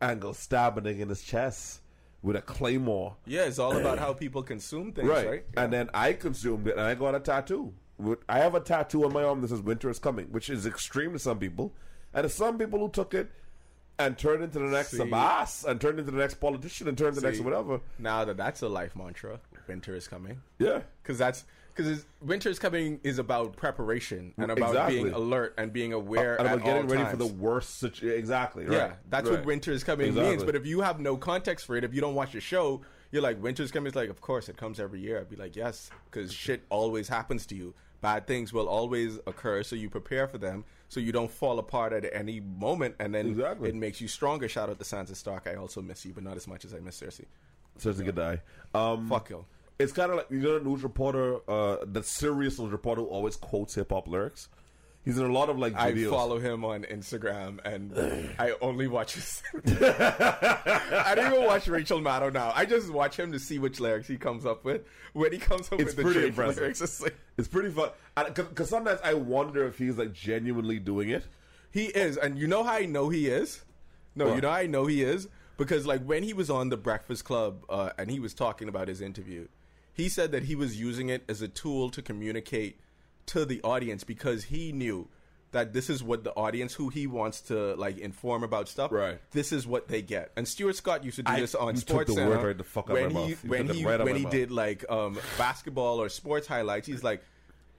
and 0.00 0.20
go 0.20 0.32
stabbing 0.32 0.86
it 0.86 1.00
in 1.00 1.08
his 1.08 1.22
chest 1.22 1.80
with 2.22 2.36
a 2.36 2.42
claymore. 2.42 3.16
Yeah, 3.26 3.42
it's 3.44 3.58
all 3.58 3.76
about 3.76 3.98
how 4.04 4.12
people 4.12 4.42
consume 4.42 4.92
things, 4.92 5.08
Right. 5.08 5.26
right? 5.28 5.44
And 5.56 5.72
then 5.72 5.88
I 5.94 6.12
consumed 6.12 6.66
it 6.68 6.72
and 6.76 6.82
I 6.82 6.94
got 6.94 7.14
a 7.14 7.20
tattoo. 7.20 7.72
I 8.28 8.38
have 8.38 8.54
a 8.54 8.60
tattoo 8.60 9.04
on 9.04 9.12
my 9.12 9.22
arm 9.24 9.40
that 9.42 9.48
says 9.48 9.60
Winter 9.60 9.90
is 9.90 9.98
Coming, 9.98 10.26
which 10.26 10.48
is 10.48 10.64
extreme 10.66 11.12
to 11.12 11.18
some 11.18 11.38
people. 11.38 11.74
And 12.14 12.24
there's 12.24 12.34
some 12.34 12.56
people 12.58 12.78
who 12.78 12.88
took 12.88 13.12
it 13.14 13.30
and 13.98 14.16
turned 14.16 14.42
into 14.42 14.58
the 14.58 14.64
next 14.66 14.92
See. 14.92 15.02
Abbas 15.02 15.64
and 15.64 15.78
turned 15.80 15.98
into 15.98 16.10
the 16.10 16.16
next 16.18 16.34
politician 16.34 16.88
and 16.88 16.96
turned 16.96 17.10
into 17.10 17.20
the 17.20 17.26
next 17.26 17.40
whatever. 17.40 17.80
Now 17.98 18.24
that 18.24 18.36
that's 18.38 18.62
a 18.62 18.68
life 18.68 18.96
mantra, 18.96 19.40
winter 19.68 19.94
is 19.94 20.08
coming. 20.08 20.40
Yeah. 20.58 20.80
because 21.02 21.18
that's 21.18 21.44
because 21.74 22.04
winter's 22.20 22.58
coming 22.58 23.00
is 23.02 23.18
about 23.18 23.56
preparation 23.56 24.34
and 24.36 24.50
about 24.50 24.70
Exactly. 24.70 25.02
being 25.02 25.14
alert 25.14 25.54
and 25.58 25.72
being 25.72 25.92
aware 25.92 26.36
And 26.36 26.46
at 26.48 26.54
about 26.54 26.64
getting 26.66 26.86
ready 26.88 27.02
times. 27.04 27.10
for 27.12 27.16
the 27.16 27.32
worst 27.32 27.78
situation. 27.78 28.18
Exactly. 28.18 28.64
Right. 28.66 28.76
yeah, 28.76 28.92
that's 29.08 29.28
Right. 29.28 29.38
what 29.38 29.46
winter 29.46 29.72
is 29.72 29.84
coming 29.84 30.14
means. 30.14 30.44
But 30.44 30.54
if 30.56 30.66
you 30.66 30.80
have 30.82 31.00
no 31.00 31.16
context 31.16 31.66
for 31.66 31.76
it, 31.76 31.84
if 31.84 31.94
you 31.94 32.00
don't 32.00 32.14
watch 32.14 32.32
the 32.32 32.40
show, 32.40 32.80
you're 33.12 33.22
like 33.22 33.42
winter's 33.42 33.70
coming. 33.70 33.86
It's 33.88 33.96
like, 33.96 34.10
of 34.10 34.20
course, 34.20 34.48
it 34.48 34.56
comes 34.56 34.78
every 34.80 35.00
year. 35.00 35.18
I'd 35.18 35.28
be 35.30 35.36
like, 35.36 35.56
yes, 35.56 35.90
because 36.10 36.32
shit 36.32 36.62
always 36.70 37.08
happens 37.08 37.46
to 37.46 37.54
you. 37.54 37.74
Bad 38.00 38.26
things 38.26 38.52
will 38.52 38.66
always 38.68 39.18
occur, 39.26 39.62
so 39.62 39.76
you 39.76 39.90
prepare 39.90 40.26
for 40.26 40.38
them, 40.38 40.64
so 40.88 41.00
you 41.00 41.12
don't 41.12 41.30
fall 41.30 41.58
apart 41.58 41.92
at 41.92 42.06
any 42.14 42.40
moment, 42.40 42.94
and 42.98 43.14
then 43.14 43.26
Exactly. 43.28 43.68
it 43.68 43.74
makes 43.74 44.00
you 44.00 44.08
stronger. 44.08 44.48
Shout 44.48 44.70
out 44.70 44.78
to 44.78 44.84
Sansa 44.86 45.14
Stark. 45.14 45.46
I 45.46 45.56
also 45.56 45.82
miss 45.82 46.06
you, 46.06 46.14
but 46.14 46.22
not 46.24 46.36
as 46.38 46.48
much 46.48 46.64
as 46.64 46.72
I 46.72 46.78
miss 46.80 46.98
Cersei. 46.98 47.26
Seriously, 47.76 48.06
good 48.06 48.14
die. 48.14 48.40
Um, 48.74 49.06
Fuck 49.06 49.28
you. 49.30 49.44
It's 49.80 49.92
kind 49.92 50.10
of 50.10 50.18
like 50.18 50.30
you 50.30 50.38
know 50.40 50.58
the 50.58 50.64
news 50.64 50.82
reporter, 50.82 51.38
uh, 51.48 51.78
the 51.84 52.02
serious 52.02 52.58
news 52.58 52.70
reporter 52.70 53.00
who 53.02 53.08
always 53.08 53.36
quotes 53.36 53.74
hip 53.74 53.90
hop 53.90 54.06
lyrics. 54.08 54.48
He's 55.02 55.16
in 55.16 55.24
a 55.24 55.32
lot 55.32 55.48
of 55.48 55.58
like 55.58 55.74
I 55.74 55.94
follow 56.04 56.38
him 56.38 56.62
on 56.64 56.82
Instagram, 56.84 57.58
and 57.64 58.30
I 58.38 58.52
only 58.60 58.86
watch 58.86 59.14
his. 59.14 59.42
I 59.64 61.14
don't 61.16 61.32
even 61.32 61.46
watch 61.46 61.66
Rachel 61.68 62.00
Maddow 62.00 62.32
now. 62.32 62.52
I 62.54 62.66
just 62.66 62.90
watch 62.90 63.18
him 63.18 63.32
to 63.32 63.38
see 63.38 63.58
which 63.58 63.80
lyrics 63.80 64.06
he 64.08 64.16
comes 64.18 64.44
up 64.44 64.62
with. 64.64 64.82
When 65.14 65.32
he 65.32 65.38
comes 65.38 65.72
up 65.72 65.80
It's 65.80 65.88
with 65.88 65.96
the 65.96 66.02
pretty 66.02 66.18
Drake 66.20 66.28
impressive. 66.30 66.58
lyrics, 66.60 66.80
it's 66.82 67.00
like 67.00 67.16
It's 67.38 67.48
pretty 67.48 67.70
fun 67.70 67.90
because 68.14 68.68
sometimes 68.68 69.00
I 69.02 69.14
wonder 69.14 69.66
if 69.66 69.78
he's 69.78 69.96
like 69.96 70.12
genuinely 70.12 70.78
doing 70.78 71.08
it. 71.08 71.24
he 71.70 71.86
is, 71.86 72.16
and 72.18 72.38
you 72.38 72.46
know 72.46 72.62
how 72.62 72.74
I 72.74 72.84
know 72.84 73.08
he 73.08 73.28
is. 73.28 73.62
No, 74.14 74.26
What? 74.26 74.34
you 74.34 74.40
know 74.42 74.50
how 74.50 74.56
I 74.56 74.66
know 74.66 74.84
he 74.86 75.02
is 75.02 75.28
because 75.56 75.86
like 75.86 76.02
when 76.04 76.22
he 76.22 76.34
was 76.34 76.50
on 76.50 76.68
the 76.68 76.76
Breakfast 76.76 77.24
Club 77.24 77.64
uh, 77.70 77.90
and 77.96 78.10
he 78.10 78.20
was 78.20 78.34
talking 78.34 78.68
about 78.68 78.88
his 78.88 79.00
interview, 79.00 79.48
he 80.00 80.08
said 80.08 80.32
that 80.32 80.42
he 80.44 80.54
was 80.54 80.78
using 80.80 81.08
it 81.10 81.22
as 81.28 81.42
a 81.42 81.48
tool 81.48 81.90
to 81.90 82.00
communicate 82.02 82.80
to 83.26 83.44
the 83.44 83.60
audience 83.62 84.02
because 84.04 84.44
he 84.44 84.72
knew 84.72 85.06
that 85.52 85.72
this 85.72 85.90
is 85.90 86.02
what 86.02 86.22
the 86.24 86.32
audience 86.34 86.74
who 86.74 86.88
he 86.90 87.06
wants 87.06 87.40
to 87.42 87.74
like 87.76 87.98
inform 87.98 88.42
about 88.44 88.68
stuff 88.68 88.90
Right. 88.92 89.18
this 89.32 89.52
is 89.52 89.66
what 89.66 89.88
they 89.88 90.00
get 90.02 90.30
and 90.36 90.46
stuart 90.46 90.76
scott 90.76 91.04
used 91.04 91.16
to 91.16 91.22
do 91.24 91.32
I- 91.32 91.40
this 91.40 91.54
on 91.54 91.76
sports 91.76 92.08
the 92.08 92.14
Center 92.14 92.46
right 92.46 92.56
the 92.56 92.64
fuck 92.64 92.88
out 92.90 92.96
of 92.96 93.12
when 93.12 93.28
he. 93.28 93.34
When 93.46 93.68
he 93.68 93.84
right 93.84 94.02
when 94.02 94.16
he 94.16 94.22
mouth. 94.22 94.32
did 94.32 94.50
like 94.50 94.84
um 94.90 95.18
basketball 95.38 96.00
or 96.00 96.08
sports 96.08 96.46
highlights 96.46 96.86
he's 96.86 97.02
like 97.04 97.22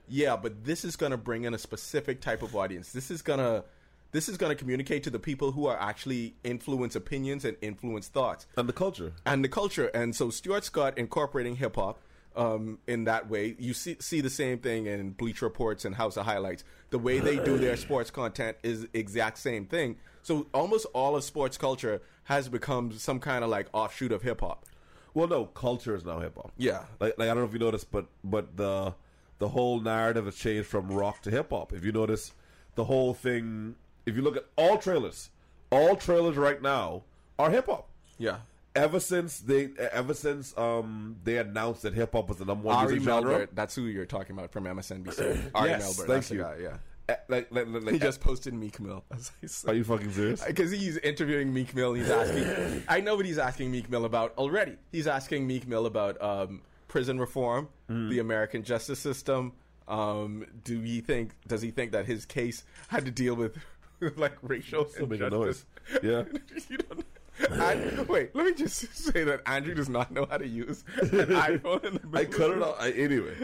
yeah 0.08 0.36
but 0.36 0.64
this 0.64 0.84
is 0.84 0.96
gonna 0.96 1.16
bring 1.16 1.44
in 1.44 1.54
a 1.54 1.58
specific 1.58 2.20
type 2.20 2.42
of 2.42 2.54
audience 2.54 2.92
this 2.92 3.10
is 3.10 3.22
gonna 3.22 3.64
this 4.10 4.28
is 4.28 4.36
gonna 4.36 4.54
communicate 4.54 5.02
to 5.04 5.10
the 5.10 5.18
people 5.18 5.52
who 5.52 5.64
are 5.66 5.78
actually 5.80 6.34
influence 6.44 6.94
opinions 6.94 7.44
and 7.46 7.56
influence 7.62 8.08
thoughts 8.08 8.46
And 8.58 8.68
the 8.68 8.74
culture. 8.74 9.12
and 9.24 9.42
the 9.42 9.48
culture. 9.48 9.86
And 9.94 10.14
so 10.14 10.28
Stuart 10.28 10.64
Scott 10.64 10.98
incorporating 10.98 11.56
hip 11.56 11.76
hop 11.76 11.98
um, 12.36 12.78
in 12.86 13.04
that 13.04 13.28
way. 13.28 13.56
You 13.58 13.74
see 13.74 13.96
see 14.00 14.20
the 14.20 14.30
same 14.30 14.58
thing 14.58 14.86
in 14.86 15.10
Bleacher 15.10 15.46
Reports 15.46 15.84
and 15.84 15.94
House 15.94 16.16
of 16.16 16.24
Highlights. 16.26 16.64
The 16.90 16.98
way 16.98 17.20
they 17.20 17.36
do 17.36 17.58
their 17.58 17.76
sports 17.76 18.10
content 18.10 18.56
is 18.62 18.86
exact 18.92 19.38
same 19.38 19.66
thing. 19.66 19.96
So 20.22 20.46
almost 20.54 20.86
all 20.92 21.16
of 21.16 21.24
sports 21.24 21.58
culture 21.58 22.02
has 22.24 22.48
become 22.48 22.92
some 22.92 23.18
kind 23.18 23.42
of 23.42 23.50
like 23.50 23.68
offshoot 23.72 24.12
of 24.12 24.22
hip 24.22 24.40
hop. 24.40 24.66
Well, 25.14 25.28
no, 25.28 25.46
culture 25.46 25.94
is 25.94 26.04
now 26.04 26.20
hip 26.20 26.36
hop. 26.36 26.52
Yeah. 26.56 26.84
Like, 27.00 27.18
like 27.18 27.28
I 27.28 27.34
don't 27.34 27.38
know 27.38 27.48
if 27.48 27.52
you 27.52 27.58
noticed, 27.58 27.90
but 27.90 28.06
but 28.24 28.56
the 28.56 28.94
the 29.38 29.48
whole 29.48 29.80
narrative 29.80 30.26
has 30.26 30.36
changed 30.36 30.68
from 30.68 30.88
rock 30.88 31.22
to 31.22 31.30
hip 31.30 31.50
hop. 31.50 31.72
If 31.72 31.84
you 31.84 31.92
notice, 31.92 32.32
the 32.74 32.84
whole 32.84 33.14
thing. 33.14 33.74
If 34.04 34.16
you 34.16 34.22
look 34.22 34.36
at 34.36 34.46
all 34.56 34.78
trailers, 34.78 35.30
all 35.70 35.94
trailers 35.94 36.36
right 36.36 36.60
now 36.60 37.04
are 37.38 37.50
hip 37.50 37.66
hop. 37.66 37.88
Yeah. 38.18 38.38
Ever 38.74 39.00
since 39.00 39.38
they 39.40 39.70
ever 39.92 40.14
since 40.14 40.56
um 40.56 41.16
they 41.24 41.36
announced 41.36 41.82
that 41.82 41.92
hip 41.94 42.12
hop 42.12 42.28
was 42.30 42.38
the 42.38 42.46
number 42.46 42.64
one 42.68 42.76
Ari 42.76 42.92
music 42.94 43.04
genre. 43.08 43.48
That's 43.52 43.74
who 43.74 43.82
you're 43.82 44.06
talking 44.06 44.34
about 44.36 44.50
from 44.50 44.64
MSNBC. 44.64 45.50
Ari 45.54 45.68
Yes, 45.70 45.82
Melber, 45.82 45.96
thank 45.96 46.08
that's 46.08 46.28
the 46.28 46.34
you. 46.36 46.40
guy, 46.40 46.56
yeah. 46.62 46.76
eh, 47.10 47.16
Like, 47.28 47.48
like, 47.52 47.66
like, 47.68 47.92
He 47.92 47.98
just 47.98 48.20
posted 48.22 48.54
Meek 48.54 48.80
Mill. 48.80 49.04
are 49.66 49.74
you 49.74 49.84
fucking 49.84 50.12
serious? 50.12 50.42
Because 50.46 50.70
he's 50.70 50.96
interviewing 50.98 51.52
Meek 51.52 51.74
Mill. 51.74 51.92
He's 51.92 52.08
asking. 52.10 52.82
I 52.88 53.00
know 53.00 53.14
what 53.14 53.26
he's 53.26 53.36
asking 53.38 53.70
Meek 53.70 53.90
Mill 53.90 54.06
about 54.06 54.32
already. 54.38 54.76
He's 54.90 55.06
asking 55.06 55.46
Meek 55.46 55.68
Mill 55.68 55.84
about 55.84 56.20
um, 56.22 56.62
prison 56.88 57.18
reform, 57.20 57.68
Mm. 57.90 58.08
the 58.08 58.20
American 58.20 58.62
justice 58.62 58.98
system. 59.00 59.52
Um, 59.86 60.46
do 60.64 60.80
he 60.80 61.02
think? 61.02 61.32
Does 61.46 61.60
he 61.60 61.72
think 61.72 61.92
that 61.92 62.06
his 62.06 62.24
case 62.24 62.64
had 62.88 63.04
to 63.04 63.10
deal 63.10 63.34
with 63.34 63.58
like 64.16 64.32
racial 64.40 64.86
Still 64.88 65.12
injustice? 65.12 65.66
Yeah. 66.02 66.22
you 66.70 66.78
don't. 66.78 67.04
And, 67.50 68.08
wait, 68.08 68.34
let 68.34 68.46
me 68.46 68.54
just 68.54 68.94
say 68.96 69.24
that 69.24 69.42
Andrew 69.46 69.74
does 69.74 69.88
not 69.88 70.10
know 70.10 70.26
how 70.30 70.38
to 70.38 70.46
use 70.46 70.84
an 71.00 71.08
iPhone. 71.08 71.84
In 71.84 72.10
the 72.10 72.18
I 72.18 72.24
cut 72.24 72.50
it 72.50 72.62
off 72.62 72.76
I, 72.80 72.90
anyway. 72.90 73.34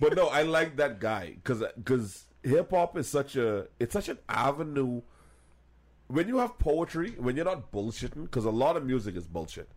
But 0.00 0.16
no, 0.16 0.28
I 0.28 0.42
like 0.42 0.76
that 0.76 1.00
guy 1.00 1.34
because 1.36 1.62
because 1.76 2.24
hip 2.42 2.70
hop 2.70 2.96
is 2.96 3.08
such 3.08 3.36
a 3.36 3.66
it's 3.78 3.92
such 3.92 4.08
an 4.08 4.18
avenue. 4.28 5.02
When 6.08 6.28
you 6.28 6.38
have 6.38 6.58
poetry, 6.58 7.14
when 7.18 7.34
you're 7.36 7.44
not 7.44 7.72
bullshitting, 7.72 8.24
because 8.24 8.44
a 8.44 8.50
lot 8.50 8.76
of 8.76 8.86
music 8.86 9.16
is 9.16 9.26
bullshit. 9.26 9.68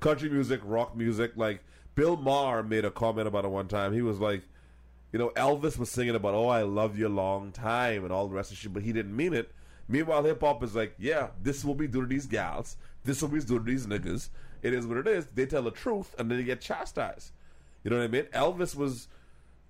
Country 0.00 0.28
music, 0.28 0.60
rock 0.64 0.96
music, 0.96 1.32
like 1.36 1.60
Bill 1.94 2.16
Maher 2.16 2.62
made 2.62 2.84
a 2.84 2.90
comment 2.90 3.28
about 3.28 3.44
it 3.44 3.50
one 3.50 3.68
time. 3.68 3.92
He 3.92 4.02
was 4.02 4.18
like, 4.18 4.42
you 5.12 5.18
know, 5.18 5.30
Elvis 5.30 5.78
was 5.78 5.90
singing 5.90 6.14
about 6.14 6.34
"Oh, 6.34 6.48
I 6.48 6.62
love 6.62 6.98
you 6.98 7.06
a 7.06 7.10
long 7.10 7.52
time" 7.52 8.04
and 8.04 8.12
all 8.12 8.28
the 8.28 8.34
rest 8.34 8.52
of 8.52 8.58
shit, 8.58 8.72
but 8.72 8.82
he 8.82 8.92
didn't 8.92 9.16
mean 9.16 9.32
it. 9.34 9.52
Meanwhile, 9.88 10.24
hip 10.24 10.40
hop 10.40 10.62
is 10.62 10.74
like, 10.74 10.94
yeah, 10.98 11.28
this 11.42 11.64
will 11.64 11.74
be 11.74 11.86
do 11.86 12.02
to 12.02 12.06
these 12.06 12.26
gals. 12.26 12.76
This 13.08 13.16
is 13.16 13.22
what 13.22 13.32
we 13.32 13.40
do 13.40 13.58
to 13.58 13.64
these 13.64 13.86
niggas. 13.86 14.28
It 14.62 14.74
is 14.74 14.86
what 14.86 14.98
it 14.98 15.06
is. 15.06 15.24
They 15.26 15.46
tell 15.46 15.62
the 15.62 15.70
truth, 15.70 16.14
and 16.18 16.30
then 16.30 16.36
they 16.36 16.44
get 16.44 16.60
chastised. 16.60 17.32
You 17.82 17.90
know 17.90 17.96
what 17.96 18.04
I 18.04 18.08
mean? 18.08 18.24
Elvis 18.34 18.76
was 18.76 19.08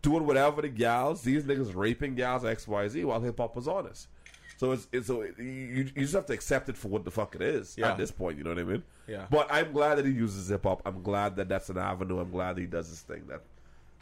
doing 0.02 0.26
whatever 0.26 0.60
the 0.62 0.68
gals, 0.68 1.22
these 1.22 1.44
niggas 1.44 1.72
raping 1.76 2.16
gals, 2.16 2.44
X, 2.44 2.66
Y, 2.66 2.88
Z, 2.88 3.04
while 3.04 3.20
hip 3.20 3.38
hop 3.38 3.54
was 3.54 3.68
honest. 3.68 4.08
So 4.56 4.72
it's, 4.72 4.88
it's 4.92 5.06
so 5.06 5.22
you, 5.22 5.44
you 5.44 5.84
just 5.84 6.14
have 6.14 6.26
to 6.26 6.32
accept 6.32 6.68
it 6.68 6.76
for 6.76 6.88
what 6.88 7.04
the 7.04 7.12
fuck 7.12 7.36
it 7.36 7.42
is 7.42 7.76
Yeah. 7.78 7.92
at 7.92 7.98
this 7.98 8.10
point. 8.10 8.38
You 8.38 8.42
know 8.44 8.50
what 8.50 8.58
I 8.58 8.64
mean? 8.64 8.82
Yeah. 9.06 9.26
But 9.30 9.46
I'm 9.52 9.70
glad 9.72 9.98
that 9.98 10.04
he 10.06 10.10
uses 10.10 10.48
hip 10.48 10.64
hop. 10.64 10.82
I'm 10.84 11.04
glad 11.04 11.36
that 11.36 11.48
that's 11.48 11.68
an 11.70 11.78
avenue. 11.78 12.18
I'm 12.18 12.32
glad 12.32 12.56
that 12.56 12.60
he 12.62 12.66
does 12.66 12.90
this 12.90 13.02
thing. 13.02 13.22
That 13.28 13.42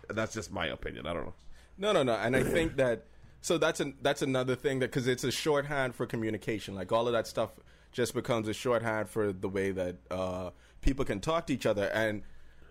that's 0.08 0.32
just 0.32 0.50
my 0.50 0.66
opinion. 0.68 1.06
I 1.06 1.12
don't 1.12 1.26
know. 1.26 1.34
No, 1.76 1.92
no, 1.92 2.02
no. 2.02 2.14
And 2.14 2.34
I 2.34 2.42
think 2.42 2.76
that 2.76 3.02
so 3.42 3.58
that's 3.58 3.80
an, 3.80 3.96
that's 4.00 4.22
another 4.22 4.56
thing 4.56 4.78
that 4.78 4.90
because 4.90 5.06
it's 5.06 5.24
a 5.24 5.30
shorthand 5.30 5.94
for 5.94 6.06
communication. 6.06 6.74
Like 6.74 6.90
all 6.90 7.06
of 7.06 7.12
that 7.12 7.26
stuff 7.26 7.50
just 7.96 8.12
becomes 8.12 8.46
a 8.46 8.52
shorthand 8.52 9.08
for 9.08 9.32
the 9.32 9.48
way 9.48 9.70
that 9.70 9.96
uh, 10.10 10.50
people 10.82 11.02
can 11.02 11.18
talk 11.18 11.46
to 11.46 11.54
each 11.54 11.64
other. 11.64 11.86
And 11.94 12.22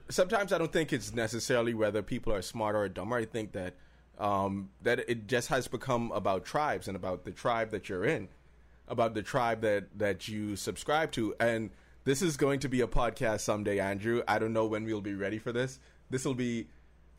sometimes 0.07 0.53
I 0.53 0.59
don't 0.59 0.71
think 0.71 0.93
it's 0.93 1.15
necessarily 1.15 1.73
whether 1.73 2.03
people 2.03 2.31
are 2.31 2.43
smarter 2.43 2.77
or 2.77 2.89
dumber. 2.89 3.15
I 3.15 3.25
think 3.25 3.53
that 3.53 3.73
um, 4.19 4.69
that 4.83 4.99
it 5.09 5.25
just 5.25 5.47
has 5.47 5.67
become 5.67 6.11
about 6.11 6.45
tribes 6.45 6.87
and 6.87 6.95
about 6.95 7.25
the 7.25 7.31
tribe 7.31 7.71
that 7.71 7.89
you're 7.89 8.05
in, 8.05 8.27
about 8.87 9.15
the 9.15 9.23
tribe 9.23 9.61
that 9.61 9.97
that 9.97 10.27
you 10.27 10.55
subscribe 10.55 11.11
to. 11.13 11.33
And 11.39 11.71
this 12.03 12.21
is 12.21 12.37
going 12.37 12.59
to 12.59 12.69
be 12.69 12.81
a 12.81 12.87
podcast 12.87 13.39
someday, 13.39 13.79
Andrew. 13.79 14.21
I 14.27 14.37
don't 14.37 14.53
know 14.53 14.67
when 14.67 14.85
we'll 14.85 15.01
be 15.01 15.15
ready 15.15 15.39
for 15.39 15.51
this. 15.51 15.79
This 16.11 16.23
will 16.23 16.35
be 16.35 16.67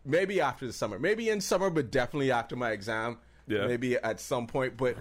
maybe 0.05 0.41
after 0.41 0.65
the 0.65 0.73
summer, 0.73 1.01
maybe 1.01 1.29
in 1.29 1.41
summer, 1.41 1.71
but 1.71 1.91
definitely 1.91 2.31
after 2.31 2.55
my 2.55 2.71
exam. 2.71 3.19
Yeah. 3.49 3.67
Maybe 3.67 3.97
at 3.97 4.21
some 4.21 4.47
point, 4.47 4.77
but 4.77 4.97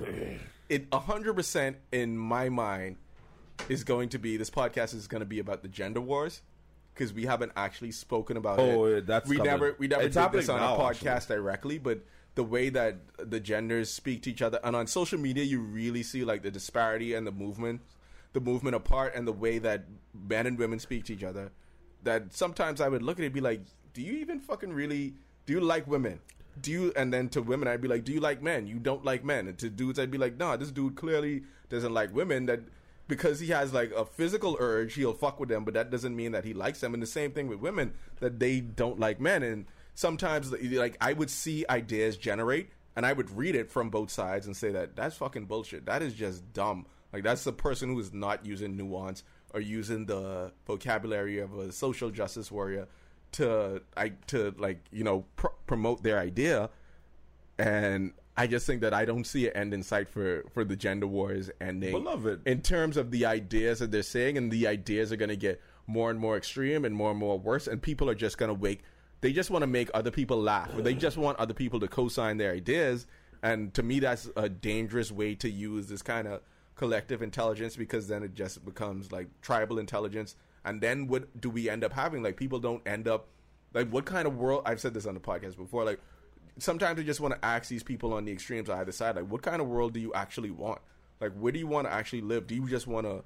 it 0.70 0.88
hundred 0.94 1.34
percent 1.36 1.78
in 1.92 2.18
my 2.18 2.50
mind 2.50 2.98
is 3.70 3.84
going 3.84 4.10
to 4.10 4.20
be 4.20 4.38
this 4.38 4.50
podcast 4.50 4.94
is 4.94 5.08
going 5.08 5.22
to 5.22 5.26
be 5.26 5.40
about 5.40 5.62
the 5.62 5.68
gender 5.70 6.02
wars 6.02 6.42
because 6.94 7.14
we 7.14 7.26
haven't 7.26 7.52
actually 7.56 7.92
spoken 7.92 8.38
about 8.38 8.60
Oh, 8.60 8.86
it. 8.86 9.06
that's 9.08 9.30
we 9.30 9.38
coming. 9.38 9.52
never 9.52 9.76
we 9.80 9.88
never 9.88 10.04
It's 10.04 10.16
did 10.16 10.32
this 10.32 10.50
on 10.50 10.58
a 10.60 10.62
now, 10.62 10.78
podcast 10.78 11.28
directly, 11.28 11.78
but 11.78 12.00
the 12.36 12.44
way 12.44 12.70
that 12.70 12.98
the 13.18 13.40
genders 13.40 13.90
speak 13.90 14.24
to 14.24 14.30
each 14.32 14.42
other 14.42 14.60
and 14.64 14.76
on 14.76 14.88
social 14.88 15.18
media, 15.20 15.44
you 15.44 15.62
really 15.62 16.04
see 16.04 16.26
like 16.26 16.42
the 16.42 16.52
disparity 16.52 17.14
and 17.14 17.26
the 17.26 17.32
movement, 17.32 17.80
the 18.34 18.42
movement 18.42 18.76
apart, 18.76 19.16
and 19.16 19.26
the 19.26 19.32
way 19.34 19.58
that 19.60 19.86
men 20.14 20.46
and 20.46 20.58
women 20.58 20.80
speak 20.80 21.06
to 21.06 21.14
each 21.14 21.24
other. 21.24 21.52
That 22.04 22.34
sometimes 22.34 22.82
I 22.82 22.90
would 22.90 23.02
look 23.02 23.20
at 23.20 23.24
it 23.24 23.28
and 23.28 23.34
be 23.34 23.40
like, 23.42 23.62
"Do 23.94 24.02
you 24.02 24.18
even 24.20 24.40
fucking 24.42 24.74
really? 24.74 25.14
Do 25.46 25.54
you 25.54 25.62
like 25.62 25.88
women?" 25.88 26.20
Do 26.60 26.72
you 26.72 26.94
and 26.96 27.14
then 27.14 27.30
to 27.30 27.42
women 27.42 27.68
I'd 27.68 27.82
be 27.82 27.88
like, 27.88 28.04
Do 28.04 28.14
you 28.14 28.20
like 28.20 28.42
men? 28.42 28.68
You 28.68 28.80
don't 28.80 29.04
like 29.04 29.24
men. 29.24 29.48
And 29.48 29.58
to 29.60 29.70
dudes 29.70 30.00
I'd 30.00 30.12
be 30.12 30.18
like, 30.18 30.38
Nah, 30.38 30.58
this 30.58 30.72
dude 30.72 30.96
clearly 30.96 31.44
doesn't 31.70 31.94
like 31.94 32.14
women 32.14 32.46
that 32.46 32.62
because 33.08 33.40
he 33.40 33.48
has 33.48 33.74
like 33.74 33.92
a 33.92 34.06
physical 34.06 34.58
urge, 34.60 34.94
he'll 34.96 35.14
fuck 35.14 35.40
with 35.40 35.50
them, 35.50 35.64
but 35.64 35.74
that 35.74 35.92
doesn't 35.92 36.16
mean 36.16 36.32
that 36.32 36.44
he 36.44 36.54
likes 36.54 36.80
them. 36.80 36.94
And 36.94 37.04
the 37.04 37.08
same 37.08 37.32
thing 37.32 37.48
with 37.48 37.60
women, 37.60 37.94
that 38.20 38.40
they 38.40 38.62
don't 38.62 39.00
like 39.00 39.20
men. 39.20 39.44
And 39.44 39.66
sometimes, 39.94 40.52
like, 40.52 40.98
I 41.00 41.14
would 41.14 41.30
see 41.30 41.66
ideas 41.70 42.18
generate, 42.18 42.70
and 42.96 43.06
I 43.06 43.14
would 43.14 43.30
read 43.32 43.56
it 43.56 43.70
from 43.70 43.90
both 43.90 44.10
sides 44.10 44.48
and 44.48 44.56
say 44.56 44.72
that 44.72 44.96
that's 44.96 45.18
fucking 45.18 45.46
bullshit. 45.46 45.86
That 45.86 46.02
is 46.02 46.14
just 46.14 46.52
dumb. 46.54 46.88
Like, 47.14 47.24
that's 47.24 47.44
the 47.44 47.54
person 47.54 47.90
who 47.90 48.00
is 48.00 48.14
not 48.14 48.46
using 48.46 48.76
nuance 48.76 49.24
or 49.54 49.62
using 49.62 50.06
the 50.06 50.52
vocabulary 50.66 51.40
of 51.40 51.58
a 51.58 51.72
social 51.72 52.10
justice 52.10 52.52
warrior 52.52 52.88
to, 53.36 53.82
I 53.96 54.14
to 54.28 54.54
like, 54.58 54.84
you 54.92 55.04
know, 55.04 55.26
pr- 55.36 55.48
promote 55.68 56.04
their 56.04 56.20
idea 56.20 56.70
and 57.58 58.14
I 58.38 58.48
just 58.48 58.66
think 58.66 58.82
that 58.82 58.94
I 58.94 59.06
don't 59.06 59.26
see 59.26 59.48
an 59.48 59.56
end 59.56 59.74
in 59.74 59.84
sight 59.84 60.10
for 60.10 60.44
for 60.54 60.66
the 60.66 60.76
gender 60.76 61.08
wars 61.08 61.50
ending. 61.62 61.92
Beloved. 61.92 62.46
in 62.46 62.62
terms 62.62 62.98
of 62.98 63.12
the 63.12 63.26
ideas 63.26 63.80
that 63.80 63.92
they're 63.92 64.04
saying, 64.04 64.38
and 64.38 64.52
the 64.52 64.68
ideas 64.68 65.12
are 65.12 65.16
going 65.16 65.30
to 65.30 65.38
get 65.38 65.62
more 65.88 66.10
and 66.10 66.20
more 66.20 66.36
extreme 66.36 66.84
and 66.84 66.94
more 66.96 67.12
and 67.12 67.20
more 67.20 67.40
worse, 67.40 67.68
and 67.68 67.82
people 67.82 68.10
are 68.10 68.16
just 68.16 68.38
going 68.38 68.50
to 68.50 68.54
wake. 68.54 68.82
They 69.22 69.32
just 69.32 69.50
want 69.50 69.64
to 69.64 69.68
make 69.68 69.90
other 69.94 70.12
people 70.12 70.40
laugh, 70.42 70.70
or 70.76 70.82
they 70.82 70.94
just 70.94 71.18
want 71.18 71.40
other 71.40 71.54
people 71.54 71.80
to 71.80 71.88
co-sign 71.88 72.38
their 72.38 72.52
ideas. 72.52 73.08
And 73.42 73.74
to 73.76 73.84
me, 73.84 74.00
that's 74.00 74.30
a 74.36 74.50
dangerous 74.50 75.12
way 75.12 75.36
to 75.36 75.50
use 75.50 75.88
this 75.88 76.02
kind 76.02 76.28
of 76.28 76.42
collective 76.76 77.22
intelligence 77.22 77.76
because 77.76 78.08
then 78.08 78.22
it 78.24 78.34
just 78.34 78.66
becomes 78.66 79.12
like 79.12 79.28
tribal 79.42 79.80
intelligence. 79.80 80.36
And 80.66 80.82
then 80.82 81.08
what 81.08 81.40
do 81.40 81.50
we 81.50 81.70
end 81.70 81.84
up 81.84 81.94
having? 81.94 82.24
Like 82.24 82.36
people 82.36 82.60
don't 82.60 82.86
end 82.86 83.08
up 83.08 83.28
like 83.74 83.90
what 83.90 84.06
kind 84.06 84.28
of 84.28 84.36
world? 84.38 84.64
I've 84.66 84.82
said 84.82 84.94
this 84.94 85.06
on 85.06 85.14
the 85.14 85.20
podcast 85.20 85.56
before. 85.56 85.86
Like 85.86 86.00
sometimes 86.58 87.00
I 87.00 87.04
just 87.04 87.20
want 87.20 87.34
to 87.36 87.46
ask 87.46 87.70
these 87.70 87.84
people 87.84 88.14
on 88.14 88.26
the 88.26 88.32
extremes 88.32 88.70
on 88.70 88.80
either 88.80 88.92
side, 88.92 89.16
like, 89.16 89.30
what 89.30 89.42
kind 89.42 89.62
of 89.62 89.68
world 89.68 89.94
do 89.94 90.00
you 90.00 90.14
actually 90.14 90.52
want? 90.52 90.80
Like, 91.20 91.34
where 91.34 91.52
do 91.52 91.60
you 91.60 91.68
want 91.68 91.88
to 91.88 91.94
actually 91.94 92.22
live? 92.22 92.48
Do 92.48 92.56
you 92.56 92.68
just 92.68 92.88
want 92.88 93.06
to 93.06 93.24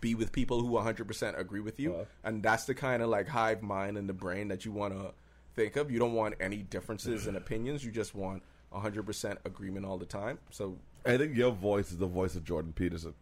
be 0.00 0.14
with 0.14 0.32
people 0.32 0.60
who 0.60 0.70
100% 0.70 1.38
agree 1.38 1.60
with 1.60 1.78
you? 1.80 1.92
Uh-huh. 1.92 2.04
and 2.24 2.42
that's 2.42 2.64
the 2.64 2.74
kind 2.74 3.02
of 3.02 3.08
like 3.08 3.28
hive 3.28 3.62
mind 3.62 3.96
in 3.96 4.06
the 4.06 4.12
brain 4.12 4.48
that 4.48 4.64
you 4.64 4.72
want 4.72 4.94
to 4.94 5.12
think 5.54 5.76
of. 5.76 5.90
You 5.90 5.98
don't 5.98 6.14
want 6.14 6.34
any 6.40 6.58
differences 6.58 7.26
in 7.26 7.36
opinions. 7.36 7.84
You 7.84 7.90
just 7.90 8.14
want 8.14 8.42
100% 8.72 9.36
agreement 9.44 9.84
all 9.84 9.98
the 9.98 10.06
time. 10.06 10.38
So, 10.50 10.78
I 11.04 11.16
think 11.16 11.36
your 11.36 11.50
voice 11.50 11.90
is 11.90 11.98
the 11.98 12.06
voice 12.06 12.36
of 12.36 12.44
Jordan 12.44 12.72
Peterson. 12.72 13.14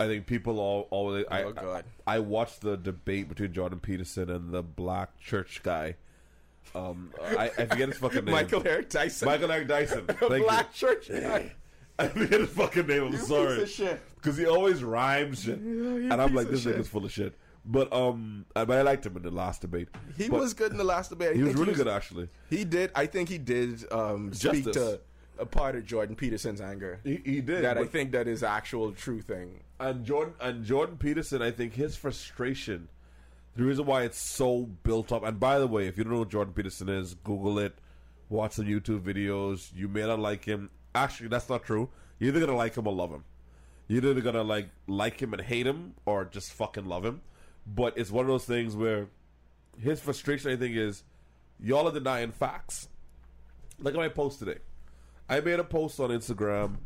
I 0.00 0.06
think 0.06 0.26
people 0.26 0.58
all 0.58 0.88
always. 0.90 1.24
I, 1.30 1.42
Oh, 1.44 1.52
God. 1.52 1.84
I, 2.06 2.16
I 2.16 2.18
watched 2.20 2.60
the 2.62 2.76
debate 2.76 3.28
between 3.28 3.52
Jordan 3.52 3.80
Peterson 3.80 4.30
and 4.30 4.52
the 4.52 4.62
black 4.62 5.18
church 5.20 5.62
guy. 5.62 5.96
Um, 6.74 7.12
I, 7.22 7.50
I 7.58 7.66
forget 7.66 7.88
his 7.88 7.98
fucking 7.98 8.24
name. 8.24 8.32
Michael 8.32 8.62
Eric 8.66 8.90
Dyson. 8.90 9.26
Michael 9.26 9.50
Eric 9.50 9.66
Dyson. 9.68 10.06
Black 10.20 10.68
you. 10.72 10.88
church 10.88 11.08
guy. 11.08 11.52
I 11.98 12.08
forget 12.08 12.40
his 12.40 12.50
fucking 12.50 12.86
name. 12.86 13.02
I'm 13.04 13.10
piece 13.10 13.26
sorry. 13.26 13.66
Because 14.16 14.36
he 14.36 14.46
always 14.46 14.82
rhymes 14.84 15.42
shit, 15.44 15.58
and 15.58 16.12
I'm 16.14 16.34
like, 16.34 16.48
this 16.48 16.64
nigga's 16.64 16.88
full 16.88 17.04
of 17.04 17.12
shit. 17.12 17.34
But 17.64 17.92
um, 17.92 18.46
I- 18.56 18.64
but 18.64 18.78
I 18.78 18.82
liked 18.82 19.04
him 19.04 19.16
in 19.16 19.22
the 19.22 19.30
last 19.30 19.60
debate. 19.62 19.88
He 20.16 20.28
But 20.28 20.40
was 20.40 20.54
good 20.54 20.70
in 20.72 20.78
the 20.78 20.84
last 20.84 21.10
debate. 21.10 21.32
I 21.32 21.34
He 21.34 21.42
was 21.42 21.54
really 21.56 21.74
good 21.74 21.88
actually. 21.88 22.28
He 22.48 22.64
did. 22.64 22.90
I 22.94 23.04
think 23.06 23.28
he 23.28 23.36
did 23.38 23.84
um, 23.92 24.32
speak 24.32 24.64
Justice. 24.64 24.76
to 24.76 25.00
a 25.40 25.46
part 25.46 25.74
of 25.74 25.86
Jordan 25.86 26.14
Peterson's 26.16 26.60
anger. 26.60 27.00
He, 27.02 27.20
he 27.24 27.40
did. 27.40 27.64
that 27.64 27.78
I 27.78 27.86
think 27.86 28.12
that 28.12 28.28
is 28.28 28.42
actual 28.42 28.92
true 28.92 29.20
thing. 29.20 29.60
and 29.80 30.04
Jordan 30.04 30.34
and 30.40 30.64
Jordan 30.64 30.96
Peterson, 30.96 31.42
I 31.42 31.50
think 31.50 31.74
his 31.74 31.96
frustration, 31.96 32.88
the 33.56 33.64
reason 33.64 33.86
why 33.86 34.02
it's 34.02 34.18
so 34.20 34.68
built 34.82 35.10
up. 35.12 35.24
And 35.24 35.40
by 35.40 35.58
the 35.58 35.66
way, 35.66 35.86
if 35.86 35.96
you 35.98 36.04
don't 36.04 36.12
know 36.12 36.18
what 36.20 36.30
Jordan 36.30 36.54
Peterson 36.54 36.88
is, 36.88 37.14
Google 37.14 37.58
it, 37.58 37.74
watch 38.28 38.52
some 38.52 38.66
YouTube 38.66 39.00
videos. 39.00 39.70
You 39.74 39.88
may 39.88 40.02
not 40.06 40.20
like 40.20 40.44
him. 40.44 40.70
Actually, 40.94 41.28
that's 41.28 41.48
not 41.48 41.64
true. 41.64 41.88
You're 42.18 42.28
either 42.28 42.40
gonna 42.46 42.56
like 42.56 42.76
him 42.76 42.86
or 42.86 42.92
love 42.92 43.10
him. 43.10 43.24
You're 43.88 44.06
either 44.06 44.20
gonna 44.20 44.42
like 44.44 44.68
like 44.86 45.20
him 45.20 45.32
and 45.32 45.42
hate 45.42 45.66
him, 45.66 45.94
or 46.04 46.24
just 46.26 46.52
fucking 46.52 46.86
love 46.86 47.04
him. 47.04 47.22
But 47.66 47.96
it's 47.96 48.10
one 48.10 48.24
of 48.24 48.28
those 48.28 48.44
things 48.44 48.76
where 48.76 49.08
his 49.80 50.00
frustration, 50.00 50.50
I 50.50 50.56
think, 50.56 50.76
is 50.76 51.02
y'all 51.58 51.88
are 51.88 51.92
denying 51.92 52.32
facts. 52.32 52.88
Look 53.78 53.94
at 53.94 53.98
my 53.98 54.08
post 54.08 54.38
today. 54.38 54.58
I 55.30 55.38
made 55.38 55.60
a 55.60 55.64
post 55.64 56.00
on 56.00 56.10
Instagram 56.10 56.78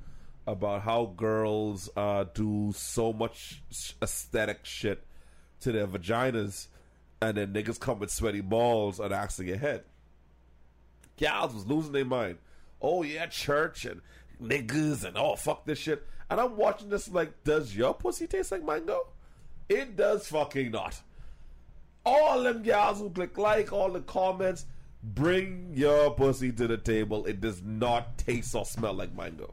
about 0.47 0.83
how 0.83 1.15
girls 1.17 1.89
uh, 1.97 2.27
do 2.35 2.73
so 2.77 3.11
much 3.11 3.63
aesthetic 4.03 4.67
shit 4.67 5.03
to 5.61 5.73
their 5.73 5.87
vaginas, 5.87 6.67
and 7.23 7.39
then 7.39 7.55
niggas 7.55 7.81
come 7.81 8.01
with 8.01 8.11
sweaty 8.11 8.43
balls 8.43 9.01
and 9.01 9.15
asking 9.15 9.49
your 9.49 9.57
head. 9.57 9.85
Gals 11.17 11.55
was 11.55 11.67
losing 11.67 11.93
their 11.93 12.05
mind. 12.05 12.37
Oh 12.83 13.03
yeah, 13.03 13.25
church 13.29 13.87
and 13.87 14.03
niggas 14.43 15.05
and 15.05 15.17
oh 15.17 15.37
fuck 15.37 15.65
this 15.65 15.79
shit. 15.79 16.07
And 16.29 16.39
I'm 16.39 16.55
watching 16.55 16.91
this 16.91 17.09
like, 17.09 17.45
does 17.45 17.75
your 17.75 17.95
pussy 17.95 18.27
taste 18.27 18.53
like 18.53 18.63
mango? 18.63 19.07
It 19.71 19.97
does 19.97 20.27
fucking 20.27 20.71
not. 20.71 21.01
All 22.05 22.43
them 22.43 22.63
gals 22.63 22.99
who 22.99 23.09
click 23.09 23.39
like, 23.39 23.73
all 23.73 23.91
the 23.91 24.01
comments, 24.01 24.67
bring 25.05 25.71
your 25.75 26.11
pussy 26.13 26.51
to 26.53 26.67
the 26.67 26.79
table. 26.79 27.27
It 27.27 27.41
does 27.41 27.63
not 27.63 28.17
taste 28.17 28.55
or 28.55 28.65
smell 28.65 28.95
like 28.95 29.15
mango. 29.15 29.53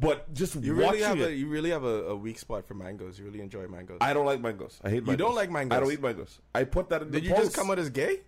But 0.00 0.34
just 0.34 0.56
You 0.56 0.74
really 0.74 1.00
have 1.00 1.20
it, 1.20 1.28
a 1.28 1.32
you 1.34 1.46
really 1.48 1.70
have 1.70 1.84
a, 1.84 2.08
a 2.08 2.16
weak 2.16 2.38
spot 2.38 2.66
for 2.66 2.74
mangoes. 2.74 3.18
You 3.18 3.24
really 3.24 3.40
enjoy 3.40 3.66
mangoes. 3.68 3.98
I 4.00 4.12
don't 4.12 4.26
like 4.26 4.40
mangoes. 4.40 4.78
I 4.82 4.90
hate 4.90 5.04
mangoes. 5.06 5.16
don't 5.18 5.34
like 5.34 5.50
mangoes? 5.50 5.76
I 5.76 5.80
don't 5.80 5.92
eat 5.92 6.02
mangoes. 6.02 6.40
I 6.54 6.64
put 6.64 6.88
that 6.90 7.02
in 7.02 7.10
Did 7.10 7.22
the 7.22 7.26
you 7.28 7.32
post. 7.32 7.44
just 7.44 7.56
come 7.56 7.70
out 7.70 7.78
as 7.78 7.90
gay? 7.90 8.20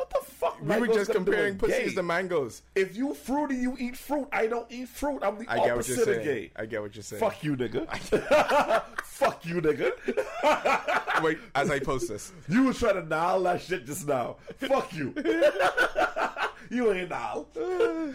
What 0.00 0.08
the 0.08 0.30
fuck? 0.32 0.62
We 0.62 0.78
were 0.78 0.86
just 0.86 1.08
got 1.08 1.12
to 1.12 1.18
do 1.18 1.24
comparing 1.26 1.58
pussies 1.58 1.90
gay? 1.90 1.94
to 1.94 2.02
mangoes. 2.02 2.62
If 2.74 2.96
you 2.96 3.12
fruity, 3.12 3.56
you 3.56 3.76
eat 3.78 3.98
fruit. 3.98 4.28
I 4.32 4.46
don't 4.46 4.66
eat 4.72 4.88
fruit. 4.88 5.22
I'm 5.22 5.36
the 5.36 5.44
I 5.46 5.56
get 5.56 5.76
what 5.76 5.86
you're 5.86 5.98
opposite 5.98 5.98
of 5.98 6.04
saying. 6.06 6.24
gay. 6.24 6.50
I 6.56 6.64
get 6.64 6.80
what 6.80 6.94
you're 6.96 7.02
saying. 7.02 7.20
Fuck 7.20 7.44
you, 7.44 7.54
nigga. 7.54 8.82
Fuck 9.04 9.44
you, 9.44 9.60
nigga. 9.60 11.22
Wait, 11.22 11.36
as 11.54 11.70
I 11.70 11.80
post 11.80 12.08
this. 12.08 12.32
You 12.48 12.62
was 12.62 12.78
trying 12.78 12.94
to 12.94 13.06
nail 13.06 13.42
that 13.42 13.60
shit 13.60 13.84
just 13.84 14.08
now. 14.08 14.36
Fuck 14.56 14.94
you. 14.94 15.12
you 16.70 16.90
ain't 16.94 17.10
Nile. 17.10 17.46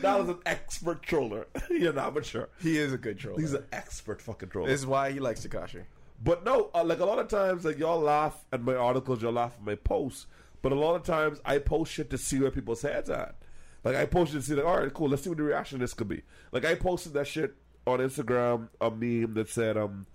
Nile 0.01 0.23
is 0.23 0.29
an 0.29 0.39
expert 0.47 1.03
troller. 1.03 1.45
You're 1.69 1.93
not 1.93 2.15
mature. 2.15 2.49
He 2.61 2.79
is 2.79 2.93
a 2.93 2.97
good 2.97 3.19
troller. 3.19 3.39
He's 3.39 3.53
an 3.53 3.65
expert 3.71 4.23
fucking 4.23 4.49
troller. 4.49 4.69
This 4.69 4.79
is 4.79 4.87
why 4.87 5.11
he 5.11 5.19
likes 5.19 5.45
Tekashi. 5.45 5.83
But 6.23 6.43
no, 6.45 6.71
uh, 6.73 6.83
like 6.83 6.99
a 6.99 7.05
lot 7.05 7.19
of 7.19 7.27
times, 7.27 7.63
like 7.63 7.77
y'all 7.77 7.99
laugh 7.99 8.43
at 8.51 8.63
my 8.63 8.73
articles, 8.73 9.21
y'all 9.21 9.33
laugh 9.33 9.53
at 9.59 9.63
my 9.63 9.75
posts. 9.75 10.25
But 10.65 10.71
a 10.71 10.79
lot 10.79 10.95
of 10.95 11.03
times, 11.03 11.39
I 11.45 11.59
post 11.59 11.91
shit 11.91 12.09
to 12.09 12.17
see 12.17 12.39
where 12.39 12.49
people's 12.49 12.81
heads 12.81 13.07
at. 13.07 13.35
Like 13.83 13.95
I 13.95 14.07
posted 14.07 14.41
to 14.41 14.47
see, 14.47 14.55
like, 14.55 14.65
all 14.65 14.79
right, 14.79 14.91
cool, 14.91 15.09
let's 15.09 15.21
see 15.21 15.29
what 15.29 15.37
the 15.37 15.43
reaction 15.43 15.77
this 15.77 15.93
could 15.93 16.07
be. 16.07 16.23
Like 16.51 16.65
I 16.65 16.73
posted 16.73 17.13
that 17.13 17.27
shit 17.27 17.53
on 17.85 17.99
Instagram, 17.99 18.69
a 18.81 18.89
meme 18.89 19.35
that 19.35 19.47
said, 19.47 19.77
um, 19.77 20.07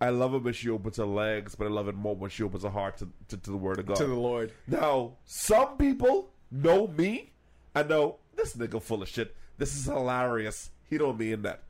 "I 0.00 0.08
love 0.08 0.34
it 0.34 0.42
when 0.42 0.52
she 0.52 0.68
opens 0.68 0.96
her 0.96 1.06
legs, 1.06 1.54
but 1.54 1.68
I 1.68 1.70
love 1.70 1.86
it 1.86 1.94
more 1.94 2.16
when 2.16 2.28
she 2.28 2.42
opens 2.42 2.64
her 2.64 2.70
heart 2.70 2.96
to, 2.96 3.08
to, 3.28 3.36
to 3.36 3.50
the 3.52 3.56
word 3.56 3.78
of 3.78 3.86
God." 3.86 3.98
To 3.98 4.06
the 4.08 4.14
Lord. 4.16 4.52
Now, 4.66 5.12
some 5.24 5.76
people 5.76 6.30
know 6.50 6.88
me 6.88 7.30
and 7.72 7.88
know 7.88 8.16
this 8.34 8.56
nigga 8.56 8.82
full 8.82 9.04
of 9.04 9.08
shit. 9.08 9.36
This 9.58 9.76
is 9.76 9.84
hilarious. 9.84 10.70
He 10.90 10.98
don't 10.98 11.20
mean 11.20 11.42
that. 11.42 11.62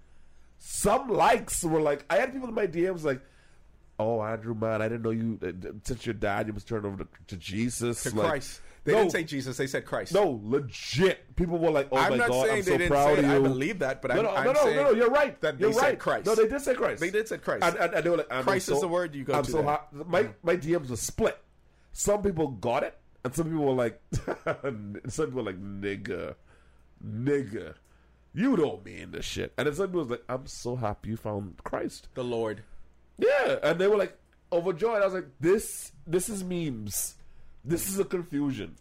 Some 0.59 1.11
likes 1.11 1.63
were 1.63 1.83
like, 1.83 2.07
I 2.09 2.17
had 2.17 2.33
people 2.33 2.49
in 2.49 2.55
my 2.55 2.67
DMs 2.67 3.05
like, 3.05 3.21
"Oh, 3.99 4.22
Andrew, 4.22 4.55
man, 4.55 4.82
I 4.82 4.88
didn't 4.88 5.03
know 5.03 5.11
you. 5.11 5.38
Uh, 5.42 5.72
since 5.84 6.07
your 6.07 6.14
dad, 6.14 6.46
you 6.46 6.53
must 6.53 6.68
turn 6.68 6.84
over 6.86 7.05
to, 7.05 7.09
to 7.28 7.36
Jesus, 7.36 8.03
To 8.05 8.14
like, 8.14 8.28
Christ. 8.28 8.61
They 8.84 8.92
no, 8.92 8.99
didn't 9.01 9.12
say 9.12 9.24
Jesus, 9.24 9.57
they 9.57 9.66
said 9.66 9.84
Christ. 9.84 10.14
no, 10.14 10.40
legit. 10.42 11.36
People 11.36 11.59
were 11.59 11.70
like, 11.70 11.88
"Oh 11.92 11.99
I'm 11.99 12.12
my 12.12 12.16
not 12.16 12.28
god, 12.28 12.46
saying 12.46 12.51
I'm 12.51 12.64
they 12.64 12.70
so 12.70 12.78
didn't 12.78 12.90
proud 12.90 13.16
say 13.16 13.24
of 13.24 13.30
you." 13.30 13.36
I 13.36 13.38
believe 13.40 13.78
that, 13.80 14.01
but 14.01 14.14
no, 14.14 14.18
I'm, 14.18 14.24
no, 14.24 14.30
I'm 14.30 14.44
no, 14.46 14.53
no, 14.53 14.64
no, 14.64 14.82
no, 14.84 14.90
you're 14.92 15.11
right. 15.11 15.38
That 15.42 15.61
you're 15.61 15.70
they 15.70 15.74
said 15.74 15.82
right. 15.82 15.99
Christ. 15.99 16.26
No, 16.26 16.34
they 16.34 16.49
did 16.49 16.61
say 16.62 16.74
Christ. 16.74 17.01
They 17.01 17.11
did 17.11 17.28
say 17.28 17.38
Christ. 17.38 17.64
And, 17.64 17.76
and, 17.76 17.94
and 17.94 18.05
they 18.05 18.09
were 18.09 18.16
like, 18.18 18.32
I'm 18.32 18.44
Christ 18.44 18.70
is 18.70 18.80
the 18.80 18.88
word 18.88 19.14
you 19.14 19.24
go 19.24 19.34
I'm 19.34 19.44
to 19.44 19.51
so 19.51 19.62
hot. 19.62 19.92
My 19.92 20.28
my 20.42 20.57
DMs 20.57 20.88
were 20.88 20.96
split. 20.96 21.38
Some 21.92 22.22
people 22.22 22.49
got 22.49 22.82
it, 22.82 22.96
and 23.24 23.34
some 23.34 23.46
people 23.51 23.66
were 23.66 23.72
like, 23.72 24.01
some 25.09 25.26
people 25.26 25.42
were 25.42 25.51
like, 25.51 25.61
nigga, 25.61 26.36
nigga, 27.05 27.74
you 28.32 28.57
don't 28.57 28.84
mean 28.84 29.11
this 29.11 29.24
shit. 29.24 29.53
And 29.59 29.66
then 29.66 29.74
some 29.74 29.88
people 29.88 30.01
was 30.01 30.11
like, 30.11 30.24
I'm 30.28 30.46
so 30.46 30.76
happy 30.76 31.11
you 31.11 31.16
found 31.16 31.59
Christ. 31.64 32.09
the 32.14 32.24
Lord. 32.24 32.62
Yeah, 33.19 33.57
and 33.62 33.79
they 33.79 33.89
were 33.89 33.97
like 33.97 34.16
overjoyed. 34.53 35.03
I 35.03 35.05
was 35.05 35.14
like, 35.14 35.29
this 35.41 35.93
this 36.07 36.29
is 36.29 36.45
memes. 36.45 37.14
This 37.64 37.89
is 37.89 37.99
a 37.99 38.05
confusion. 38.05 38.77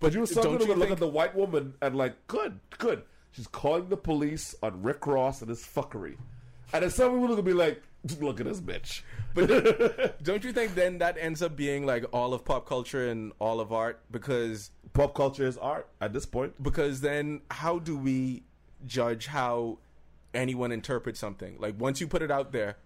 But 0.00 0.12
you 0.12 0.20
were 0.20 0.26
something 0.26 0.60
you 0.60 0.66
to 0.66 0.74
look 0.74 0.90
at 0.90 0.98
the 0.98 1.08
white 1.08 1.34
woman 1.34 1.74
and 1.82 1.96
like, 1.96 2.26
good, 2.28 2.60
good. 2.78 3.02
She's 3.32 3.48
calling 3.48 3.88
the 3.88 3.96
police 3.96 4.54
on 4.62 4.82
Rick 4.82 5.06
Ross 5.06 5.40
and 5.40 5.48
his 5.48 5.62
fuckery. 5.62 6.16
And 6.72 6.82
then 6.82 6.90
some 6.90 7.10
people 7.12 7.24
are 7.24 7.28
gonna 7.30 7.42
be 7.42 7.52
like, 7.52 7.82
look 8.20 8.38
at 8.40 8.46
this 8.46 8.60
bitch. 8.60 9.02
But 9.34 10.22
don't 10.22 10.44
you 10.44 10.52
think 10.52 10.74
then 10.74 10.98
that 10.98 11.16
ends 11.18 11.42
up 11.42 11.56
being 11.56 11.84
like 11.84 12.04
all 12.12 12.32
of 12.34 12.44
pop 12.44 12.66
culture 12.66 13.08
and 13.08 13.32
all 13.40 13.60
of 13.60 13.72
art? 13.72 14.00
Because 14.10 14.70
Pop 14.92 15.14
culture 15.14 15.46
is 15.46 15.56
art 15.58 15.88
at 16.00 16.12
this 16.12 16.26
point. 16.26 16.60
because 16.62 17.00
then 17.00 17.40
how 17.50 17.78
do 17.78 17.96
we 17.96 18.42
judge 18.86 19.26
how 19.26 19.78
anyone 20.34 20.72
interprets 20.72 21.18
something? 21.20 21.56
Like 21.58 21.78
once 21.78 22.00
you 22.00 22.06
put 22.06 22.22
it 22.22 22.30
out 22.30 22.52
there, 22.52 22.76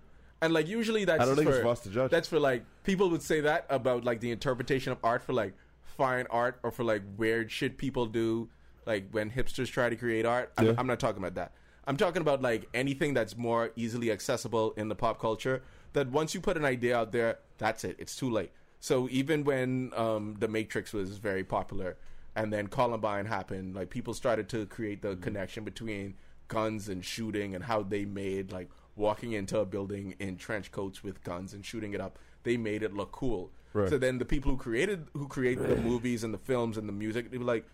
and 0.42 0.52
like 0.52 0.68
usually 0.68 1.04
that's 1.04 1.22
I 1.22 1.24
don't 1.24 1.36
think 1.36 1.48
for, 1.48 1.54
it's 1.54 1.62
for 1.62 1.68
us 1.68 1.80
to 1.80 1.88
judge. 1.88 2.10
That's 2.10 2.28
for 2.28 2.38
like 2.38 2.64
people 2.84 3.08
would 3.10 3.22
say 3.22 3.40
that 3.40 3.64
about 3.70 4.04
like 4.04 4.20
the 4.20 4.30
interpretation 4.30 4.92
of 4.92 4.98
art 5.02 5.22
for 5.22 5.32
like 5.32 5.54
fine 5.84 6.26
art 6.30 6.58
or 6.62 6.70
for 6.70 6.84
like 6.84 7.02
weird 7.16 7.50
shit 7.50 7.78
people 7.78 8.06
do, 8.06 8.48
like 8.84 9.08
when 9.12 9.30
hipsters 9.30 9.68
try 9.68 9.88
to 9.88 9.96
create 9.96 10.26
art. 10.26 10.52
I'm, 10.58 10.66
Yeah. 10.66 10.74
I'm 10.76 10.86
not 10.86 11.00
talking 11.00 11.22
about 11.22 11.36
that. 11.36 11.52
I'm 11.86 11.96
talking 11.96 12.20
about 12.20 12.42
like 12.42 12.68
anything 12.74 13.14
that's 13.14 13.36
more 13.36 13.70
easily 13.76 14.10
accessible 14.10 14.72
in 14.76 14.88
the 14.88 14.94
pop 14.96 15.20
culture. 15.20 15.62
That 15.94 16.10
once 16.10 16.34
you 16.34 16.40
put 16.40 16.56
an 16.56 16.64
idea 16.64 16.96
out 16.96 17.12
there, 17.12 17.38
that's 17.58 17.84
it. 17.84 17.96
It's 17.98 18.16
too 18.16 18.30
late. 18.30 18.50
So 18.80 19.08
even 19.10 19.44
when 19.44 19.92
um, 19.94 20.36
the 20.40 20.48
Matrix 20.48 20.92
was 20.92 21.18
very 21.18 21.44
popular, 21.44 21.96
and 22.34 22.52
then 22.52 22.66
Columbine 22.66 23.26
happened, 23.26 23.76
like 23.76 23.90
people 23.90 24.14
started 24.14 24.48
to 24.48 24.66
create 24.66 25.02
the 25.02 25.16
connection 25.16 25.64
between 25.64 26.14
guns 26.48 26.88
and 26.88 27.04
shooting 27.04 27.54
and 27.54 27.62
how 27.64 27.82
they 27.82 28.04
made 28.04 28.50
like 28.50 28.70
walking 28.96 29.32
into 29.32 29.58
a 29.58 29.64
building 29.64 30.14
in 30.18 30.36
trench 30.36 30.70
coats 30.70 31.02
with 31.02 31.22
guns 31.24 31.54
and 31.54 31.64
shooting 31.64 31.94
it 31.94 32.00
up. 32.00 32.18
They 32.42 32.56
made 32.56 32.82
it 32.82 32.92
look 32.94 33.12
cool. 33.12 33.50
Right. 33.72 33.88
So 33.88 33.96
then 33.98 34.18
the 34.18 34.24
people 34.24 34.50
who 34.52 34.58
created 34.58 35.06
who 35.14 35.28
created 35.28 35.68
the 35.68 35.76
movies 35.76 36.24
and 36.24 36.34
the 36.34 36.38
films 36.38 36.76
and 36.76 36.88
the 36.88 36.92
music, 36.92 37.30
they 37.30 37.38
were 37.38 37.44
like, 37.44 37.64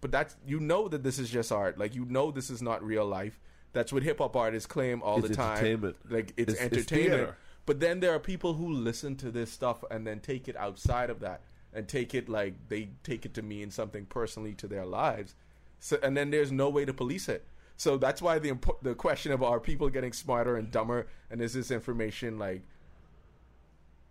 but 0.00 0.12
that's 0.12 0.36
you 0.46 0.60
know 0.60 0.86
that 0.88 1.02
this 1.02 1.18
is 1.18 1.30
just 1.30 1.50
art. 1.50 1.78
Like 1.78 1.94
you 1.94 2.04
know 2.04 2.30
this 2.30 2.48
is 2.50 2.62
not 2.62 2.82
real 2.84 3.04
life. 3.06 3.40
That's 3.72 3.92
what 3.92 4.02
hip 4.02 4.18
hop 4.18 4.36
artists 4.36 4.66
claim 4.66 5.02
all 5.02 5.18
It's 5.18 5.28
the 5.28 5.34
time. 5.34 5.58
entertainment. 5.58 5.96
Like 6.08 6.32
it's, 6.36 6.52
It's- 6.52 6.54
it's 6.54 6.60
entertainment. 6.62 7.10
theater. 7.20 7.36
but 7.66 7.80
then 7.80 8.00
there 8.00 8.14
are 8.14 8.18
people 8.20 8.54
who 8.54 8.72
listen 8.72 9.16
to 9.16 9.30
this 9.30 9.50
stuff 9.50 9.82
and 9.90 10.06
then 10.06 10.20
take 10.20 10.48
it 10.48 10.56
outside 10.56 11.10
of 11.10 11.20
that 11.20 11.40
and 11.74 11.86
take 11.88 12.14
it 12.14 12.28
like 12.28 12.54
they 12.68 12.88
take 13.02 13.26
it 13.26 13.34
to 13.34 13.42
mean 13.42 13.70
something 13.70 14.06
personally 14.06 14.54
to 14.54 14.66
their 14.68 14.86
lives. 14.86 15.34
So 15.80 15.98
and 16.02 16.16
then 16.16 16.30
there's 16.30 16.52
no 16.52 16.68
way 16.68 16.84
to 16.84 16.94
police 16.94 17.28
it. 17.28 17.44
So 17.78 17.96
that's 17.96 18.20
why 18.20 18.40
the 18.40 18.50
impo- 18.50 18.82
the 18.82 18.94
question 18.94 19.30
of 19.30 19.42
are 19.42 19.60
people 19.60 19.88
getting 19.88 20.12
smarter 20.12 20.56
and 20.56 20.68
dumber 20.70 21.06
and 21.30 21.40
is 21.40 21.52
this 21.54 21.70
information 21.70 22.38
like 22.38 22.62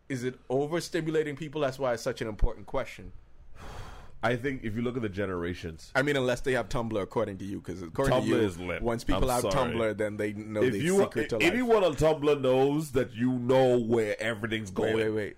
is 0.07 0.23
it 0.23 0.39
overstimulating 0.47 1.37
people? 1.37 1.59
That's 1.59 1.77
why 1.77 1.93
it's 1.93 2.01
such 2.01 2.21
an 2.21 2.29
important 2.29 2.65
question. 2.65 3.11
I 4.23 4.37
think 4.37 4.63
if 4.63 4.73
you 4.73 4.81
look 4.81 4.95
at 4.95 5.01
the 5.01 5.09
generations, 5.09 5.91
I 5.93 6.01
mean, 6.01 6.15
unless 6.15 6.39
they 6.41 6.53
have 6.53 6.69
Tumblr, 6.69 6.99
according 6.99 7.37
to 7.39 7.45
you, 7.45 7.59
because 7.59 7.83
according 7.83 8.13
Tumblr 8.15 8.23
to 8.23 8.27
you, 8.27 8.37
is 8.37 8.57
lit. 8.57 8.81
once 8.81 9.03
people 9.03 9.29
I'm 9.29 9.43
have 9.43 9.51
sorry. 9.51 9.73
Tumblr, 9.73 9.97
then 9.97 10.15
they 10.15 10.31
know 10.31 10.63
if 10.63 10.71
the 10.71 10.79
you 10.79 10.97
secret 10.99 11.29
to 11.29 11.37
life. 11.37 11.45
anyone 11.45 11.83
on 11.83 11.93
Tumblr 11.93 12.41
knows 12.41 12.91
that 12.93 13.13
you 13.13 13.33
know 13.33 13.77
where 13.77 14.19
everything's 14.19 14.71
going. 14.71 14.95
wait, 14.95 15.03
wait, 15.03 15.13
wait. 15.13 15.37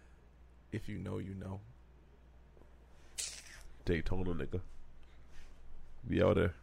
If 0.72 0.88
you 0.88 1.00
know, 1.00 1.18
you 1.18 1.34
know. 1.34 1.62
Daytona 3.86 4.36
nigga. 4.36 4.62
Be 6.08 6.22
out 6.22 6.36
there. 6.36 6.54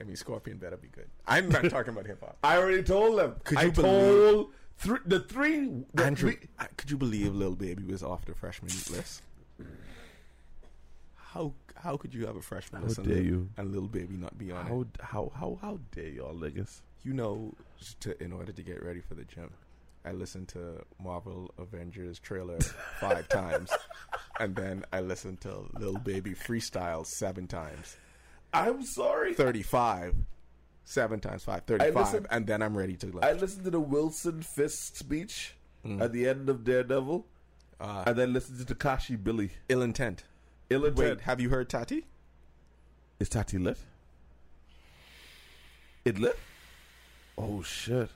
I 0.00 0.04
mean, 0.04 0.16
Scorpion 0.16 0.58
better 0.58 0.76
be 0.76 0.88
good. 0.88 1.08
I'm 1.26 1.48
not 1.48 1.64
talking 1.70 1.92
about 1.92 2.06
hip 2.06 2.20
hop. 2.20 2.36
I 2.42 2.56
already 2.58 2.82
told 2.82 3.18
them. 3.18 3.36
Could 3.44 3.58
I 3.58 3.62
you 3.64 3.72
told 3.72 4.50
three, 4.78 4.98
the 5.06 5.20
three. 5.20 5.84
The 5.94 6.04
Andrew, 6.04 6.32
three- 6.32 6.48
I- 6.58 6.66
could 6.76 6.90
you 6.90 6.96
believe 6.98 7.34
Lil 7.34 7.54
Baby 7.56 7.84
was 7.84 8.02
off 8.02 8.24
the 8.26 8.34
freshman 8.34 8.70
list? 8.90 9.22
How 11.14 11.52
how 11.74 11.96
could 11.96 12.14
you 12.14 12.26
have 12.26 12.36
a 12.36 12.42
freshman 12.42 12.82
How 12.82 12.88
list 12.88 12.98
and 12.98 13.06
dare 13.06 13.16
Lil- 13.16 13.24
you. 13.24 13.48
and 13.56 13.72
Lil 13.72 13.88
Baby 13.88 14.16
not 14.16 14.36
be 14.38 14.50
on 14.52 14.66
it? 14.66 14.68
how 14.68 14.86
how 15.00 15.32
how 15.34 15.58
how 15.60 15.78
dare 15.92 16.08
y'all 16.08 16.34
niggas? 16.34 16.80
You 17.02 17.12
know, 17.12 17.54
to, 18.00 18.20
in 18.22 18.32
order 18.32 18.52
to 18.52 18.62
get 18.62 18.82
ready 18.82 19.00
for 19.00 19.14
the 19.14 19.24
gym, 19.24 19.50
I 20.04 20.12
listened 20.12 20.48
to 20.48 20.82
Marvel 21.02 21.52
Avengers 21.58 22.18
trailer 22.18 22.58
five 23.00 23.28
times, 23.30 23.70
and 24.40 24.56
then 24.56 24.84
I 24.92 25.00
listened 25.00 25.40
to 25.42 25.66
Lil 25.78 25.98
Baby 25.98 26.32
freestyle 26.34 27.06
seven 27.06 27.46
times. 27.46 27.96
I'm 28.52 28.82
sorry. 28.84 29.34
35 29.34 30.14
seven 30.88 31.18
times 31.18 31.42
five 31.42 31.62
35 31.66 31.94
listened- 31.96 32.26
and 32.30 32.46
then 32.46 32.62
i'm 32.62 32.78
ready 32.78 32.94
to 32.94 33.08
like 33.10 33.24
I 33.24 33.32
listened 33.32 33.64
to 33.64 33.70
the 33.70 33.80
Wilson 33.80 34.40
Fisk 34.42 34.94
speech 34.96 35.54
Mm. 35.84 36.00
at 36.00 36.12
the 36.12 36.28
end 36.28 36.48
of 36.48 36.62
Daredevil, 36.64 37.24
uh, 37.80 38.04
and 38.06 38.16
then 38.16 38.32
listened 38.32 38.64
to 38.66 38.74
Tekashi 38.74 39.22
Billy. 39.22 39.50
ill 39.68 39.82
intent 39.82 40.22
Ill 40.70 40.84
intent. 40.84 40.98
wait 41.18 41.20
have 41.22 41.40
you 41.40 41.48
heard 41.50 41.68
tati 41.68 42.06
Is 43.20 43.28
Tati 43.28 43.58
lit? 43.58 43.78
It 46.04 46.18
lit? 46.18 46.38
Oh 47.38 47.62
shit. 47.62 48.08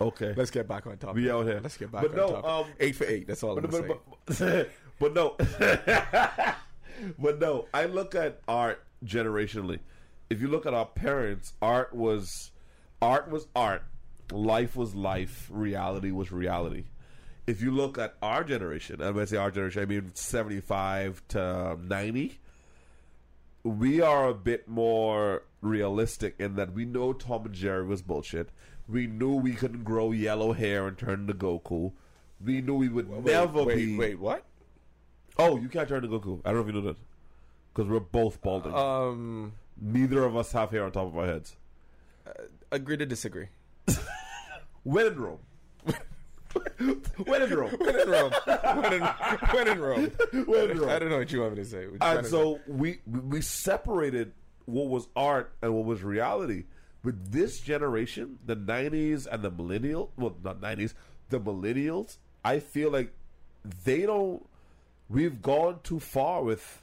Okay. 0.00 0.32
let's 0.36 0.50
get 0.50 0.66
back 0.68 0.86
on 0.86 0.96
topic 0.96 1.16
We 1.16 1.30
out 1.30 1.44
here. 1.46 1.60
let's 1.62 1.76
get 1.76 1.90
back 1.92 2.02
But 2.02 2.10
on 2.12 2.16
no, 2.16 2.28
topic 2.40 2.50
um, 2.50 2.66
eight 2.80 2.94
for 2.96 3.04
eight 3.04 3.26
that's 3.26 3.42
all 3.42 3.58
i'm 3.58 3.62
but, 3.62 3.70
gonna 3.70 3.88
but, 3.88 4.38
but, 4.38 4.70
but 4.98 5.14
no. 5.14 5.36
but 7.18 7.38
no, 7.40 7.66
I 7.74 7.84
look 7.86 8.14
at 8.14 8.40
art 8.48 8.82
generationally. 9.04 9.80
If 10.30 10.40
you 10.40 10.48
look 10.48 10.66
at 10.66 10.74
our 10.74 10.86
parents, 10.86 11.52
art 11.62 11.94
was 11.94 12.50
art 13.00 13.30
was 13.30 13.46
art. 13.54 13.84
Life 14.30 14.76
was 14.76 14.94
life. 14.94 15.48
Reality 15.50 16.10
was 16.10 16.30
reality. 16.30 16.84
If 17.46 17.62
you 17.62 17.70
look 17.70 17.96
at 17.96 18.14
our 18.20 18.44
generation, 18.44 19.00
and 19.00 19.14
when 19.14 19.22
I 19.22 19.24
say 19.24 19.38
our 19.38 19.50
generation, 19.50 19.82
I 19.82 19.86
mean 19.86 20.10
seventy 20.14 20.60
five 20.60 21.22
to 21.28 21.78
ninety, 21.82 22.40
we 23.64 24.02
are 24.02 24.28
a 24.28 24.34
bit 24.34 24.68
more 24.68 25.44
realistic 25.62 26.34
in 26.38 26.56
that 26.56 26.74
we 26.74 26.84
know 26.84 27.12
Tom 27.12 27.46
and 27.46 27.54
Jerry 27.54 27.86
was 27.86 28.02
bullshit. 28.02 28.50
We 28.86 29.06
knew 29.06 29.34
we 29.34 29.54
couldn't 29.54 29.84
grow 29.84 30.12
yellow 30.12 30.52
hair 30.52 30.86
and 30.86 30.96
turn 30.96 31.26
to 31.26 31.34
Goku. 31.34 31.92
we 32.44 32.60
knew 32.60 32.74
we 32.74 32.88
would 32.88 33.08
never 33.24 33.64
wait, 33.64 33.76
be. 33.76 33.96
Wait, 33.96 34.18
what? 34.18 34.44
Oh, 35.38 35.58
you 35.58 35.68
can't 35.68 35.88
turn 35.88 36.02
to 36.02 36.08
Goku. 36.08 36.40
I 36.44 36.52
don't 36.52 36.56
know 36.56 36.60
if 36.68 36.74
you 36.74 36.80
know 36.80 36.86
that. 36.88 36.96
Because 37.78 37.92
we're 37.92 38.00
both 38.00 38.42
balding. 38.42 38.74
Um, 38.74 39.52
Neither 39.80 40.24
of 40.24 40.36
us 40.36 40.50
have 40.50 40.72
hair 40.72 40.82
on 40.82 40.90
top 40.90 41.06
of 41.06 41.16
our 41.16 41.26
heads. 41.26 41.54
agree 42.72 42.96
to 42.96 43.06
disagree. 43.06 43.46
When 44.82 45.06
in 45.06 45.20
Rome. 45.20 45.38
when 47.24 47.42
in 47.42 47.50
Rome. 47.54 47.70
when 47.78 48.00
in 48.00 48.08
Rome. 48.10 48.32
when, 48.46 48.92
in, 48.94 49.02
when 49.02 49.68
in 49.68 49.80
Rome. 49.80 50.12
When 50.32 50.70
in 50.70 50.80
Rome. 50.80 50.90
I 50.90 50.98
don't 50.98 51.10
know 51.10 51.18
what 51.18 51.30
you 51.30 51.40
want 51.40 51.56
me 51.56 51.62
to 51.62 51.68
say. 51.68 51.86
And 52.00 52.26
so 52.26 52.58
we 52.66 52.98
we 53.06 53.42
separated 53.42 54.32
what 54.64 54.88
was 54.88 55.06
art 55.14 55.52
and 55.62 55.72
what 55.72 55.84
was 55.84 56.02
reality. 56.02 56.64
But 57.04 57.30
this 57.30 57.60
generation, 57.60 58.40
the 58.44 58.56
'90s 58.56 59.28
and 59.30 59.40
the 59.44 59.52
millennial, 59.52 60.10
well, 60.16 60.34
not 60.42 60.60
'90s, 60.60 60.94
the 61.28 61.38
millennials, 61.38 62.16
I 62.44 62.58
feel 62.58 62.90
like 62.90 63.12
they 63.84 64.00
don't. 64.02 64.44
We've 65.08 65.40
gone 65.40 65.78
too 65.84 66.00
far 66.00 66.42
with 66.42 66.82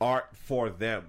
art 0.00 0.28
for 0.32 0.70
them. 0.70 1.04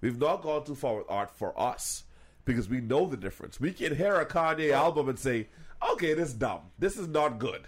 We've 0.00 0.18
not 0.18 0.42
gone 0.42 0.64
too 0.64 0.74
far 0.74 0.96
with 0.96 1.06
art 1.08 1.30
for 1.30 1.58
us 1.60 2.04
because 2.44 2.68
we 2.68 2.80
know 2.80 3.06
the 3.06 3.16
difference. 3.16 3.60
We 3.60 3.72
can 3.72 3.94
hear 3.96 4.16
a 4.16 4.26
Kanye 4.26 4.72
album 4.72 5.08
and 5.08 5.18
say, 5.18 5.48
"Okay, 5.92 6.14
this 6.14 6.28
is 6.28 6.34
dumb. 6.34 6.60
This 6.78 6.96
is 6.96 7.08
not 7.08 7.38
good." 7.38 7.62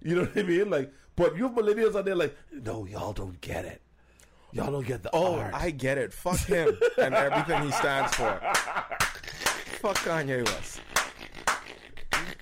You 0.00 0.16
know 0.16 0.22
what 0.22 0.36
I 0.36 0.42
mean? 0.42 0.68
Like, 0.70 0.92
but 1.16 1.36
you 1.36 1.48
millennials 1.48 1.94
are 1.94 2.02
there 2.02 2.14
like, 2.16 2.36
"No, 2.52 2.84
y'all 2.86 3.12
don't 3.12 3.40
get 3.40 3.64
it. 3.64 3.80
Y'all 4.52 4.70
don't 4.72 4.86
get 4.86 5.02
the 5.02 5.10
Oh, 5.12 5.36
art." 5.36 5.54
I 5.54 5.70
get 5.70 5.98
it. 5.98 6.12
Fuck 6.12 6.40
him 6.40 6.76
and 6.98 7.14
everything 7.14 7.62
he 7.62 7.70
stands 7.72 8.14
for. 8.14 8.40
Fuck 9.80 9.96
Kanye 9.98 10.44
West. 10.44 10.80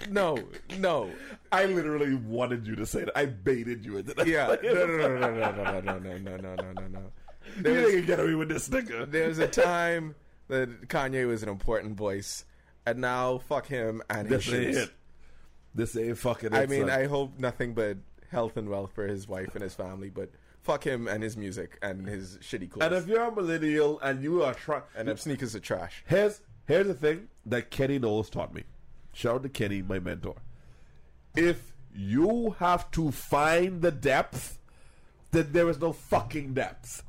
No, 0.09 0.37
no. 0.79 1.11
I 1.53 1.67
literally 1.67 2.15
wanted 2.15 2.67
you 2.67 2.77
to 2.77 2.87
say 2.87 3.05
that. 3.05 3.17
I 3.17 3.27
baited 3.27 3.85
you 3.85 3.99
into 3.99 4.15
that. 4.15 4.27
Yeah. 4.27 4.57
No, 4.63 4.87
no, 4.87 4.97
no, 4.97 5.19
no, 5.19 5.31
no, 5.31 5.53
no, 5.53 5.81
no, 5.81 5.81
no, 5.81 5.99
no, 5.99 6.37
no, 6.37 6.55
no, 6.55 6.73
no, 6.73 6.87
no. 6.89 7.13
You 7.57 7.63
There 7.63 7.85
was, 7.85 7.95
ain't 7.95 8.07
get 8.07 8.21
away 8.21 8.35
with 8.35 8.49
this 8.49 8.69
nigga. 8.69 9.11
there 9.11 9.29
was 9.29 9.39
a 9.39 9.49
time 9.49 10.15
that 10.49 10.89
Kanye 10.89 11.27
was 11.27 11.43
an 11.43 11.49
important 11.49 11.97
voice, 11.97 12.45
and 12.87 13.01
now 13.01 13.39
fuck 13.39 13.67
him 13.67 14.03
and 14.11 14.29
his 14.29 14.45
This 14.47 14.55
ain't 14.55 14.65
shoes. 14.65 14.77
it. 14.77 14.91
This 15.75 15.97
ain't 15.97 16.19
fucking. 16.19 16.55
I 16.55 16.67
mean, 16.67 16.89
son. 16.89 16.91
I 16.91 17.07
hope 17.07 17.39
nothing 17.39 17.75
but 17.75 17.99
health 18.31 18.57
and 18.57 18.69
wealth 18.69 18.93
for 18.95 19.07
his 19.07 19.29
wife 19.29 19.55
and 19.55 19.63
his 19.63 19.75
family, 19.75 20.11
but 20.11 20.31
fuck 20.63 20.85
him 20.85 21.07
and 21.09 21.23
his 21.23 21.37
music 21.37 21.79
and 21.83 22.07
his 22.07 22.39
shitty 22.39 22.71
clothes. 22.71 22.87
And 22.87 22.95
if 22.95 23.07
you're 23.07 23.23
a 23.23 23.33
millennial 23.35 24.01
and 24.01 24.23
you 24.23 24.43
are 24.43 24.55
trying, 24.55 24.83
and 24.97 25.09
if 25.09 25.21
sneakers 25.21 25.55
are 25.55 25.61
trash. 25.61 26.03
Here's 26.07 26.41
here's 26.67 26.87
the 26.89 26.95
thing 26.95 27.29
that 27.47 27.71
Kenny 27.71 27.99
Knowles 27.99 28.31
taught 28.31 28.53
me. 28.53 28.65
Shout 29.13 29.37
out 29.37 29.43
to 29.45 29.49
Kenny, 29.49 29.83
my 29.83 29.99
mentor. 30.01 30.37
If 31.37 31.73
you 31.95 32.57
have 32.59 32.91
to 32.93 33.11
find 33.11 33.83
the 33.83 33.91
depth, 33.91 34.59
then 35.31 35.49
there 35.53 35.69
is 35.69 35.81
no 35.81 35.93
fucking 35.93 36.55
depth. 36.55 37.03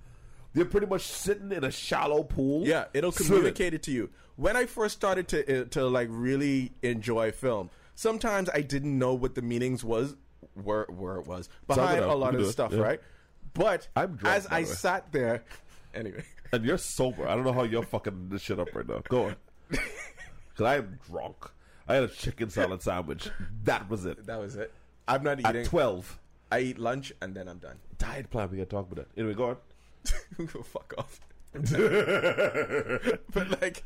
You're 0.54 0.66
pretty 0.66 0.88
much 0.88 1.04
sitting 1.04 1.52
in 1.52 1.64
a 1.64 1.72
shallow 1.72 2.24
pool. 2.24 2.68
Yeah, 2.68 2.86
it'll 2.94 3.12
swimming. 3.12 3.34
communicate 3.36 3.74
it 3.74 3.84
to 3.84 3.92
you. 3.92 4.10
When 4.36 4.58
I 4.58 4.66
first 4.66 4.96
started 4.96 5.28
to 5.30 5.62
uh, 5.62 5.66
to 5.72 5.86
like 5.88 6.08
really 6.12 6.72
enjoy 6.82 7.32
film, 7.32 7.70
sometimes 7.96 8.50
I 8.54 8.62
didn't 8.62 8.98
know 8.98 9.14
what 9.14 9.36
the 9.36 9.42
meanings 9.42 9.84
was, 9.84 10.16
where 10.56 10.86
where 10.90 11.18
it 11.18 11.28
was 11.28 11.48
behind 11.68 12.04
a 12.04 12.14
lot 12.14 12.34
of 12.34 12.40
do 12.40 12.44
the 12.44 12.50
it, 12.50 12.52
stuff, 12.60 12.74
yeah. 12.74 12.80
right? 12.82 13.02
But 13.54 13.88
drunk, 13.96 14.26
as 14.26 14.48
I 14.48 14.60
way. 14.62 14.66
sat 14.66 15.12
there, 15.12 15.44
anyway, 15.94 16.24
And 16.52 16.66
you're 16.66 16.78
sober. 16.78 17.28
I 17.28 17.36
don't 17.36 17.44
know 17.44 17.54
how 17.54 17.64
you're 17.64 17.84
fucking 17.84 18.30
this 18.30 18.42
shit 18.42 18.60
up 18.60 18.74
right 18.74 18.88
now. 18.88 19.02
Go 19.08 19.26
on. 19.28 19.36
Because 20.54 20.66
I 20.66 20.76
am 20.80 21.00
drunk. 21.10 21.50
I 21.88 21.96
had 21.96 22.04
a 22.04 22.08
chicken 22.10 22.50
salad 22.50 22.82
sandwich. 22.82 23.30
That 23.64 23.90
was 23.90 24.04
it. 24.06 24.26
that 24.26 24.38
was 24.38 24.58
it. 24.58 24.74
I'm 25.08 25.24
not 25.24 25.40
eating. 25.40 25.56
At 25.62 25.66
12. 25.66 26.20
I 26.52 26.60
eat 26.60 26.78
lunch 26.78 27.14
and 27.22 27.34
then 27.34 27.48
I'm 27.48 27.58
done. 27.60 27.78
Diet 27.98 28.30
plan. 28.30 28.50
We 28.52 28.58
got 28.58 28.64
to 28.64 28.70
talk 28.70 28.92
about 28.92 29.08
that. 29.08 29.18
Anyway, 29.20 29.34
go 29.34 29.46
on. 29.52 29.58
Fuck 30.64 30.94
off. 30.98 31.20
but 31.54 31.62
like, 33.62 33.84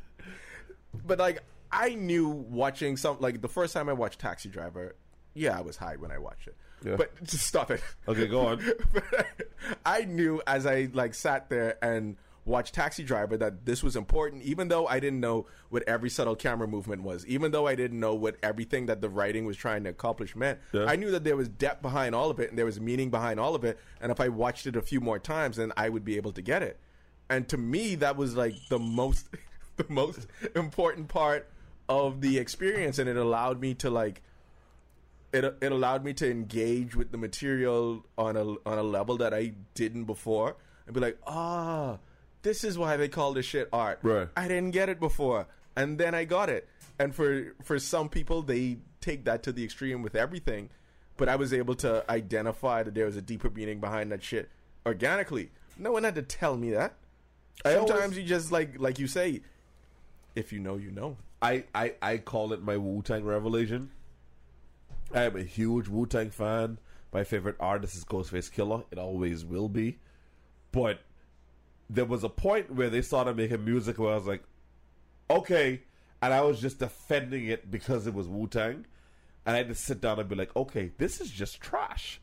but 1.05 1.19
like, 1.19 1.43
I 1.71 1.95
knew 1.95 2.27
watching 2.29 2.97
some 2.97 3.17
like 3.19 3.41
the 3.41 3.49
first 3.49 3.73
time 3.73 3.89
I 3.89 3.93
watched 3.93 4.19
Taxi 4.19 4.49
Driver. 4.49 4.95
Yeah, 5.33 5.57
I 5.57 5.61
was 5.61 5.77
high 5.77 5.95
when 5.97 6.11
I 6.11 6.17
watched 6.17 6.47
it. 6.47 6.55
Yeah. 6.85 6.95
But 6.95 7.23
just 7.23 7.45
stop 7.47 7.71
it. 7.71 7.81
Okay, 8.07 8.27
go 8.27 8.47
on. 8.47 8.61
But 8.93 9.27
I 9.85 10.05
knew 10.05 10.41
as 10.47 10.65
I 10.65 10.89
like 10.93 11.13
sat 11.13 11.49
there 11.49 11.77
and 11.83 12.17
watched 12.45 12.75
Taxi 12.75 13.03
Driver 13.03 13.37
that 13.37 13.65
this 13.65 13.83
was 13.83 13.95
important, 13.95 14.43
even 14.43 14.67
though 14.67 14.87
I 14.87 14.99
didn't 14.99 15.19
know 15.19 15.47
what 15.69 15.83
every 15.87 16.09
subtle 16.09 16.35
camera 16.35 16.67
movement 16.67 17.03
was, 17.03 17.25
even 17.25 17.51
though 17.51 17.67
I 17.67 17.75
didn't 17.75 17.99
know 17.99 18.13
what 18.13 18.37
everything 18.43 18.85
that 18.85 19.01
the 19.01 19.09
writing 19.09 19.45
was 19.45 19.57
trying 19.57 19.83
to 19.85 19.89
accomplish 19.89 20.35
meant. 20.35 20.59
Yeah. 20.71 20.85
I 20.85 20.95
knew 20.95 21.11
that 21.11 21.23
there 21.23 21.35
was 21.35 21.49
depth 21.49 21.81
behind 21.81 22.13
all 22.13 22.29
of 22.29 22.39
it 22.39 22.49
and 22.49 22.57
there 22.57 22.65
was 22.65 22.79
meaning 22.79 23.09
behind 23.09 23.39
all 23.39 23.55
of 23.55 23.63
it. 23.63 23.79
And 23.99 24.11
if 24.11 24.19
I 24.19 24.29
watched 24.29 24.67
it 24.67 24.75
a 24.75 24.81
few 24.81 25.01
more 25.01 25.19
times, 25.19 25.57
then 25.57 25.73
I 25.75 25.89
would 25.89 26.05
be 26.05 26.17
able 26.17 26.31
to 26.33 26.41
get 26.41 26.61
it. 26.61 26.79
And 27.29 27.49
to 27.49 27.57
me, 27.57 27.95
that 27.95 28.15
was 28.15 28.35
like 28.35 28.55
the 28.69 28.79
most, 28.79 29.27
the 29.75 29.85
most 29.89 30.27
important 30.55 31.07
part 31.07 31.49
of 31.89 32.21
the 32.21 32.37
experience, 32.37 32.99
and 32.99 33.09
it 33.09 33.17
allowed 33.17 33.59
me 33.59 33.73
to 33.75 33.89
like 33.89 34.21
it 35.33 35.43
it 35.61 35.71
allowed 35.71 36.03
me 36.03 36.13
to 36.13 36.29
engage 36.29 36.95
with 36.95 37.11
the 37.11 37.17
material 37.17 38.05
on 38.17 38.37
a 38.37 38.43
on 38.65 38.77
a 38.77 38.83
level 38.83 39.17
that 39.17 39.33
I 39.33 39.53
didn't 39.73 40.05
before 40.05 40.55
and 40.85 40.93
be 40.93 41.01
like, 41.01 41.17
ah, 41.27 41.97
this 42.45 42.63
is 42.63 42.77
why 42.77 42.95
they 42.95 43.09
call 43.09 43.33
this 43.33 43.45
shit 43.45 43.67
art. 43.73 43.99
Right. 44.03 44.29
I 44.37 44.47
didn't 44.47 44.71
get 44.71 44.87
it 44.87 44.99
before, 44.99 45.47
and 45.75 45.97
then 45.97 46.15
I 46.15 46.23
got 46.23 46.49
it. 46.49 46.69
And 46.97 47.13
for 47.13 47.55
for 47.63 47.77
some 47.79 48.07
people, 48.07 48.41
they 48.43 48.77
take 49.01 49.25
that 49.25 49.43
to 49.43 49.51
the 49.51 49.63
extreme 49.63 50.01
with 50.01 50.15
everything, 50.15 50.69
but 51.17 51.27
I 51.27 51.35
was 51.35 51.51
able 51.53 51.75
to 51.75 52.05
identify 52.09 52.83
that 52.83 52.93
there 52.93 53.07
was 53.07 53.17
a 53.17 53.21
deeper 53.21 53.49
meaning 53.49 53.79
behind 53.81 54.11
that 54.11 54.23
shit 54.23 54.49
organically. 54.85 55.49
No 55.77 55.91
one 55.91 56.03
had 56.03 56.15
to 56.15 56.21
tell 56.21 56.55
me 56.55 56.71
that. 56.71 56.93
Sometimes 57.65 57.91
always- 57.91 58.17
you 58.17 58.23
just 58.23 58.51
like 58.51 58.79
like 58.79 58.99
you 58.99 59.07
say, 59.07 59.41
if 60.35 60.53
you 60.53 60.59
know, 60.59 60.75
you 60.77 60.91
know. 60.91 61.17
I, 61.41 61.65
I, 61.75 61.93
I 62.01 62.17
call 62.17 62.53
it 62.53 62.63
my 62.63 62.77
Wu 62.77 63.01
Tang 63.03 63.23
revelation. 63.23 63.91
I 65.13 65.23
am 65.23 65.35
a 65.35 65.43
huge 65.43 65.87
Wu 65.87 66.05
Tang 66.07 66.29
fan. 66.31 66.79
My 67.13 67.23
favorite 67.23 67.57
artist 67.59 67.95
is 67.95 68.03
Ghostface 68.03 68.51
Killah. 68.51 68.83
It 68.89 68.97
always 68.97 69.45
will 69.45 69.69
be. 69.69 69.99
But 70.71 71.01
there 71.89 72.05
was 72.05 72.23
a 72.23 72.29
point 72.29 72.73
where 72.73 72.89
they 72.89 73.01
started 73.01 73.37
making 73.37 73.63
music 73.63 73.97
where 73.97 74.11
I 74.11 74.15
was 74.15 74.27
like, 74.27 74.43
okay. 75.29 75.81
And 76.21 76.33
I 76.33 76.41
was 76.41 76.59
just 76.59 76.79
defending 76.79 77.47
it 77.47 77.69
because 77.69 78.07
it 78.07 78.13
was 78.13 78.27
Wu 78.27 78.47
Tang. 78.47 78.85
And 79.45 79.55
I 79.55 79.57
had 79.57 79.67
to 79.67 79.75
sit 79.75 80.01
down 80.01 80.19
and 80.19 80.27
be 80.27 80.35
like, 80.35 80.55
okay, 80.55 80.91
this 80.97 81.21
is 81.21 81.29
just 81.29 81.61
trash. 81.61 82.19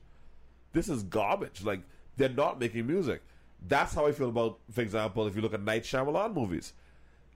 This 0.72 0.88
is 0.88 1.02
garbage. 1.04 1.62
Like, 1.62 1.82
they're 2.16 2.28
not 2.28 2.58
making 2.58 2.86
music. 2.86 3.22
That's 3.66 3.94
how 3.94 4.06
I 4.06 4.12
feel 4.12 4.28
about, 4.28 4.58
for 4.70 4.80
example, 4.80 5.26
if 5.26 5.36
you 5.36 5.42
look 5.42 5.54
at 5.54 5.62
Night 5.62 5.84
Shyamalan 5.84 6.34
movies. 6.34 6.72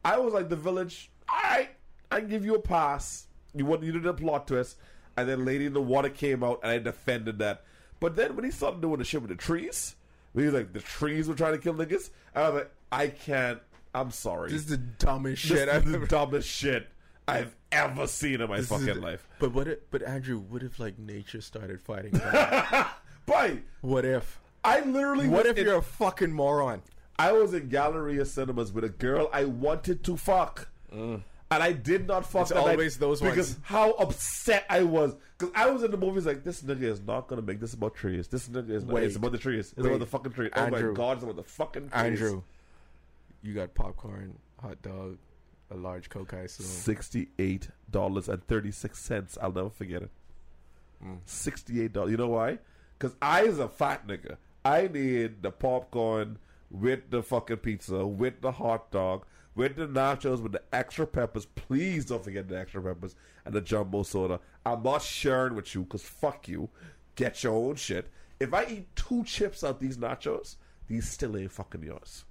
I 0.05 0.19
was 0.19 0.33
like 0.33 0.49
the 0.49 0.57
village. 0.57 1.11
All 1.29 1.39
right, 1.43 1.71
I 2.11 2.21
give 2.21 2.45
you 2.45 2.55
a 2.55 2.61
pass. 2.61 3.27
You 3.55 3.67
want 3.67 3.83
you 3.83 3.93
did 3.93 4.07
a 4.07 4.15
plot 4.15 4.47
twist, 4.47 4.77
and 5.17 5.29
then 5.29 5.45
Lady 5.45 5.67
in 5.67 5.73
the 5.73 5.81
Water 5.81 6.09
came 6.09 6.45
out, 6.45 6.61
and 6.63 6.71
I 6.71 6.79
defended 6.79 7.41
that. 7.41 7.65
But 7.99 8.15
then 8.15 8.37
when 8.37 8.45
he 8.45 8.53
started 8.53 8.81
doing 8.81 8.99
the 8.99 9.05
shit 9.05 9.23
with 9.23 9.31
the 9.31 9.37
trees, 9.37 9.96
he 10.41 10.47
was 10.47 10.55
like 10.55 10.73
the 10.73 10.81
trees 10.81 11.29
were 11.29 11.35
trying 11.35 11.53
to 11.53 11.59
kill 11.59 11.75
niggas, 11.75 12.11
I 12.35 12.49
was 12.49 12.55
like, 12.61 12.71
I 12.93 13.09
can't. 13.09 13.61
I'm 13.95 14.11
sorry. 14.11 14.51
This 14.51 14.61
is 14.63 14.67
the 14.67 14.77
dumbest 14.77 15.43
This 15.49 15.59
shit 15.59 15.69
is 15.69 15.75
I've 15.75 15.85
the 15.87 15.95
ever 15.97 16.07
dumbest 16.07 16.49
shit 16.49 16.89
I've 17.27 17.57
ever 17.73 18.07
seen 18.07 18.41
in 18.41 18.49
my 18.49 18.57
This 18.59 18.67
is 18.67 18.71
fucking 18.71 18.87
the- 18.87 18.95
life. 19.01 19.27
But 19.39 19.53
what? 19.55 19.67
If, 19.69 19.79
but 19.91 20.03
Andrew, 20.03 20.39
what 20.39 20.63
if 20.63 20.79
like 20.79 20.99
nature 20.99 21.41
started 21.41 21.81
fighting 21.81 22.11
back? 22.19 22.89
But 23.27 23.59
what 23.81 24.05
if? 24.05 24.39
I 24.63 24.81
literally 24.81 25.29
What 25.29 25.45
was 25.45 25.53
if 25.53 25.59
in- 25.59 25.65
you're 25.67 25.77
a 25.79 25.83
fucking 25.83 26.33
moron? 26.33 26.83
I 27.19 27.33
was 27.33 27.55
in 27.55 27.69
Galleria 27.71 28.27
Cinemas 28.27 28.73
with 28.73 28.85
a 28.85 28.91
girl 28.91 29.31
I 29.33 29.47
wanted 29.47 30.05
to 30.05 30.17
fuck. 30.19 30.69
Mm. 30.95 31.23
And 31.51 31.63
I 31.63 31.73
did 31.73 32.09
not 32.09 32.27
fuck 32.29 32.43
It's 32.43 32.51
that 32.51 32.57
night 32.57 32.73
always 32.73 32.99
those 32.99 33.21
because 33.21 33.51
ones. 33.53 33.61
how 33.63 33.93
upset 33.93 34.67
I 34.69 34.83
was. 34.83 35.15
Because 35.39 35.55
I 35.55 35.71
was 35.71 35.85
in 35.85 35.93
the 35.93 35.97
movies 35.97 36.27
like, 36.27 36.43
this 36.43 36.63
nigga 36.63 36.83
is 36.83 37.01
not 37.01 37.29
going 37.29 37.41
to 37.41 37.47
make 37.47 37.61
this 37.61 37.73
about 37.75 37.95
trees. 37.95 38.27
This 38.27 38.49
nigga 38.49 38.71
is 38.71 38.85
not. 38.85 38.95
Wait. 38.95 39.05
It's 39.05 39.17
about 39.17 39.31
the 39.33 39.39
trees. 39.39 39.73
It's 39.77 39.77
Wait. 39.77 39.87
about 39.87 40.01
the 40.01 40.07
fucking 40.07 40.33
trees. 40.33 40.51
Oh 40.57 40.63
Andrew. 40.65 40.91
my 40.91 40.97
God, 40.97 41.13
it's 41.19 41.23
about 41.23 41.37
the 41.37 41.43
fucking 41.45 41.83
trees. 41.91 41.93
Andrew, 41.93 42.43
you 43.43 43.55
got 43.55 43.75
popcorn, 43.75 44.35
hot 44.61 44.83
dog, 44.83 45.19
a 45.71 45.77
large 45.77 46.09
Coke 46.09 46.35
ice. 46.35 46.59
$68 46.59 48.29
and 48.29 48.47
36 48.47 48.99
cents. 48.99 49.39
I'll 49.41 49.53
never 49.53 49.71
forget 49.71 50.03
it. 50.03 50.11
Mm. 51.05 51.19
$68. 51.27 52.11
You 52.11 52.17
know 52.17 52.29
why? 52.29 52.59
Because 52.99 53.15
I 53.23 53.43
is 53.43 53.59
a 53.59 53.69
fat 53.69 54.07
nigga. 54.07 54.37
I 54.65 54.89
need 54.89 55.43
the 55.43 55.51
popcorn 55.53 56.39
with 56.71 57.11
the 57.11 57.23
fucking 57.23 57.59
pizza, 57.59 58.05
with 58.05 58.41
the 58.41 58.51
hot 58.53 58.91
dog, 58.91 59.25
with 59.57 59.77
the 59.77 59.89
nachos, 59.89 60.41
with 60.41 60.53
the 60.53 60.63
extra 60.73 61.07
peppers. 61.07 61.47
Please 61.47 62.05
don't 62.05 62.23
forget 62.23 62.47
the 62.47 62.59
extra 62.59 62.81
peppers 62.81 63.17
and 63.45 63.55
the 63.55 63.61
jumbo 63.61 64.05
soda. 64.05 64.39
I'm 64.65 64.83
not 64.83 65.03
sharing 65.03 65.57
with 65.57 65.75
you 65.75 65.83
because 65.83 66.03
fuck 66.03 66.47
you. 66.47 66.69
Get 67.17 67.43
your 67.43 67.55
own 67.55 67.75
shit. 67.77 68.09
If 68.39 68.53
I 68.53 68.67
eat 68.67 68.95
two 68.95 69.25
chips 69.25 69.65
out 69.65 69.81
these 69.81 69.97
nachos, 69.97 70.57
these 70.87 71.09
still 71.09 71.37
ain't 71.37 71.51
fucking 71.51 71.83
yours. 71.83 72.25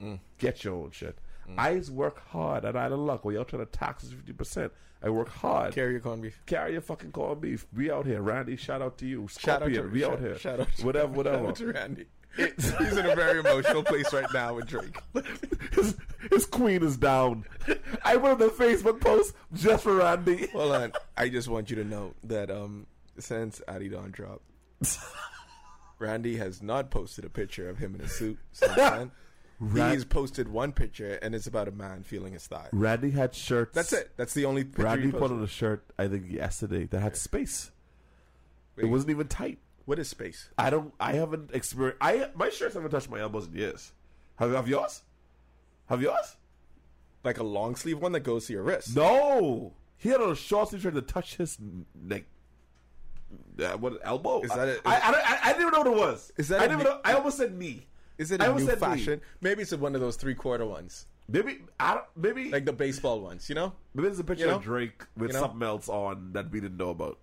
Mm. 0.00 0.20
Get 0.38 0.62
your 0.62 0.74
own 0.76 0.92
shit. 0.92 1.18
Mm. 1.50 1.58
I 1.58 1.92
work 1.92 2.26
hard 2.28 2.64
at 2.64 2.76
Island 2.76 3.06
Luck. 3.06 3.24
Where 3.24 3.34
y'all 3.34 3.44
trying 3.44 3.66
to 3.66 3.70
tax 3.72 4.04
us 4.04 4.10
fifty 4.10 4.32
percent. 4.32 4.72
I 5.02 5.10
work 5.10 5.28
hard. 5.28 5.74
Carry 5.74 5.92
your 5.92 6.00
corned 6.00 6.22
beef. 6.22 6.40
Carry 6.46 6.72
your 6.72 6.80
fucking 6.80 7.12
corned 7.12 7.40
beef. 7.40 7.66
We 7.74 7.90
out 7.90 8.06
here, 8.06 8.20
Randy. 8.20 8.56
Shout 8.56 8.82
out 8.82 8.98
to 8.98 9.06
you, 9.06 9.28
Shout 9.28 9.62
out 9.62 9.68
Scorpion. 9.68 9.84
to 9.84 9.88
we 9.90 10.00
shout, 10.00 10.12
out 10.12 10.20
here. 10.20 10.38
Shout 10.38 10.60
out. 10.60 10.68
To, 10.76 10.86
whatever, 10.86 11.12
whatever. 11.12 11.38
Shout 11.38 11.48
out 11.48 11.56
to 11.56 11.66
Randy. 11.66 12.06
He's 12.38 12.96
in 12.96 13.04
a 13.06 13.14
very 13.16 13.40
emotional 13.40 13.82
place 13.82 14.12
right 14.12 14.26
now 14.32 14.54
with 14.54 14.66
Drake. 14.66 14.96
his, 15.72 15.96
his 16.30 16.46
queen 16.46 16.82
is 16.82 16.96
down. 16.96 17.44
I 18.04 18.16
put 18.16 18.38
the 18.38 18.48
Facebook 18.48 19.00
post 19.00 19.34
just 19.54 19.82
for 19.84 19.96
Randy. 19.96 20.46
Hold 20.48 20.72
on. 20.72 20.92
I 21.16 21.28
just 21.28 21.48
want 21.48 21.68
you 21.70 21.76
to 21.76 21.84
know 21.84 22.14
that 22.24 22.50
um, 22.50 22.86
since 23.18 23.60
Adidon 23.68 24.12
dropped, 24.12 24.44
Randy 25.98 26.36
has 26.36 26.62
not 26.62 26.90
posted 26.90 27.24
a 27.24 27.30
picture 27.30 27.68
of 27.68 27.78
him 27.78 27.94
in 27.94 28.02
a 28.02 28.08
suit 28.08 28.38
since 28.52 28.72
then. 28.76 29.10
Ran- 29.60 29.92
He's 29.92 30.04
posted 30.04 30.46
one 30.48 30.70
picture, 30.70 31.18
and 31.20 31.34
it's 31.34 31.48
about 31.48 31.66
a 31.66 31.72
man 31.72 32.04
feeling 32.04 32.32
his 32.34 32.46
thigh. 32.46 32.68
Randy 32.72 33.10
had 33.10 33.34
shirts. 33.34 33.74
That's 33.74 33.92
it. 33.92 34.12
That's 34.16 34.32
the 34.32 34.44
only 34.44 34.62
picture 34.62 34.84
Randy 34.84 35.10
put 35.10 35.32
on 35.32 35.42
a 35.42 35.48
shirt, 35.48 35.84
I 35.98 36.06
think 36.06 36.30
yesterday, 36.30 36.84
that 36.86 37.00
had 37.00 37.16
space. 37.16 37.72
It 38.76 38.84
wasn't 38.84 39.10
even 39.10 39.26
tight. 39.26 39.58
What 39.88 39.98
is 39.98 40.06
space? 40.10 40.50
I 40.58 40.68
don't. 40.68 40.92
I 41.00 41.14
haven't 41.14 41.50
experienced. 41.54 41.96
I 42.02 42.28
my 42.34 42.50
shirts 42.50 42.74
haven't 42.74 42.90
touched 42.90 43.08
my 43.08 43.20
elbows 43.20 43.46
in 43.46 43.54
years. 43.54 43.92
Have, 44.36 44.52
have 44.52 44.68
yours? 44.68 45.00
Have 45.86 46.02
yours? 46.02 46.36
Like 47.24 47.38
a 47.38 47.42
long 47.42 47.74
sleeve 47.74 47.98
one 47.98 48.12
that 48.12 48.20
goes 48.20 48.48
to 48.48 48.52
your 48.52 48.64
wrist. 48.64 48.94
No. 48.94 49.72
He 49.96 50.10
had 50.10 50.20
a 50.20 50.36
short 50.36 50.68
sleeve 50.68 50.82
shirt 50.82 50.92
to 50.92 51.00
touch 51.00 51.36
his 51.36 51.56
neck. 51.94 52.24
Uh, 53.58 53.78
what 53.78 53.98
elbow? 54.04 54.42
Is 54.42 54.50
that 54.50 54.68
it? 54.68 54.82
I, 54.84 54.96
I, 54.96 54.98
I, 55.00 55.38
I 55.44 55.52
didn't 55.54 55.62
even 55.68 55.72
know 55.72 55.78
what 55.78 55.86
it 55.86 56.10
was. 56.12 56.32
Is 56.36 56.48
that 56.48 56.60
I 56.60 56.66
didn't 56.66 56.80
new- 56.80 56.84
know. 56.84 57.00
I 57.02 57.14
almost 57.14 57.38
said 57.38 57.56
knee. 57.56 57.86
Is 58.18 58.30
it 58.30 58.42
I 58.42 58.44
a 58.44 58.48
almost 58.48 58.66
new 58.66 58.70
said 58.72 58.82
knee. 58.82 58.86
fashion? 58.98 59.20
Maybe 59.40 59.62
it's 59.62 59.72
one 59.72 59.94
of 59.94 60.02
those 60.02 60.16
three 60.16 60.34
quarter 60.34 60.66
ones, 60.66 61.06
Maybe 61.30 61.60
I 61.80 61.94
don't, 61.94 62.04
maybe 62.14 62.50
like 62.50 62.66
the 62.66 62.74
baseball 62.74 63.20
ones. 63.22 63.48
You 63.48 63.54
know? 63.54 63.72
maybe 63.94 64.08
there's 64.08 64.18
a 64.18 64.24
picture 64.24 64.44
you 64.44 64.50
know? 64.50 64.56
of 64.58 64.62
Drake 64.64 65.02
with 65.16 65.30
You 65.30 65.32
know? 65.32 65.40
something 65.40 65.62
else 65.62 65.88
on 65.88 66.34
that 66.34 66.50
we 66.50 66.60
didn't 66.60 66.76
know 66.76 66.90
about. 66.90 67.16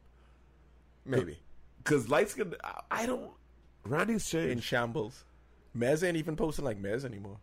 Maybe 1.06 1.38
Because 1.86 2.10
light 2.10 2.30
skin, 2.30 2.54
I- 2.64 2.82
I 2.92 3.06
don't. 3.06 3.32
Randy's 3.86 4.34
in 4.34 4.60
shambles. 4.60 5.24
Mez 5.78 6.06
ain't 6.06 6.18
even 6.18 6.36
posting 6.36 6.66
like 6.66 6.82
Mez 6.82 7.06
anymore. 7.06 7.38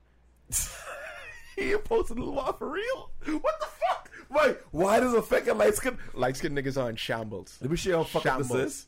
he 1.56 1.74
posted 1.76 2.16
a 2.16 2.20
little 2.20 2.34
while 2.34 2.52
for 2.52 2.68
real. 2.70 3.10
What 3.40 3.60
the 3.60 3.66
fuck? 3.66 4.10
Wait, 4.30 4.56
why 4.70 4.98
does 5.00 5.12
a 5.14 5.22
fucking 5.22 5.56
light 5.58 5.74
skin? 5.74 5.98
Light 6.14 6.36
skinned 6.36 6.56
niggas 6.56 6.80
are 6.82 6.88
in 6.90 6.96
shambles. 6.96 7.58
Let 7.60 7.70
me 7.70 7.76
show 7.76 7.90
you 7.90 7.96
how 7.96 8.04
fucking 8.04 8.30
Shambles. 8.30 8.48
this 8.48 8.72
is. 8.72 8.86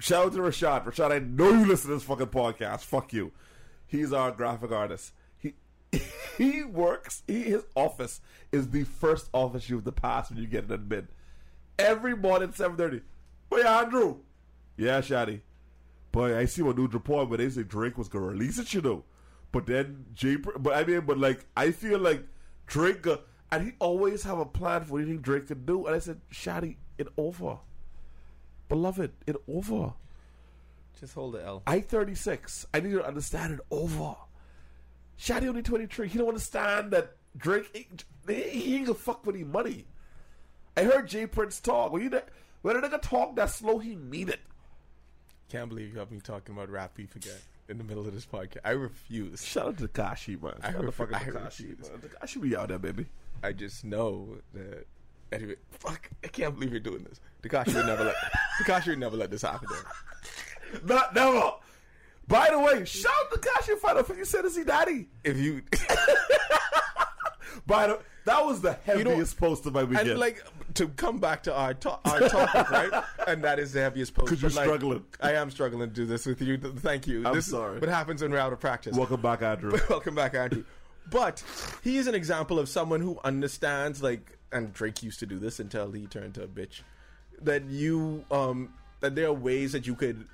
Shout 0.00 0.26
out 0.26 0.32
to 0.32 0.38
Rashad. 0.38 0.84
Rashad, 0.86 1.12
I 1.12 1.18
know 1.18 1.50
you 1.50 1.66
listen 1.66 1.88
to 1.90 1.94
this 1.96 2.04
fucking 2.04 2.28
podcast. 2.28 2.80
Fuck 2.80 3.12
you. 3.12 3.32
He's 3.86 4.12
our 4.12 4.30
graphic 4.32 4.72
artist. 4.72 5.12
He 5.38 5.54
he 6.38 6.62
works. 6.64 7.22
He, 7.28 7.42
his 7.42 7.64
office 7.76 8.20
is 8.50 8.70
the 8.70 8.84
first 8.84 9.28
office 9.34 9.68
you 9.68 9.76
have 9.76 9.84
to 9.84 9.92
pass 9.92 10.30
when 10.30 10.38
you 10.40 10.46
get 10.46 10.70
an 10.70 10.78
admin. 10.78 11.06
Every 11.78 12.16
morning, 12.16 12.52
seven 12.54 12.76
thirty. 12.78 13.02
Boy, 13.50 13.60
Andrew. 13.60 14.16
Yeah, 14.80 15.00
Shaddy. 15.02 15.42
But 16.10 16.32
I 16.32 16.46
see 16.46 16.62
one 16.62 16.74
news 16.74 16.94
report 16.94 17.28
where 17.28 17.36
they 17.38 17.50
say 17.50 17.62
Drake 17.64 17.98
was 17.98 18.08
gonna 18.08 18.24
release 18.26 18.58
it, 18.58 18.72
you 18.72 18.80
know. 18.80 19.04
But 19.52 19.66
then 19.66 20.06
Jay, 20.14 20.36
but 20.36 20.74
I 20.74 20.84
mean, 20.84 21.02
but 21.02 21.18
like, 21.18 21.44
I 21.56 21.70
feel 21.70 21.98
like 21.98 22.24
Drake, 22.66 23.06
uh, 23.06 23.18
and 23.52 23.64
he 23.66 23.72
always 23.78 24.22
have 24.22 24.38
a 24.38 24.46
plan 24.46 24.84
for 24.84 24.98
anything 24.98 25.18
Drake 25.18 25.48
could 25.48 25.66
do. 25.66 25.84
And 25.86 25.94
I 25.94 25.98
said, 25.98 26.20
Shaddy, 26.32 26.76
it 26.98 27.08
over, 27.18 27.58
beloved, 28.68 29.12
it 29.26 29.36
over. 29.46 29.92
Just 30.98 31.14
hold 31.14 31.34
the 31.34 31.44
L. 31.44 31.62
I 31.66 31.80
thirty 31.80 32.14
six. 32.14 32.66
I 32.72 32.80
need 32.80 32.92
to 32.92 33.06
understand 33.06 33.54
it 33.54 33.60
over. 33.70 34.14
Shaddy 35.18 35.46
only 35.48 35.62
twenty 35.62 35.86
three. 35.86 36.08
He 36.08 36.18
don't 36.18 36.28
understand 36.28 36.90
that 36.92 37.16
Drake. 37.36 37.70
ain't- 37.74 38.04
He 38.28 38.76
ain't 38.76 38.86
gonna 38.86 38.98
fuck 38.98 39.26
with 39.26 39.34
any 39.36 39.44
money. 39.44 39.86
I 40.76 40.84
heard 40.84 41.08
J. 41.08 41.26
Prince 41.26 41.60
talk. 41.60 41.92
When 41.92 42.02
you 42.02 42.20
when 42.62 42.76
a 42.76 42.80
nigga 42.80 43.00
talk 43.02 43.36
that 43.36 43.50
slow, 43.50 43.78
he 43.78 43.96
mean 43.96 44.28
it. 44.28 44.40
Can't 45.50 45.68
believe 45.68 45.92
you 45.92 45.98
have 45.98 46.12
me 46.12 46.20
talking 46.20 46.54
about 46.54 46.70
rap 46.70 46.94
beef 46.94 47.16
again 47.16 47.34
in 47.68 47.76
the 47.76 47.82
middle 47.84 48.06
of 48.06 48.14
this 48.14 48.24
podcast. 48.24 48.58
I 48.64 48.70
refuse. 48.70 49.44
Shout 49.44 49.66
out 49.66 49.78
to 49.78 49.88
Tekashi, 49.88 50.40
man. 50.40 50.54
I 50.62 50.66
Shout 50.66 50.76
out 50.76 50.80
to 50.80 50.86
ref- 50.86 50.94
fucking 50.94 51.14
I 51.14 51.18
Tekashi, 51.18 51.90
man. 51.90 52.00
Tekashi 52.00 52.40
be 52.40 52.56
out 52.56 52.68
there, 52.68 52.78
baby. 52.78 53.06
I 53.42 53.52
just 53.52 53.84
know 53.84 54.36
that. 54.54 54.86
Anyway, 55.32 55.56
fuck! 55.70 56.08
I 56.24 56.28
can't 56.28 56.54
believe 56.54 56.70
you're 56.70 56.80
doing 56.80 57.02
this. 57.04 57.20
Tekashi 57.42 57.74
would 57.74 57.86
never 57.86 58.04
let. 58.04 58.14
Tekashi 58.62 58.88
would 58.88 58.98
never 59.00 59.16
let 59.16 59.30
this 59.30 59.42
happen. 59.42 59.68
Not 60.84 61.14
never. 61.14 61.52
By 62.28 62.48
the 62.50 62.60
way, 62.60 62.84
shout 62.84 63.12
out 63.12 63.32
to 63.32 63.48
Tekashi 63.48 63.76
Final 63.78 64.04
50 64.04 64.24
Cent 64.24 64.46
is 64.46 64.56
he 64.56 64.62
daddy. 64.62 65.08
If 65.24 65.36
you 65.36 65.62
By 67.66 67.88
the 67.88 68.00
that 68.30 68.44
was 68.46 68.60
the 68.60 68.72
heaviest 68.84 69.36
post 69.36 69.66
of 69.66 69.74
my 69.74 69.84
weekend. 69.84 70.10
and 70.10 70.18
like 70.20 70.42
to 70.74 70.88
come 70.88 71.18
back 71.18 71.42
to 71.44 71.54
our 71.54 71.74
to- 71.74 71.98
our 72.04 72.20
topic, 72.28 72.70
right? 72.70 73.04
And 73.26 73.42
that 73.44 73.58
is 73.58 73.72
the 73.72 73.80
heaviest 73.80 74.14
post. 74.14 74.28
'Cause 74.28 74.40
you're 74.42 74.50
like, 74.52 74.64
struggling. 74.64 75.04
I 75.20 75.32
am 75.32 75.50
struggling 75.50 75.88
to 75.88 75.94
do 75.94 76.06
this 76.06 76.26
with 76.26 76.40
you. 76.40 76.56
Thank 76.58 77.06
you. 77.06 77.26
I'm 77.26 77.34
this 77.34 77.46
is 77.46 77.52
sorry. 77.52 77.78
what 77.78 77.88
happens 77.88 78.22
when 78.22 78.30
we're 78.30 78.38
out 78.38 78.52
of 78.52 78.60
practice. 78.60 78.96
Welcome 78.96 79.20
back, 79.20 79.42
Andrew. 79.42 79.72
Welcome 79.90 80.14
back, 80.14 80.34
Andrew. 80.34 80.64
But 81.10 81.42
he 81.82 81.96
is 81.96 82.06
an 82.06 82.14
example 82.14 82.58
of 82.58 82.68
someone 82.68 83.00
who 83.00 83.18
understands, 83.24 84.02
like, 84.02 84.38
and 84.52 84.72
Drake 84.72 85.02
used 85.02 85.18
to 85.20 85.26
do 85.26 85.38
this 85.38 85.58
until 85.58 85.90
he 85.92 86.06
turned 86.06 86.34
to 86.34 86.44
a 86.44 86.46
bitch. 86.46 86.82
That 87.42 87.64
you, 87.64 88.24
um, 88.30 88.74
that 89.00 89.14
there 89.16 89.26
are 89.26 89.32
ways 89.32 89.72
that 89.72 89.86
you 89.86 89.94
could, 89.96 90.26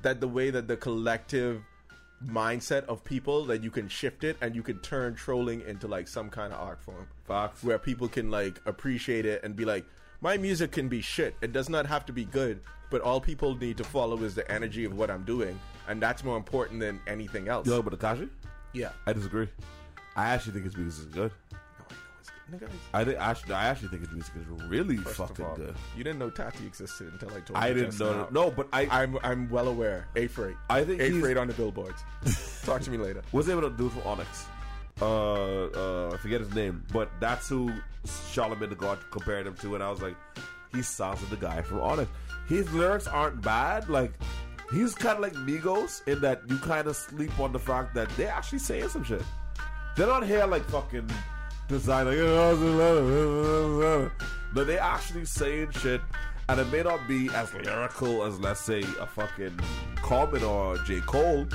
that 0.00 0.20
the 0.20 0.26
way 0.28 0.50
that 0.50 0.66
the 0.66 0.76
collective 0.76 1.62
mindset 2.28 2.84
of 2.84 3.02
people 3.04 3.44
that 3.46 3.62
you 3.62 3.70
can 3.70 3.88
shift 3.88 4.24
it 4.24 4.36
and 4.40 4.54
you 4.54 4.62
can 4.62 4.78
turn 4.80 5.14
trolling 5.14 5.62
into 5.66 5.86
like 5.88 6.06
some 6.08 6.28
kind 6.30 6.52
of 6.52 6.60
art 6.60 6.80
form 6.80 7.06
Fox. 7.24 7.62
where 7.62 7.78
people 7.78 8.08
can 8.08 8.30
like 8.30 8.60
appreciate 8.66 9.24
it 9.26 9.42
and 9.44 9.56
be 9.56 9.64
like 9.64 9.84
my 10.20 10.36
music 10.36 10.72
can 10.72 10.88
be 10.88 11.00
shit 11.00 11.34
it 11.40 11.52
does 11.52 11.68
not 11.68 11.86
have 11.86 12.04
to 12.06 12.12
be 12.12 12.24
good 12.24 12.60
but 12.90 13.00
all 13.00 13.20
people 13.20 13.54
need 13.56 13.76
to 13.76 13.84
follow 13.84 14.16
is 14.22 14.34
the 14.34 14.48
energy 14.50 14.84
of 14.84 14.96
what 14.96 15.10
i'm 15.10 15.24
doing 15.24 15.58
and 15.88 16.00
that's 16.00 16.22
more 16.22 16.36
important 16.36 16.78
than 16.80 17.00
anything 17.06 17.48
else 17.48 17.66
You 17.66 17.72
know 17.74 17.80
about 17.80 17.98
Tekashi? 17.98 18.28
yeah 18.72 18.90
I 19.06 19.12
disagree. 19.12 19.48
I 20.14 20.26
actually 20.26 20.52
think 20.52 20.64
his 20.66 20.76
music 20.76 21.06
is 21.08 21.12
good. 21.14 21.32
Nigga, 22.52 22.68
I 22.92 23.04
think 23.04 23.18
actually, 23.18 23.54
I 23.54 23.64
actually 23.68 23.88
think 23.88 24.02
his 24.02 24.12
music 24.12 24.34
is 24.36 24.46
really 24.68 24.96
first 24.98 25.16
fucking 25.16 25.44
all, 25.44 25.56
good. 25.56 25.74
You 25.96 26.04
didn't 26.04 26.18
know 26.18 26.28
Tati 26.30 26.66
existed 26.66 27.10
until 27.12 27.30
I 27.30 27.40
told 27.40 27.56
I 27.56 27.68
you 27.68 27.74
didn't 27.74 27.98
know. 27.98 28.12
now. 28.12 28.28
No, 28.30 28.50
but 28.50 28.68
I, 28.72 28.86
I'm 28.90 29.18
I'm 29.22 29.48
well 29.48 29.68
aware. 29.68 30.08
Eighth 30.16 30.36
rate. 30.38 30.56
I 30.68 30.84
think 30.84 31.00
he's- 31.00 31.14
rate 31.14 31.36
on 31.38 31.46
the 31.48 31.54
billboards. 31.54 32.02
Talk 32.64 32.82
to 32.82 32.90
me 32.90 32.98
later. 32.98 33.22
was 33.32 33.48
able 33.48 33.62
to 33.62 33.70
do 33.70 33.88
for 33.88 34.06
Onyx. 34.06 34.46
Uh, 35.00 35.64
uh, 35.68 36.10
I 36.12 36.16
forget 36.18 36.40
his 36.40 36.54
name, 36.54 36.84
but 36.92 37.10
that's 37.18 37.48
who 37.48 37.72
Charlemagne 38.30 38.68
the 38.68 38.76
God 38.76 38.98
compared 39.10 39.46
him 39.46 39.54
to, 39.56 39.74
and 39.74 39.82
I 39.82 39.90
was 39.90 40.02
like, 40.02 40.14
he 40.74 40.82
sounds 40.82 41.20
like 41.22 41.30
the 41.30 41.36
guy 41.36 41.62
from 41.62 41.80
Onyx. 41.80 42.10
His 42.48 42.70
lyrics 42.72 43.06
aren't 43.06 43.40
bad. 43.40 43.88
Like 43.88 44.12
he's 44.72 44.94
kind 44.94 45.16
of 45.16 45.22
like 45.22 45.32
Migos 45.34 46.06
in 46.06 46.20
that 46.20 46.42
you 46.48 46.58
kind 46.58 46.86
of 46.86 46.96
sleep 46.96 47.38
on 47.40 47.52
the 47.52 47.58
fact 47.58 47.94
that 47.94 48.08
they're 48.16 48.30
actually 48.30 48.58
saying 48.58 48.88
some 48.90 49.04
shit. 49.04 49.22
They're 49.96 50.06
not 50.06 50.26
here 50.26 50.44
like 50.46 50.64
fucking 50.68 51.08
design 51.72 52.06
like 52.06 52.16
but 54.54 54.66
they're 54.66 54.80
actually 54.80 55.24
saying 55.24 55.70
shit 55.72 56.00
and 56.48 56.60
it 56.60 56.70
may 56.70 56.82
not 56.82 57.08
be 57.08 57.30
as 57.30 57.52
lyrical 57.54 58.24
as 58.24 58.38
let's 58.38 58.60
say 58.60 58.80
a 59.00 59.06
fucking 59.06 59.58
Common 59.96 60.42
or 60.42 60.76
J. 60.78 61.00
Cole, 61.00 61.46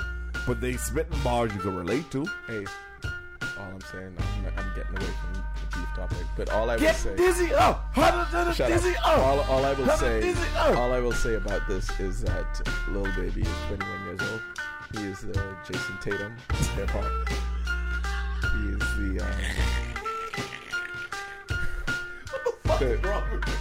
but 0.48 0.60
they 0.62 0.78
spitting 0.78 1.20
bars 1.24 1.54
you 1.54 1.60
can 1.60 1.76
relate 1.76 2.10
to. 2.12 2.26
Hey, 2.48 2.66
all 3.60 3.66
I'm 3.74 3.82
saying, 3.92 4.16
I'm, 4.18 4.54
I'm 4.58 4.76
getting 4.76 4.96
away 4.98 5.06
from 5.06 5.34
the 5.34 5.78
beef 5.78 5.88
topic, 5.96 6.26
but 6.36 6.50
all 6.50 6.70
I 6.70 6.76
will 6.76 6.82
Get 6.82 6.96
say. 6.96 7.16
dizzy 7.16 7.54
up! 7.54 7.94
Shut 7.94 8.70
dizzy 8.70 8.96
up. 8.98 9.08
up! 9.08 9.20
All, 9.20 9.40
all 9.42 9.66
I 9.66 9.74
will 9.74 9.88
say, 9.90 10.22
dizzy 10.22 10.48
up! 10.56 10.78
all 10.78 10.94
I 10.94 11.00
will 11.00 11.12
say 11.12 11.36
about 11.36 11.68
this 11.68 11.90
is 12.00 12.22
that 12.22 12.62
Lil 12.90 13.04
Baby 13.16 13.42
is 13.42 13.48
21 13.68 14.06
years 14.06 14.20
old. 14.32 14.42
He 14.96 15.04
is 15.10 15.20
the 15.22 15.34
Jayson 15.66 16.02
Tatum 16.02 16.36
hip 16.76 16.90
hop. 16.90 17.30
He 18.54 18.70
is 18.70 18.80
the, 18.80 19.26
um, 19.26 19.67
the, 22.80 22.98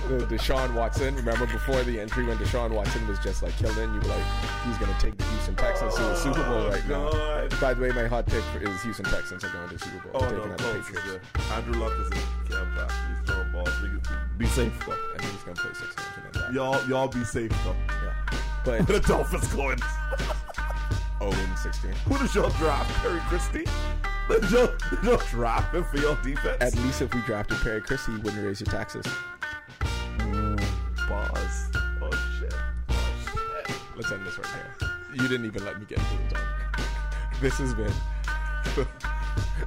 the 0.09 0.27
Deshaun 0.27 0.75
Watson. 0.75 1.15
Remember 1.17 1.47
before 1.47 1.83
the 1.83 1.99
entry 2.01 2.25
when 2.25 2.37
Deshaun 2.39 2.71
Watson 2.71 3.07
was 3.09 3.19
just 3.21 3.43
like 3.43 3.57
killing, 3.59 3.93
you 3.95 4.01
were 4.01 4.09
like, 4.09 4.25
he's 4.65 4.77
gonna 4.79 4.97
take 5.01 5.17
the 5.17 5.25
Houston 5.25 5.57
Texans 5.57 5.95
to 5.95 6.03
the 6.03 6.11
oh, 6.11 6.15
Super 6.15 6.45
Bowl 6.45 6.69
right 6.69 6.89
now. 6.89 7.09
Oh, 7.13 7.49
By 7.61 7.75
the 7.75 7.83
way, 7.83 7.91
my 7.91 8.07
hot 8.07 8.27
pick 8.27 8.45
is 8.61 8.83
Houston 8.83 9.05
Texans 9.07 9.45
are 9.45 9.49
going 9.51 9.69
to 9.69 9.75
the 9.77 9.85
Super 9.85 10.09
Bowl. 10.09 10.23
Oh 10.25 10.29
no, 10.31 10.49
the 10.49 10.63
Colts 10.63 10.89
is 10.89 10.97
Patriots. 10.97 11.27
there. 11.35 11.57
Andrew 11.57 11.81
Luck 11.81 11.93
is 12.01 12.07
in 12.07 12.19
camp 12.51 12.77
back. 12.77 12.93
He's 13.09 13.31
throwing 13.31 13.53
balls. 13.53 13.71
Be- 13.83 14.45
Be 14.45 14.47
safe 14.47 14.87
though. 14.87 14.93
I 14.93 15.19
think 15.19 15.33
he's 15.33 15.43
gonna 15.43 15.57
play 15.57 15.73
six 15.75 15.95
games. 15.95 16.55
Y'all, 16.55 16.89
y'all 16.89 17.09
be 17.09 17.25
safe 17.25 17.53
though. 17.65 17.77
Yeah. 17.89 18.13
But 18.65 18.85
the 18.89 18.99
Dolphins 18.99 19.47
going. 19.55 19.79
0 21.21 21.31
and 21.33 21.59
16. 21.59 21.93
Who 21.93 22.19
does 22.19 22.35
y'all 22.35 22.51
draft? 22.51 22.91
Perry 23.03 23.21
Christie? 23.29 23.65
Did 24.29 24.51
y'all 24.51 25.17
draft 25.31 25.75
him 25.75 25.85
for 25.85 25.99
your 25.99 26.17
defense? 26.17 26.57
At 26.61 26.75
least 26.83 27.01
if 27.03 27.15
we 27.15 27.21
drafted 27.23 27.59
Perry 27.59 27.81
Christie, 27.81 28.13
you 28.13 28.19
wouldn't 28.21 28.45
raise 28.45 28.61
your 28.61 28.67
taxes. 28.71 29.07
Pause. 31.07 31.71
Oh 32.03 32.11
shit. 32.39 32.55
Oh 32.89 33.15
shit. 33.25 33.77
Let's 33.97 34.11
end 34.11 34.27
this 34.27 34.39
right 34.39 34.47
here. 34.81 34.91
You 35.15 35.29
didn't 35.29 35.47
even 35.47 35.65
let 35.65 35.79
me 35.79 35.87
get 35.87 35.99
into 35.99 36.17
the 36.29 36.35
talk. 36.35 36.81
This 37.41 37.55
has 37.59 37.75
been 37.75 37.93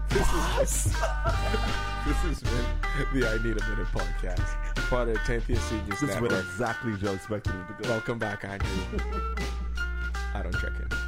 This 0.09 0.27
the, 0.27 0.89
This 2.05 2.17
has 2.17 2.41
been 2.41 2.65
the 3.13 3.27
I 3.29 3.37
Need 3.43 3.57
a 3.57 3.69
Minute 3.69 3.87
podcast, 3.93 4.55
part 4.89 5.07
of 5.07 5.13
the 5.13 5.19
10th 5.21 5.47
Year 5.47 5.59
Seniors 5.59 5.99
This 6.01 6.09
went 6.09 6.23
Network. 6.23 6.43
exactly 6.45 6.97
Joe 6.97 7.13
expected 7.13 7.53
it 7.55 7.77
to 7.77 7.83
go. 7.83 7.89
Welcome 7.89 8.19
back, 8.19 8.43
Andrew. 8.43 8.67
I 10.33 10.41
don't 10.43 10.53
check 10.53 10.71
in. 10.79 10.98